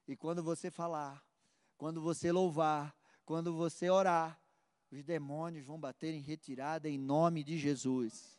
E 0.08 0.16
quando 0.16 0.42
você 0.42 0.72
falar, 0.72 1.22
quando 1.78 2.02
você 2.02 2.32
louvar, 2.32 2.96
quando 3.26 3.54
você 3.54 3.90
orar, 3.90 4.40
os 4.90 5.04
demônios 5.04 5.66
vão 5.66 5.78
bater 5.78 6.14
em 6.14 6.22
retirada 6.22 6.88
em 6.88 6.98
nome 6.98 7.44
de 7.44 7.58
Jesus. 7.58 8.37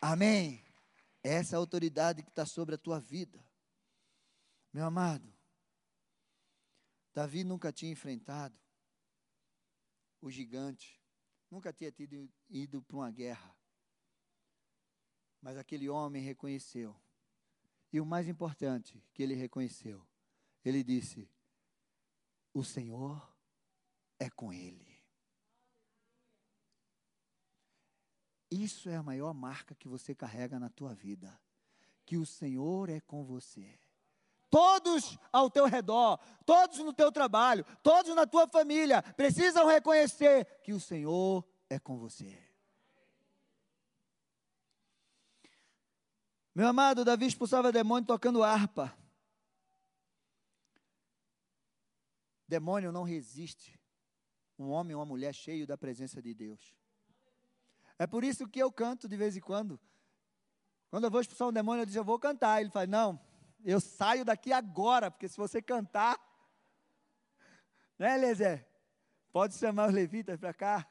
Amém. 0.00 0.64
Essa 1.22 1.54
é 1.54 1.56
a 1.56 1.60
autoridade 1.60 2.22
que 2.22 2.28
está 2.28 2.46
sobre 2.46 2.74
a 2.74 2.78
tua 2.78 3.00
vida. 3.00 3.44
Meu 4.72 4.84
amado, 4.84 5.32
Davi 7.14 7.42
nunca 7.42 7.72
tinha 7.72 7.90
enfrentado 7.90 8.56
o 10.20 10.30
gigante, 10.30 11.00
nunca 11.50 11.72
tinha 11.72 11.90
tido, 11.90 12.30
ido 12.48 12.82
para 12.82 12.96
uma 12.96 13.10
guerra. 13.10 13.56
Mas 15.40 15.56
aquele 15.56 15.88
homem 15.88 16.22
reconheceu 16.22 16.94
e 17.92 18.00
o 18.00 18.06
mais 18.06 18.28
importante 18.28 19.02
que 19.14 19.22
ele 19.22 19.34
reconheceu, 19.34 20.06
ele 20.64 20.84
disse: 20.84 21.30
O 22.52 22.62
Senhor 22.62 23.34
é 24.18 24.28
com 24.28 24.52
ele. 24.52 24.97
Isso 28.50 28.88
é 28.88 28.96
a 28.96 29.02
maior 29.02 29.34
marca 29.34 29.74
que 29.74 29.88
você 29.88 30.14
carrega 30.14 30.58
na 30.58 30.68
tua 30.68 30.94
vida, 30.94 31.38
que 32.06 32.16
o 32.16 32.24
Senhor 32.24 32.88
é 32.88 33.00
com 33.00 33.24
você. 33.24 33.78
Todos 34.50 35.18
ao 35.30 35.50
teu 35.50 35.66
redor, 35.66 36.18
todos 36.46 36.78
no 36.78 36.92
teu 36.92 37.12
trabalho, 37.12 37.64
todos 37.82 38.14
na 38.14 38.26
tua 38.26 38.48
família 38.48 39.02
precisam 39.02 39.66
reconhecer 39.66 40.46
que 40.62 40.72
o 40.72 40.80
Senhor 40.80 41.46
é 41.68 41.78
com 41.78 41.98
você. 41.98 42.42
Meu 46.54 46.66
amado, 46.66 47.04
Davi 47.04 47.26
expulsava 47.26 47.70
demônio 47.70 48.06
tocando 48.06 48.42
harpa. 48.42 48.96
Demônio 52.48 52.90
não 52.90 53.02
resiste 53.02 53.78
um 54.58 54.70
homem 54.70 54.94
ou 54.94 55.00
uma 55.00 55.06
mulher 55.06 55.34
cheio 55.34 55.66
da 55.66 55.76
presença 55.76 56.20
de 56.20 56.34
Deus. 56.34 56.74
É 57.98 58.06
por 58.06 58.22
isso 58.22 58.46
que 58.46 58.60
eu 58.60 58.70
canto 58.70 59.08
de 59.08 59.16
vez 59.16 59.36
em 59.36 59.40
quando. 59.40 59.78
Quando 60.90 61.04
eu 61.04 61.10
vou 61.10 61.20
expulsar 61.20 61.48
um 61.48 61.52
demônio, 61.52 61.82
eu 61.82 61.86
digo, 61.86 61.98
eu 61.98 62.04
vou 62.04 62.18
cantar. 62.18 62.60
Ele 62.60 62.70
fala, 62.70 62.86
não, 62.86 63.20
eu 63.64 63.80
saio 63.80 64.24
daqui 64.24 64.52
agora, 64.52 65.10
porque 65.10 65.28
se 65.28 65.36
você 65.36 65.60
cantar, 65.60 66.18
né, 67.98 68.16
Eliezer? 68.16 68.66
Pode 69.32 69.54
chamar 69.54 69.88
os 69.88 69.94
levitas 69.94 70.38
para 70.38 70.54
cá. 70.54 70.86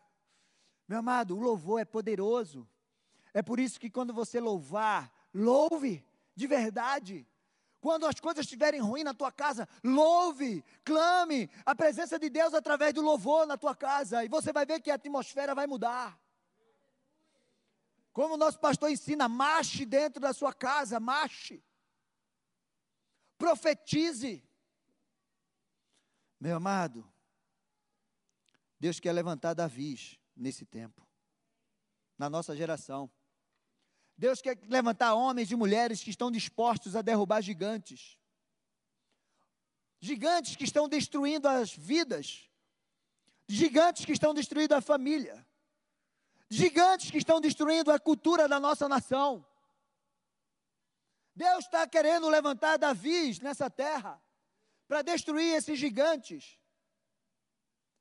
Meu 0.88 1.00
amado, 1.00 1.36
o 1.36 1.40
louvor 1.40 1.80
é 1.80 1.86
poderoso. 1.86 2.68
É 3.34 3.42
por 3.42 3.60
isso 3.60 3.80
que 3.80 3.90
quando 3.90 4.14
você 4.14 4.40
louvar, 4.40 5.12
louve 5.34 6.06
de 6.36 6.46
verdade. 6.46 7.28
Quando 7.80 8.06
as 8.06 8.20
coisas 8.20 8.46
estiverem 8.46 8.80
ruins 8.80 9.04
na 9.04 9.14
tua 9.14 9.32
casa, 9.32 9.68
louve, 9.84 10.64
clame 10.84 11.50
a 11.66 11.76
presença 11.76 12.20
de 12.20 12.30
Deus 12.30 12.54
através 12.54 12.94
do 12.94 13.02
louvor 13.02 13.46
na 13.46 13.58
tua 13.58 13.76
casa, 13.76 14.24
e 14.24 14.28
você 14.28 14.52
vai 14.52 14.66
ver 14.66 14.82
que 14.82 14.92
a 14.92 14.96
atmosfera 14.96 15.54
vai 15.56 15.68
mudar. 15.68 16.20
Como 18.18 18.34
o 18.34 18.38
nosso 18.38 18.60
pastor 18.60 18.90
ensina, 18.90 19.30
marche 19.30 19.86
dentro 19.86 20.20
da 20.20 20.34
sua 20.34 20.52
casa, 20.52 21.00
marche. 21.00 21.64
Profetize. 23.38 24.44
Meu 26.40 26.56
amado, 26.56 27.08
Deus 28.80 29.00
quer 29.00 29.14
levantar 29.14 29.54
Davi 29.54 30.20
nesse 30.36 30.66
tempo, 30.66 31.08
na 32.18 32.28
nossa 32.28 32.56
geração. 32.56 33.08
Deus 34.18 34.42
quer 34.42 34.58
levantar 34.64 35.14
homens 35.14 35.52
e 35.52 35.56
mulheres 35.56 36.02
que 36.02 36.10
estão 36.10 36.32
dispostos 36.32 36.96
a 36.96 37.04
derrubar 37.04 37.42
gigantes. 37.42 38.18
Gigantes 40.00 40.56
que 40.56 40.64
estão 40.64 40.90
destruindo 40.90 41.48
as 41.48 41.72
vidas. 41.72 42.50
Gigantes 43.48 44.06
que 44.06 44.12
estão 44.12 44.34
destruindo 44.34 44.74
a 44.74 44.82
família. 44.82 45.47
Gigantes 46.50 47.12
que 47.12 47.18
estão 47.18 47.42
destruindo 47.42 47.92
a 47.92 48.00
cultura 48.00 48.48
da 48.48 48.60
nossa 48.60 48.88
nação. 48.88 49.46
Deus 51.36 51.66
está 51.66 51.88
querendo 51.88 52.30
levantar 52.30 52.78
Davi 52.78 53.38
nessa 53.42 53.70
terra 53.70 54.22
para 54.88 55.02
destruir 55.02 55.56
esses 55.56 55.78
gigantes 55.78 56.58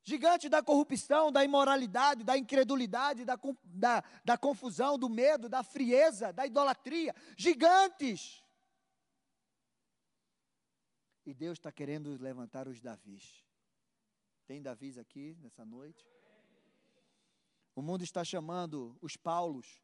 gigante 0.07 0.49
da 0.49 0.63
corrupção, 0.63 1.33
da 1.33 1.45
imoralidade, 1.45 2.23
da 2.23 2.39
incredulidade, 2.39 3.25
da, 3.25 3.37
da, 3.65 4.05
da 4.25 4.39
confusão, 4.39 4.97
do 4.97 5.09
medo, 5.09 5.49
da 5.49 5.65
frieza, 5.65 6.33
da 6.33 6.47
idolatria. 6.47 7.13
Gigantes. 7.37 8.41
E 11.27 11.35
Deus 11.35 11.59
está 11.59 11.73
querendo 11.73 12.17
levantar 12.23 12.69
os 12.69 12.81
Davis. 12.81 13.45
Tem 14.47 14.63
Davis 14.63 14.97
aqui 14.97 15.37
nessa 15.41 15.65
noite? 15.65 16.07
O 17.77 17.83
mundo 17.83 18.03
está 18.03 18.25
chamando 18.25 18.97
os 19.03 19.19
Paulos, 19.19 19.83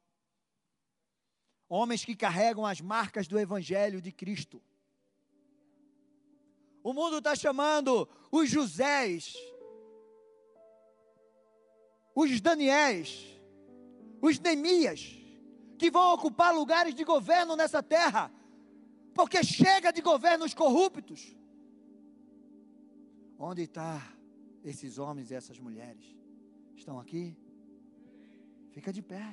homens 1.69 2.03
que 2.03 2.15
carregam 2.15 2.65
as 2.65 2.81
marcas 2.81 3.27
do 3.27 3.39
Evangelho 3.39 4.01
de 4.01 4.11
Cristo. 4.11 4.63
O 6.83 6.91
mundo 6.91 7.19
está 7.19 7.35
chamando 7.35 8.09
os 8.31 8.49
Josés, 8.49 9.35
os 12.15 12.41
Daniéis, 12.41 13.39
os 14.19 14.39
Neemias, 14.39 15.15
que 15.77 15.91
vão 15.91 16.15
ocupar 16.15 16.51
lugares 16.51 16.95
de 16.95 17.03
governo 17.03 17.55
nessa 17.55 17.83
terra, 17.83 18.33
porque 19.13 19.43
chega 19.43 19.93
de 19.93 20.01
governos 20.01 20.55
corruptos. 20.55 21.37
Onde 23.37 23.63
estão 23.63 23.83
tá 23.83 24.13
esses 24.63 24.97
homens 24.97 25.29
e 25.29 25.35
essas 25.35 25.59
mulheres? 25.59 26.03
Estão 26.75 26.99
aqui? 26.99 27.37
Fica 28.73 28.91
de 28.91 29.01
pé. 29.01 29.25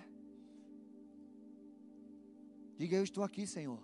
Diga: 2.76 2.97
Eu 2.97 3.05
estou 3.05 3.24
aqui, 3.24 3.47
Senhor. 3.47 3.82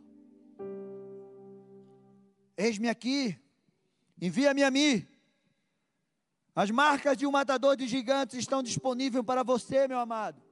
Eis-me 2.56 2.88
aqui, 2.88 3.38
envia-me 4.20 4.62
a 4.62 4.70
mim. 4.70 5.06
As 6.54 6.70
marcas 6.70 7.16
de 7.16 7.26
um 7.26 7.30
matador 7.30 7.76
de 7.76 7.86
gigantes 7.86 8.38
estão 8.38 8.62
disponíveis 8.62 9.24
para 9.24 9.42
você, 9.42 9.86
meu 9.88 9.98
amado. 9.98 10.42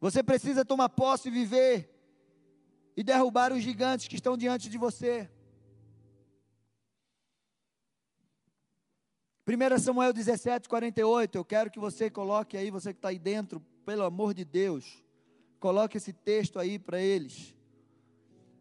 Você 0.00 0.22
precisa 0.22 0.64
tomar 0.64 0.88
posse 0.88 1.28
e 1.28 1.30
viver 1.30 1.94
e 2.96 3.02
derrubar 3.02 3.52
os 3.52 3.62
gigantes 3.62 4.08
que 4.08 4.16
estão 4.16 4.36
diante 4.36 4.68
de 4.68 4.78
você. 4.78 5.30
1 9.48 9.78
Samuel 9.78 10.12
17, 10.12 10.68
48. 10.68 11.38
Eu 11.38 11.44
quero 11.44 11.70
que 11.70 11.78
você 11.78 12.10
coloque 12.10 12.56
aí, 12.56 12.70
você 12.70 12.92
que 12.92 12.98
está 12.98 13.08
aí 13.08 13.18
dentro, 13.18 13.64
pelo 13.86 14.04
amor 14.04 14.34
de 14.34 14.44
Deus, 14.44 15.02
coloque 15.58 15.96
esse 15.96 16.12
texto 16.12 16.58
aí 16.58 16.78
para 16.78 17.00
eles. 17.00 17.54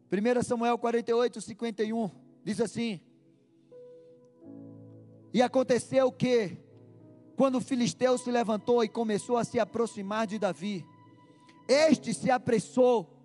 1 0.09 0.43
Samuel 0.43 0.77
48, 0.77 1.41
51. 1.41 2.09
Diz 2.43 2.61
assim: 2.61 3.01
E 5.33 5.41
aconteceu 5.41 6.09
que, 6.09 6.57
quando 7.35 7.55
o 7.55 7.61
filisteu 7.61 8.17
se 8.17 8.31
levantou 8.31 8.81
e 8.83 8.87
começou 8.87 9.35
a 9.35 9.43
se 9.43 9.59
aproximar 9.59 10.25
de 10.25 10.39
Davi, 10.39 10.85
este 11.67 12.13
se 12.13 12.31
apressou 12.31 13.17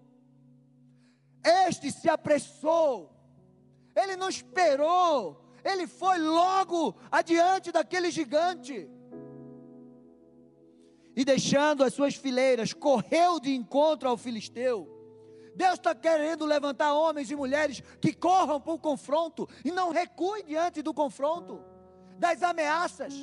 este 1.45 1.91
se 1.91 2.09
apressou, 2.09 3.13
ele 3.97 4.17
não 4.17 4.29
esperou, 4.29 5.42
ele 5.65 5.87
foi 5.87 6.19
logo 6.19 6.95
adiante 7.11 7.71
daquele 7.71 8.11
gigante. 8.11 8.89
E 11.15 11.25
deixando 11.25 11.85
as 11.85 11.93
suas 11.93 12.15
fileiras, 12.15 12.73
correu 12.73 13.39
de 13.39 13.55
encontro 13.55 14.09
ao 14.09 14.17
filisteu. 14.17 14.89
Deus 15.55 15.75
está 15.75 15.95
querendo 15.95 16.47
levantar 16.47 16.95
homens 16.95 17.31
e 17.31 17.37
mulheres 17.37 17.83
que 18.01 18.15
corram 18.15 18.61
para 18.61 18.73
o 18.73 18.79
confronto 18.79 19.47
e 19.65 19.71
não 19.71 19.91
recuem 19.91 20.45
diante 20.45 20.81
do 20.81 20.95
confronto, 20.95 21.63
das 22.19 22.43
ameaças. 22.43 23.15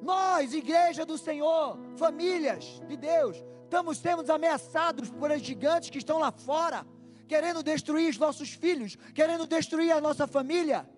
Nós, 0.00 0.54
igreja 0.54 1.04
do 1.04 1.18
Senhor, 1.18 1.76
famílias 1.96 2.80
de 2.86 2.96
Deus, 2.96 3.42
Estamos 3.68 3.98
sendo 3.98 4.32
ameaçados 4.32 5.10
por 5.10 5.30
gigantes 5.38 5.90
que 5.90 5.98
estão 5.98 6.18
lá 6.18 6.32
fora, 6.32 6.86
querendo 7.28 7.62
destruir 7.62 8.08
os 8.08 8.18
nossos 8.18 8.50
filhos, 8.50 8.96
querendo 9.14 9.46
destruir 9.46 9.92
a 9.92 10.00
nossa 10.00 10.26
família, 10.26 10.88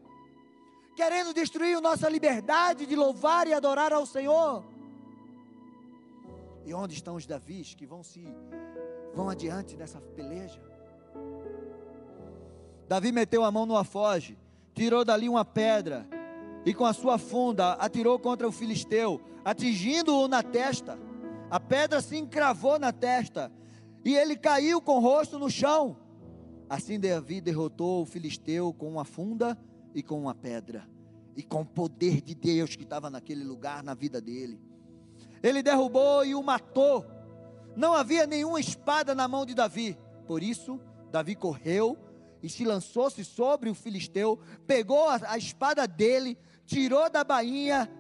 querendo 0.95 1.35
destruir 1.35 1.77
a 1.77 1.81
nossa 1.81 2.09
liberdade 2.09 2.87
de 2.87 2.95
louvar 2.95 3.47
e 3.49 3.53
adorar 3.53 3.93
ao 3.93 4.07
Senhor. 4.07 4.65
E 6.65 6.73
onde 6.73 6.95
estão 6.95 7.17
os 7.17 7.27
Davis 7.27 7.75
que 7.75 7.85
vão 7.85 8.03
se 8.03 8.27
vão 9.13 9.29
adiante 9.29 9.77
dessa 9.77 10.01
peleja? 10.01 10.63
Davi 12.89 13.13
meteu 13.13 13.45
a 13.45 13.51
mão 13.51 13.67
no 13.67 13.77
afoge, 13.77 14.39
tirou 14.75 15.05
dali 15.05 15.29
uma 15.29 15.45
pedra 15.45 16.09
e 16.65 16.73
com 16.73 16.85
a 16.85 16.93
sua 16.93 17.19
funda 17.19 17.73
atirou 17.75 18.19
contra 18.19 18.47
o 18.47 18.53
filisteu, 18.53 19.21
atingindo-o 19.45 20.29
na 20.29 20.43
testa. 20.43 20.99
A 21.51 21.59
pedra 21.59 22.01
se 22.01 22.17
encravou 22.17 22.79
na 22.79 22.93
testa 22.93 23.51
e 24.05 24.17
ele 24.17 24.37
caiu 24.37 24.81
com 24.81 24.99
o 24.99 25.01
rosto 25.01 25.39
no 25.39 25.51
chão. 25.51 25.97
Assim 26.71 27.01
Davi 27.01 27.41
derrotou 27.41 28.01
o 28.01 28.07
filisteu 28.07 28.73
com 28.73 28.89
uma 28.89 29.05
funda 29.05 29.59
e 29.93 30.05
com 30.05 30.21
uma 30.21 30.37
pedra, 30.37 30.89
e 31.35 31.43
com 31.43 31.63
o 31.63 31.67
poder 31.67 32.21
de 32.21 32.33
Deus 32.33 32.77
que 32.77 32.85
estava 32.85 33.11
naquele 33.11 33.43
lugar 33.43 33.83
na 33.83 33.93
vida 33.93 34.21
dele. 34.21 34.61
Ele 35.43 35.65
derrubou 35.65 36.25
e 36.25 36.33
o 36.33 36.41
matou. 36.45 37.05
Não 37.75 37.93
havia 37.93 38.25
nenhuma 38.25 38.61
espada 38.61 39.17
na 39.17 39.27
mão 39.27 39.45
de 39.45 39.53
Davi. 39.53 39.99
Por 40.29 40.45
isso, 40.45 40.81
Davi 41.11 41.35
correu 41.35 41.99
e 42.41 42.49
se 42.49 42.65
lançou-se 42.65 43.25
sobre 43.25 43.69
o 43.69 43.75
filisteu, 43.75 44.39
pegou 44.65 45.09
a, 45.09 45.19
a 45.27 45.37
espada 45.37 45.89
dele, 45.89 46.39
tirou 46.65 47.11
da 47.11 47.25
bainha 47.25 47.91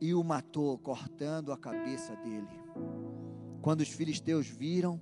e 0.00 0.14
o 0.14 0.22
matou, 0.22 0.78
cortando 0.78 1.52
a 1.52 1.58
cabeça 1.58 2.14
dele. 2.14 2.46
Quando 3.60 3.80
os 3.80 3.88
filisteus 3.88 4.46
viram 4.46 5.00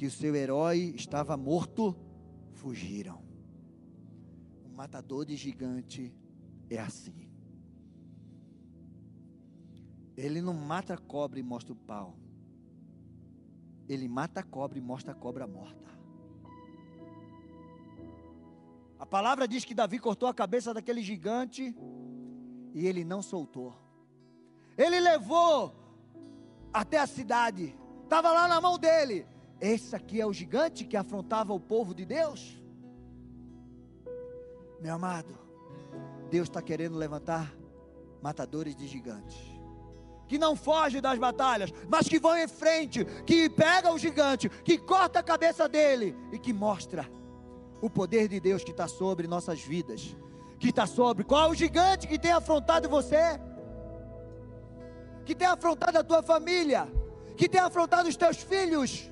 que 0.00 0.06
o 0.06 0.10
seu 0.10 0.34
herói 0.34 0.94
estava 0.96 1.36
morto, 1.36 1.94
fugiram. 2.54 3.22
O 4.64 4.70
matador 4.70 5.26
de 5.26 5.36
gigante 5.36 6.10
é 6.70 6.78
assim. 6.78 7.28
Ele 10.16 10.40
não 10.40 10.54
mata 10.54 10.94
a 10.94 10.96
cobra 10.96 11.38
e 11.38 11.42
mostra 11.42 11.74
o 11.74 11.76
pau. 11.76 12.16
Ele 13.86 14.08
mata 14.08 14.40
a 14.40 14.42
cobra 14.42 14.78
e 14.78 14.80
mostra 14.80 15.12
a 15.12 15.14
cobra 15.14 15.46
morta. 15.46 15.90
A 18.98 19.04
palavra 19.04 19.46
diz 19.46 19.66
que 19.66 19.74
Davi 19.74 19.98
cortou 19.98 20.30
a 20.30 20.32
cabeça 20.32 20.72
daquele 20.72 21.02
gigante 21.02 21.76
e 22.72 22.86
ele 22.86 23.04
não 23.04 23.20
soltou. 23.20 23.76
Ele 24.78 24.98
levou 24.98 25.74
até 26.72 26.96
a 26.96 27.06
cidade, 27.06 27.76
estava 28.04 28.32
lá 28.32 28.48
na 28.48 28.62
mão 28.62 28.78
dele. 28.78 29.26
Esse 29.60 29.94
aqui 29.94 30.20
é 30.20 30.26
o 30.26 30.32
gigante 30.32 30.84
que 30.84 30.96
afrontava 30.96 31.52
o 31.52 31.60
povo 31.60 31.94
de 31.94 32.04
Deus? 32.04 32.58
Meu 34.80 34.94
amado, 34.94 35.38
Deus 36.30 36.48
está 36.48 36.62
querendo 36.62 36.96
levantar 36.96 37.54
matadores 38.22 38.74
de 38.74 38.86
gigantes. 38.86 39.36
Que 40.26 40.38
não 40.38 40.54
fogem 40.54 41.00
das 41.00 41.18
batalhas, 41.18 41.72
mas 41.88 42.08
que 42.08 42.18
vão 42.18 42.36
em 42.36 42.48
frente, 42.48 43.04
que 43.26 43.50
pega 43.50 43.92
o 43.92 43.98
gigante, 43.98 44.48
que 44.48 44.78
corta 44.78 45.18
a 45.18 45.22
cabeça 45.22 45.68
dele 45.68 46.16
e 46.32 46.38
que 46.38 46.52
mostra 46.52 47.10
o 47.82 47.90
poder 47.90 48.28
de 48.28 48.38
Deus 48.38 48.62
que 48.62 48.70
está 48.70 48.86
sobre 48.86 49.26
nossas 49.26 49.60
vidas. 49.60 50.16
Que 50.58 50.68
está 50.68 50.86
sobre 50.86 51.24
qual 51.24 51.50
o 51.50 51.54
gigante 51.54 52.06
que 52.06 52.18
tem 52.18 52.32
afrontado 52.32 52.88
você? 52.88 53.40
que 55.30 55.34
tem 55.34 55.46
afrontado 55.46 55.96
a 55.96 56.02
tua 56.02 56.22
família, 56.24 56.88
que 57.36 57.48
tem 57.48 57.60
afrontado 57.60 58.08
os 58.08 58.16
teus 58.16 58.38
filhos 58.38 59.08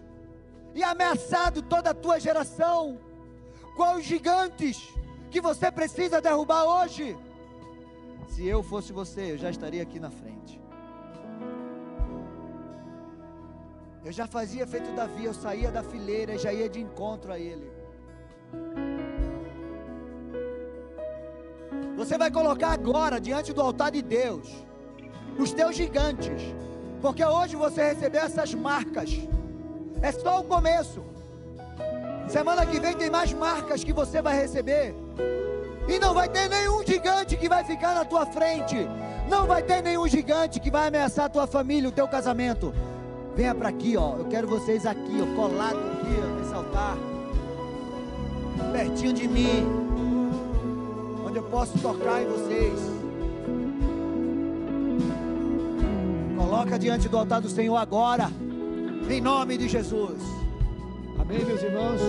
e 0.75 0.83
ameaçado 0.83 1.62
toda 1.62 1.91
a 1.91 1.95
tua 1.95 2.19
geração. 2.19 2.99
Quais 3.77 3.99
os 3.99 4.05
gigantes 4.05 4.93
que 5.31 5.41
você 5.41 5.71
precisa 5.71 6.21
derrubar 6.21 6.64
hoje? 6.64 7.16
Se 8.29 8.47
eu 8.47 8.62
fosse 8.62 8.93
você, 8.93 9.33
eu 9.33 9.39
já 9.39 9.51
estaria 9.51 9.83
aqui 9.83 9.99
na 9.99 10.11
frente. 10.11 10.61
Eu 14.05 14.12
já 14.12 14.27
fazia 14.27 14.66
feito 14.66 14.95
Davi, 14.95 15.25
eu 15.25 15.35
saía 15.35 15.71
da 15.71 15.83
fileira 15.83 16.35
e 16.35 16.39
já 16.39 16.53
ia 16.53 16.69
de 16.69 16.81
encontro 16.81 17.33
a 17.33 17.39
ele. 17.39 17.71
Você 21.97 22.16
vai 22.16 22.31
colocar 22.31 22.71
agora 22.71 23.21
diante 23.21 23.53
do 23.53 23.61
altar 23.61 23.91
de 23.91 24.01
Deus 24.01 24.49
os 25.39 25.53
teus 25.53 25.77
gigantes, 25.77 26.43
porque 27.01 27.25
hoje 27.25 27.55
você 27.57 27.93
recebeu 27.93 28.23
essas 28.23 28.55
marcas, 28.55 29.11
é 30.03 30.12
só 30.12 30.40
o 30.40 30.44
começo. 30.44 31.03
Semana 32.28 32.66
que 32.66 32.78
vem 32.78 32.94
tem 32.94 33.11
mais 33.11 33.32
marcas 33.32 33.82
que 33.82 33.92
você 33.92 34.20
vai 34.20 34.38
receber, 34.38 34.94
e 35.88 35.99
não 35.99 36.12
vai 36.12 36.28
ter 36.28 36.49
nenhum 36.49 36.84
gigante 36.84 37.36
que 37.36 37.49
vai 37.49 37.64
ficar 37.64 37.94
na 37.94 38.05
tua 38.05 38.26
frente, 38.26 38.76
não 39.28 39.46
vai 39.46 39.62
ter 39.62 39.82
nenhum 39.82 40.07
gigante 40.07 40.61
que 40.61 40.70
vai 40.70 40.88
ameaçar 40.88 41.24
a 41.24 41.28
tua 41.28 41.46
família, 41.46 41.88
o 41.88 41.92
teu 41.92 42.07
casamento. 42.07 42.74
Venha 43.34 43.55
para 43.55 43.68
aqui, 43.68 43.96
ó. 43.96 44.16
Eu 44.16 44.26
quero 44.26 44.46
vocês 44.49 44.84
aqui, 44.84 45.22
ó, 45.22 45.36
colado 45.36 45.78
aqui, 45.78 46.40
nesse 46.40 46.53
altar, 46.53 46.96
pertinho 48.72 49.12
de 49.12 49.28
mim, 49.28 49.64
onde 51.26 51.38
eu 51.38 51.44
posso 51.44 51.78
tocar 51.78 52.20
em 52.20 52.26
vocês. 52.26 52.78
Coloca 56.36 56.78
diante 56.78 57.09
do 57.09 57.16
altar 57.16 57.40
do 57.40 57.49
Senhor 57.49 57.76
agora, 57.76 58.30
em 59.11 59.21
nome 59.23 59.57
de 59.57 59.69
Jesus. 59.69 60.21
Amém, 61.19 61.43
meus 61.45 61.63
irmãos? 61.63 62.01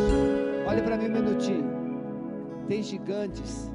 Olhe 0.67 0.81
para 0.81 0.97
mim 0.97 1.05
um 1.05 1.13
minutinho. 1.13 1.63
Tem 2.67 2.83
gigantes 2.83 3.71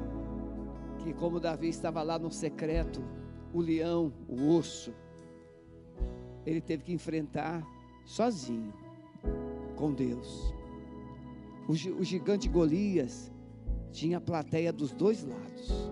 que, 0.99 1.11
como 1.11 1.39
Davi 1.39 1.69
estava 1.69 2.03
lá 2.03 2.19
no 2.19 2.29
secreto, 2.29 3.03
o 3.51 3.59
leão, 3.59 4.13
o 4.27 4.55
osso, 4.55 4.93
ele 6.45 6.61
teve 6.61 6.83
que 6.83 6.93
enfrentar 6.93 7.65
sozinho, 8.05 8.71
com 9.75 9.91
Deus. 9.91 10.53
O, 11.67 11.71
o 11.71 12.03
gigante 12.03 12.47
Golias 12.47 13.31
tinha 13.91 14.19
a 14.19 14.21
plateia 14.21 14.71
dos 14.71 14.91
dois 14.91 15.23
lados. 15.23 15.91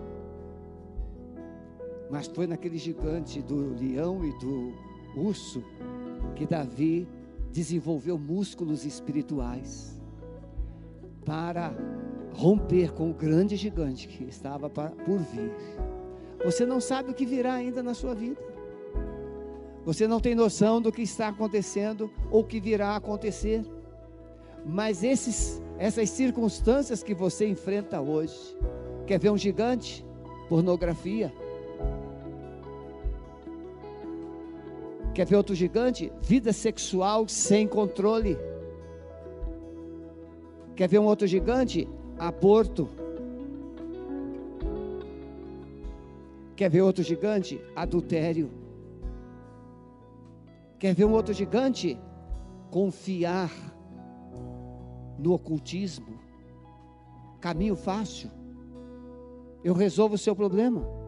Mas 2.08 2.28
foi 2.28 2.46
naquele 2.46 2.78
gigante 2.78 3.42
do 3.42 3.74
leão 3.74 4.24
e 4.24 4.30
do 4.38 4.72
urso 5.16 5.64
que 6.36 6.46
Davi 6.46 7.08
desenvolveu 7.54 8.18
músculos 8.18 8.84
espirituais 8.84 9.96
para 11.24 11.72
romper 12.32 12.92
com 12.92 13.08
o 13.12 13.14
grande 13.14 13.54
gigante 13.54 14.08
que 14.08 14.24
estava 14.24 14.68
por 14.68 15.18
vir. 15.20 15.52
Você 16.44 16.66
não 16.66 16.80
sabe 16.80 17.12
o 17.12 17.14
que 17.14 17.24
virá 17.24 17.54
ainda 17.54 17.80
na 17.80 17.94
sua 17.94 18.12
vida. 18.12 18.42
Você 19.84 20.08
não 20.08 20.18
tem 20.18 20.34
noção 20.34 20.82
do 20.82 20.90
que 20.90 21.02
está 21.02 21.28
acontecendo 21.28 22.10
ou 22.28 22.42
que 22.42 22.58
virá 22.58 22.88
a 22.88 22.96
acontecer. 22.96 23.64
Mas 24.66 25.04
esses, 25.04 25.62
essas 25.78 26.10
circunstâncias 26.10 27.04
que 27.04 27.14
você 27.14 27.46
enfrenta 27.46 28.00
hoje, 28.00 28.34
quer 29.06 29.20
ver 29.20 29.30
um 29.30 29.38
gigante? 29.38 30.04
Pornografia 30.48 31.32
Quer 35.14 35.24
ver 35.26 35.36
outro 35.36 35.54
gigante? 35.54 36.12
Vida 36.20 36.52
sexual 36.52 37.28
sem 37.28 37.68
controle. 37.68 38.36
Quer 40.74 40.88
ver 40.88 40.98
um 40.98 41.04
outro 41.04 41.24
gigante? 41.24 41.88
Aborto. 42.18 42.88
Quer 46.56 46.68
ver 46.68 46.82
outro 46.82 47.04
gigante? 47.04 47.60
Adultério. 47.76 48.50
Quer 50.80 50.94
ver 50.94 51.04
um 51.04 51.12
outro 51.12 51.32
gigante? 51.32 51.96
Confiar 52.68 53.52
no 55.16 55.32
ocultismo. 55.32 56.18
Caminho 57.40 57.76
fácil. 57.76 58.30
Eu 59.62 59.74
resolvo 59.74 60.16
o 60.16 60.18
seu 60.18 60.34
problema. 60.34 61.03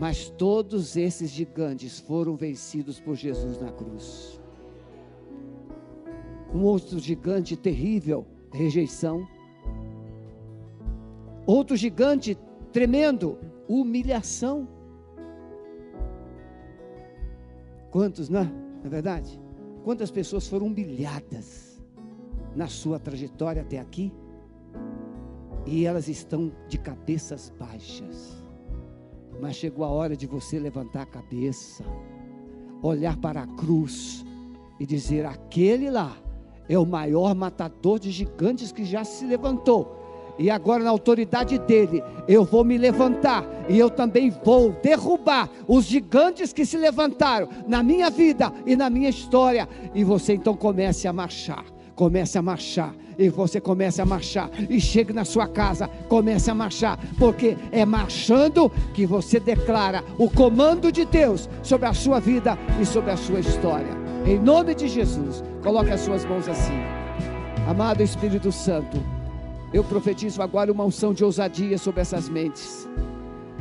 Mas 0.00 0.30
todos 0.30 0.96
esses 0.96 1.28
gigantes 1.28 2.00
foram 2.00 2.34
vencidos 2.34 2.98
por 2.98 3.14
Jesus 3.14 3.60
na 3.60 3.70
cruz. 3.70 4.40
Um 6.54 6.62
outro 6.62 6.98
gigante 6.98 7.54
terrível, 7.54 8.26
rejeição. 8.50 9.28
Outro 11.46 11.76
gigante 11.76 12.34
tremendo, 12.72 13.36
humilhação. 13.68 14.66
Quantos, 17.90 18.30
não 18.30 18.40
é? 18.40 18.52
É 18.82 18.88
verdade? 18.88 19.38
Quantas 19.84 20.10
pessoas 20.10 20.48
foram 20.48 20.68
humilhadas 20.68 21.78
na 22.56 22.68
sua 22.68 22.98
trajetória 22.98 23.60
até 23.60 23.78
aqui? 23.78 24.10
E 25.66 25.84
elas 25.84 26.08
estão 26.08 26.50
de 26.68 26.78
cabeças 26.78 27.52
baixas 27.58 28.39
mas 29.40 29.56
chegou 29.56 29.84
a 29.84 29.88
hora 29.88 30.16
de 30.16 30.26
você 30.26 30.58
levantar 30.58 31.02
a 31.02 31.06
cabeça, 31.06 31.84
olhar 32.82 33.16
para 33.16 33.42
a 33.42 33.46
cruz 33.46 34.24
e 34.78 34.86
dizer: 34.86 35.24
aquele 35.26 35.90
lá 35.90 36.16
é 36.68 36.78
o 36.78 36.86
maior 36.86 37.34
matador 37.34 37.98
de 37.98 38.10
gigantes 38.10 38.70
que 38.72 38.84
já 38.84 39.04
se 39.04 39.24
levantou. 39.24 39.98
E 40.38 40.48
agora, 40.48 40.82
na 40.82 40.88
autoridade 40.88 41.58
dele, 41.58 42.02
eu 42.26 42.44
vou 42.44 42.64
me 42.64 42.78
levantar 42.78 43.44
e 43.68 43.78
eu 43.78 43.90
também 43.90 44.30
vou 44.42 44.70
derrubar 44.82 45.50
os 45.68 45.84
gigantes 45.84 46.50
que 46.50 46.64
se 46.64 46.78
levantaram 46.78 47.46
na 47.68 47.82
minha 47.82 48.08
vida 48.08 48.50
e 48.64 48.74
na 48.74 48.88
minha 48.88 49.10
história. 49.10 49.68
E 49.94 50.02
você 50.02 50.34
então 50.34 50.56
comece 50.56 51.06
a 51.06 51.12
marchar, 51.12 51.64
comece 52.00 52.38
a 52.38 52.42
marchar 52.42 52.94
e 53.18 53.28
você 53.28 53.60
começa 53.60 54.02
a 54.02 54.06
marchar. 54.06 54.48
E 54.70 54.80
chegue 54.80 55.12
na 55.12 55.22
sua 55.22 55.46
casa, 55.46 55.86
comece 56.08 56.50
a 56.50 56.54
marchar, 56.54 56.98
porque 57.18 57.58
é 57.70 57.84
marchando 57.84 58.70
que 58.94 59.04
você 59.04 59.38
declara 59.38 60.02
o 60.16 60.30
comando 60.30 60.90
de 60.90 61.04
Deus 61.04 61.46
sobre 61.62 61.86
a 61.86 61.92
sua 61.92 62.18
vida 62.18 62.58
e 62.80 62.86
sobre 62.86 63.10
a 63.10 63.18
sua 63.18 63.40
história. 63.40 64.00
Em 64.24 64.38
nome 64.38 64.74
de 64.74 64.88
Jesus, 64.88 65.44
coloque 65.62 65.90
as 65.90 66.00
suas 66.00 66.24
mãos 66.24 66.48
assim. 66.48 66.80
Amado 67.68 68.02
Espírito 68.02 68.50
Santo, 68.50 68.96
eu 69.74 69.84
profetizo 69.84 70.40
agora 70.40 70.72
uma 70.72 70.84
unção 70.84 71.12
de 71.12 71.22
ousadia 71.22 71.76
sobre 71.76 72.00
essas 72.00 72.30
mentes. 72.30 72.88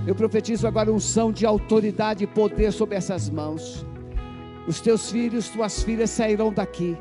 Eu 0.07 0.15
profetizo 0.15 0.65
agora 0.65 0.93
unção 0.93 1.29
de 1.29 1.45
autoridade 1.45 2.23
e 2.23 2.27
poder 2.27 2.71
sobre 2.71 2.95
essas 2.95 3.29
mãos. 3.29 3.85
Os 4.65 4.79
teus 4.79 5.11
filhos, 5.11 5.49
tuas 5.49 5.83
filhas 5.83 6.09
sairão 6.09 6.53
daqui 6.53 6.97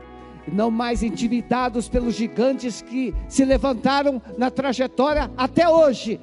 não 0.53 0.71
mais 0.71 1.03
intimidados 1.03 1.89
pelos 1.89 2.15
gigantes 2.15 2.83
que 2.83 3.15
se 3.29 3.45
levantaram 3.45 4.21
na 4.37 4.51
trajetória 4.51 5.31
até 5.37 5.69
hoje, 5.69 6.21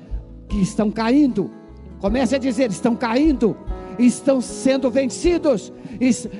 que 0.47 0.61
estão 0.61 0.91
caindo. 0.91 1.51
Comece 1.99 2.35
a 2.35 2.39
dizer: 2.39 2.69
estão 2.69 2.95
caindo, 2.95 3.57
estão 3.97 4.41
sendo 4.41 4.89
vencidos. 4.91 5.71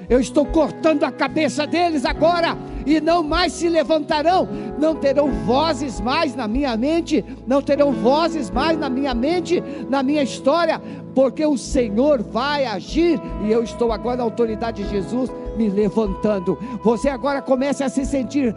Eu 0.10 0.20
estou 0.20 0.46
cortando 0.46 1.04
a 1.04 1.12
cabeça 1.12 1.66
deles 1.66 2.06
agora 2.06 2.58
e 2.86 3.02
não 3.02 3.24
mais 3.24 3.54
se 3.54 3.68
levantarão, 3.68 4.48
não 4.80 4.96
terão 4.96 5.32
vozes 5.46 6.00
mais 6.00 6.36
na 6.36 6.48
minha 6.48 6.76
mente, 6.78 7.24
não 7.48 7.62
terão 7.62 7.92
vozes 7.92 8.50
mais 8.50 8.78
na 8.78 8.90
minha 8.90 9.14
mente, 9.14 9.64
na 9.90 10.04
minha 10.04 10.24
história, 10.24 10.82
porque 11.14 11.46
o 11.46 11.58
Senhor 11.58 12.22
vai 12.22 12.66
agir 12.66 13.20
e 13.46 13.52
eu 13.52 13.64
estou 13.64 13.92
agora 13.92 14.18
na 14.18 14.24
autoridade 14.24 14.84
de 14.84 14.90
Jesus 14.90 15.32
me 15.56 15.70
levantando. 15.70 16.58
Você 16.84 17.08
agora 17.08 17.42
começa 17.42 17.86
a 17.86 17.90
se 17.90 18.06
sentir 18.06 18.54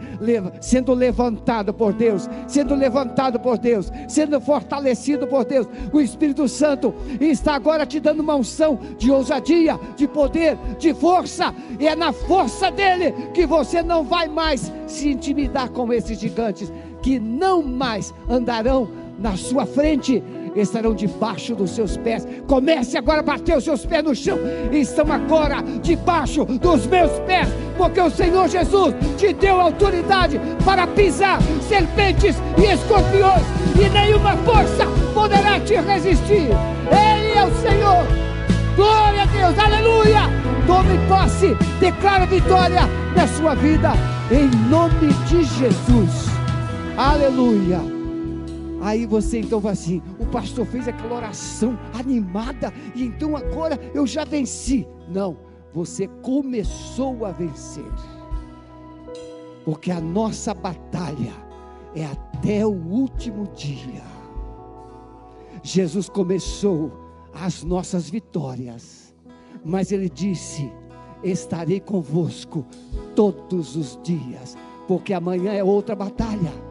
sendo 0.59 0.93
levantado 0.93 1.73
por 1.73 1.93
Deus, 1.93 2.29
sendo 2.47 2.75
levantado 2.75 3.39
por 3.39 3.57
Deus, 3.57 3.89
sendo 4.07 4.41
fortalecido 4.41 5.25
por 5.25 5.45
Deus. 5.45 5.65
O 5.93 6.01
Espírito 6.01 6.47
Santo 6.49 6.93
está 7.21 7.55
agora 7.55 7.85
te 7.85 8.01
dando 8.01 8.19
uma 8.19 8.35
unção 8.35 8.77
de 8.97 9.09
ousadia, 9.09 9.79
de 9.95 10.07
poder, 10.07 10.57
de 10.77 10.93
força, 10.93 11.55
e 11.79 11.87
é 11.87 11.95
na 11.95 12.11
força 12.11 12.69
dele 12.69 13.13
que 13.33 13.45
você 13.45 13.81
não 13.81 14.03
vai 14.03 14.18
mais 14.27 14.71
se 14.87 15.09
intimidar 15.09 15.69
com 15.69 15.91
esses 15.93 16.19
gigantes 16.19 16.71
que 17.01 17.19
não 17.19 17.61
mais 17.61 18.13
andarão 18.29 18.89
na 19.17 19.35
sua 19.35 19.65
frente 19.65 20.23
estarão 20.55 20.93
debaixo 20.93 21.55
dos 21.55 21.71
seus 21.71 21.97
pés. 21.97 22.27
Comece 22.47 22.97
agora 22.97 23.19
a 23.19 23.23
bater 23.23 23.57
os 23.57 23.63
seus 23.63 23.85
pés 23.85 24.03
no 24.03 24.15
chão. 24.15 24.37
Estão 24.71 25.11
agora 25.11 25.61
debaixo 25.81 26.45
dos 26.45 26.85
meus 26.87 27.11
pés, 27.19 27.47
porque 27.77 27.99
o 27.99 28.09
Senhor 28.09 28.47
Jesus 28.47 28.95
te 29.17 29.33
deu 29.33 29.59
autoridade 29.59 30.39
para 30.65 30.87
pisar 30.87 31.39
serpentes 31.67 32.35
e 32.57 32.73
escorpiões, 32.73 33.43
e 33.75 33.89
nenhuma 33.89 34.35
força 34.37 34.85
poderá 35.13 35.59
te 35.59 35.75
resistir. 35.75 36.49
Ele 36.89 37.37
é 37.37 37.45
o 37.45 37.55
Senhor. 37.61 38.28
Glória 38.79 39.23
a 39.23 39.25
Deus, 39.25 39.59
aleluia. 39.59 40.21
Tome 40.65 40.97
posse, 41.09 41.53
declara 41.81 42.25
vitória 42.25 42.83
na 43.13 43.27
sua 43.27 43.53
vida, 43.53 43.91
em 44.31 44.47
nome 44.69 45.13
de 45.27 45.43
Jesus. 45.43 46.27
Aleluia. 46.95 47.81
Aí 48.81 49.05
você 49.05 49.41
então 49.41 49.59
vai 49.59 49.73
assim: 49.73 50.01
o 50.17 50.25
pastor 50.25 50.65
fez 50.65 50.87
aquela 50.87 51.17
oração 51.17 51.77
animada, 51.93 52.73
e 52.95 53.03
então 53.03 53.35
agora 53.35 53.77
eu 53.93 54.07
já 54.07 54.23
venci. 54.23 54.87
Não, 55.09 55.35
você 55.73 56.07
começou 56.23 57.25
a 57.25 57.31
vencer, 57.31 57.91
porque 59.65 59.91
a 59.91 59.99
nossa 59.99 60.53
batalha 60.53 61.33
é 61.93 62.05
até 62.05 62.65
o 62.65 62.71
último 62.71 63.45
dia. 63.53 64.03
Jesus 65.61 66.07
começou 66.07 67.08
as 67.33 67.63
nossas 67.63 68.09
vitórias, 68.09 69.13
mas 69.63 69.91
Ele 69.91 70.09
disse: 70.09 70.71
Estarei 71.23 71.79
convosco 71.79 72.65
todos 73.15 73.75
os 73.75 73.99
dias, 74.03 74.57
porque 74.87 75.13
amanhã 75.13 75.53
é 75.53 75.63
outra 75.63 75.95
batalha 75.95 76.69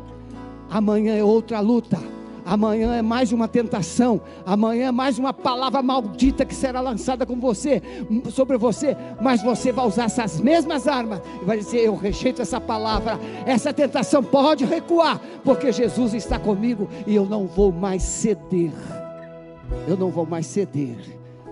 amanhã 0.71 1.17
é 1.17 1.25
outra 1.25 1.61
luta. 1.61 1.99
Amanhã 2.45 2.95
é 2.95 3.03
mais 3.03 3.31
uma 3.31 3.47
tentação. 3.47 4.23
Amanhã 4.47 4.89
é 4.89 4.93
mais 4.93 5.19
uma 5.19 5.35
palavra 5.35 5.83
maldita 5.83 6.47
que 6.47 6.55
será 6.55 6.81
lançada 6.81 7.27
com 7.27 7.39
você, 7.39 7.83
sobre 8.31 8.57
você. 8.57 8.97
Mas 9.21 9.43
você 9.43 9.71
vai 9.71 9.87
usar 9.87 10.05
essas 10.05 10.41
mesmas 10.41 10.89
armas 10.89 11.21
e 11.43 11.45
vai 11.45 11.59
dizer: 11.59 11.81
Eu 11.81 11.95
rejeito 11.95 12.41
essa 12.41 12.59
palavra. 12.59 13.21
Essa 13.45 13.71
tentação 13.71 14.23
pode 14.25 14.65
recuar, 14.65 15.21
porque 15.45 15.71
Jesus 15.71 16.15
está 16.15 16.39
comigo 16.39 16.89
e 17.07 17.15
eu 17.15 17.27
não 17.27 17.47
vou 17.47 17.71
mais 17.71 18.03
ceder. 18.03 18.73
Eu 19.87 19.97
não 19.97 20.11
vou 20.11 20.27
mais 20.27 20.47
ceder, 20.47 20.97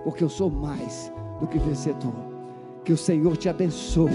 porque 0.05 0.23
eu 0.23 0.29
sou 0.29 0.51
mais 0.51 1.13
do 1.41 1.47
que 1.47 1.59
vencedor. 1.59 2.15
Que 2.85 2.93
o 2.93 2.97
Senhor 2.97 3.37
te 3.37 3.49
abençoe. 3.49 4.11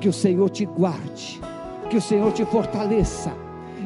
Que 0.00 0.08
o 0.08 0.12
Senhor 0.12 0.50
te 0.50 0.64
guarde. 0.64 1.40
Que 1.90 1.96
o 1.96 2.02
Senhor 2.02 2.32
te 2.32 2.44
fortaleça 2.44 3.32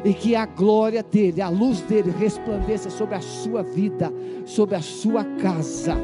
e 0.03 0.13
que 0.13 0.35
a 0.35 0.45
glória 0.45 1.03
dele, 1.03 1.41
a 1.41 1.49
luz 1.49 1.81
dele 1.81 2.13
resplandeça 2.17 2.89
sobre 2.89 3.15
a 3.15 3.21
sua 3.21 3.61
vida, 3.61 4.11
sobre 4.45 4.75
a 4.75 4.81
sua 4.81 5.23
casa, 5.23 5.95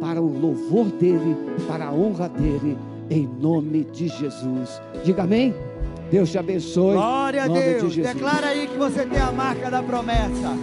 para 0.00 0.20
o 0.20 0.38
louvor 0.38 0.86
dele, 0.86 1.36
para 1.66 1.86
a 1.86 1.92
honra 1.92 2.28
dele, 2.28 2.78
em 3.10 3.26
nome 3.26 3.84
de 3.84 4.08
Jesus. 4.08 4.80
Diga 5.04 5.24
amém. 5.24 5.54
Deus 6.10 6.30
te 6.30 6.38
abençoe. 6.38 6.94
Glória 6.94 7.44
a 7.44 7.48
Deus. 7.48 7.92
De 7.92 8.02
Declara 8.02 8.48
aí 8.48 8.66
que 8.66 8.78
você 8.78 9.04
tem 9.04 9.20
a 9.20 9.32
marca 9.32 9.70
da 9.70 9.82
promessa. 9.82 10.56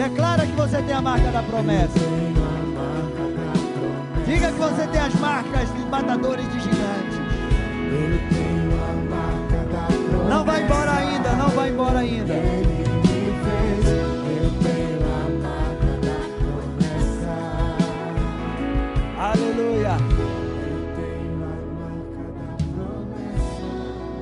Declara 0.00 0.46
que 0.46 0.52
você 0.52 0.80
tem 0.80 0.94
a 0.94 1.02
marca 1.02 1.30
da 1.30 1.42
promessa. 1.42 1.98
Diga 4.24 4.46
que 4.46 4.58
você 4.58 4.86
tem 4.86 4.98
as 4.98 5.14
marcas 5.16 5.68
dos 5.68 5.84
matadores 5.90 6.50
de 6.50 6.60
gigantes. 6.60 7.18
Não 10.26 10.42
vai 10.42 10.62
embora 10.62 10.90
ainda, 10.90 11.32
não 11.32 11.50
vai 11.50 11.68
embora 11.68 11.98
ainda. 11.98 12.69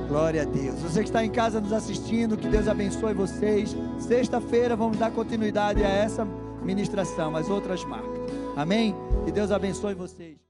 Glória 0.09 0.41
a 0.41 0.45
Deus. 0.45 0.79
Você 0.79 1.01
que 1.01 1.09
está 1.09 1.23
em 1.23 1.29
casa 1.29 1.61
nos 1.61 1.71
assistindo, 1.71 2.35
que 2.35 2.47
Deus 2.47 2.67
abençoe 2.67 3.13
vocês. 3.13 3.75
Sexta-feira 3.99 4.75
vamos 4.75 4.97
dar 4.97 5.11
continuidade 5.11 5.83
a 5.83 5.87
essa 5.87 6.25
ministração, 6.63 7.35
as 7.35 7.47
outras 7.47 7.85
marcas. 7.85 8.19
Amém? 8.55 8.95
Que 9.23 9.31
Deus 9.31 9.51
abençoe 9.51 9.93
vocês. 9.93 10.48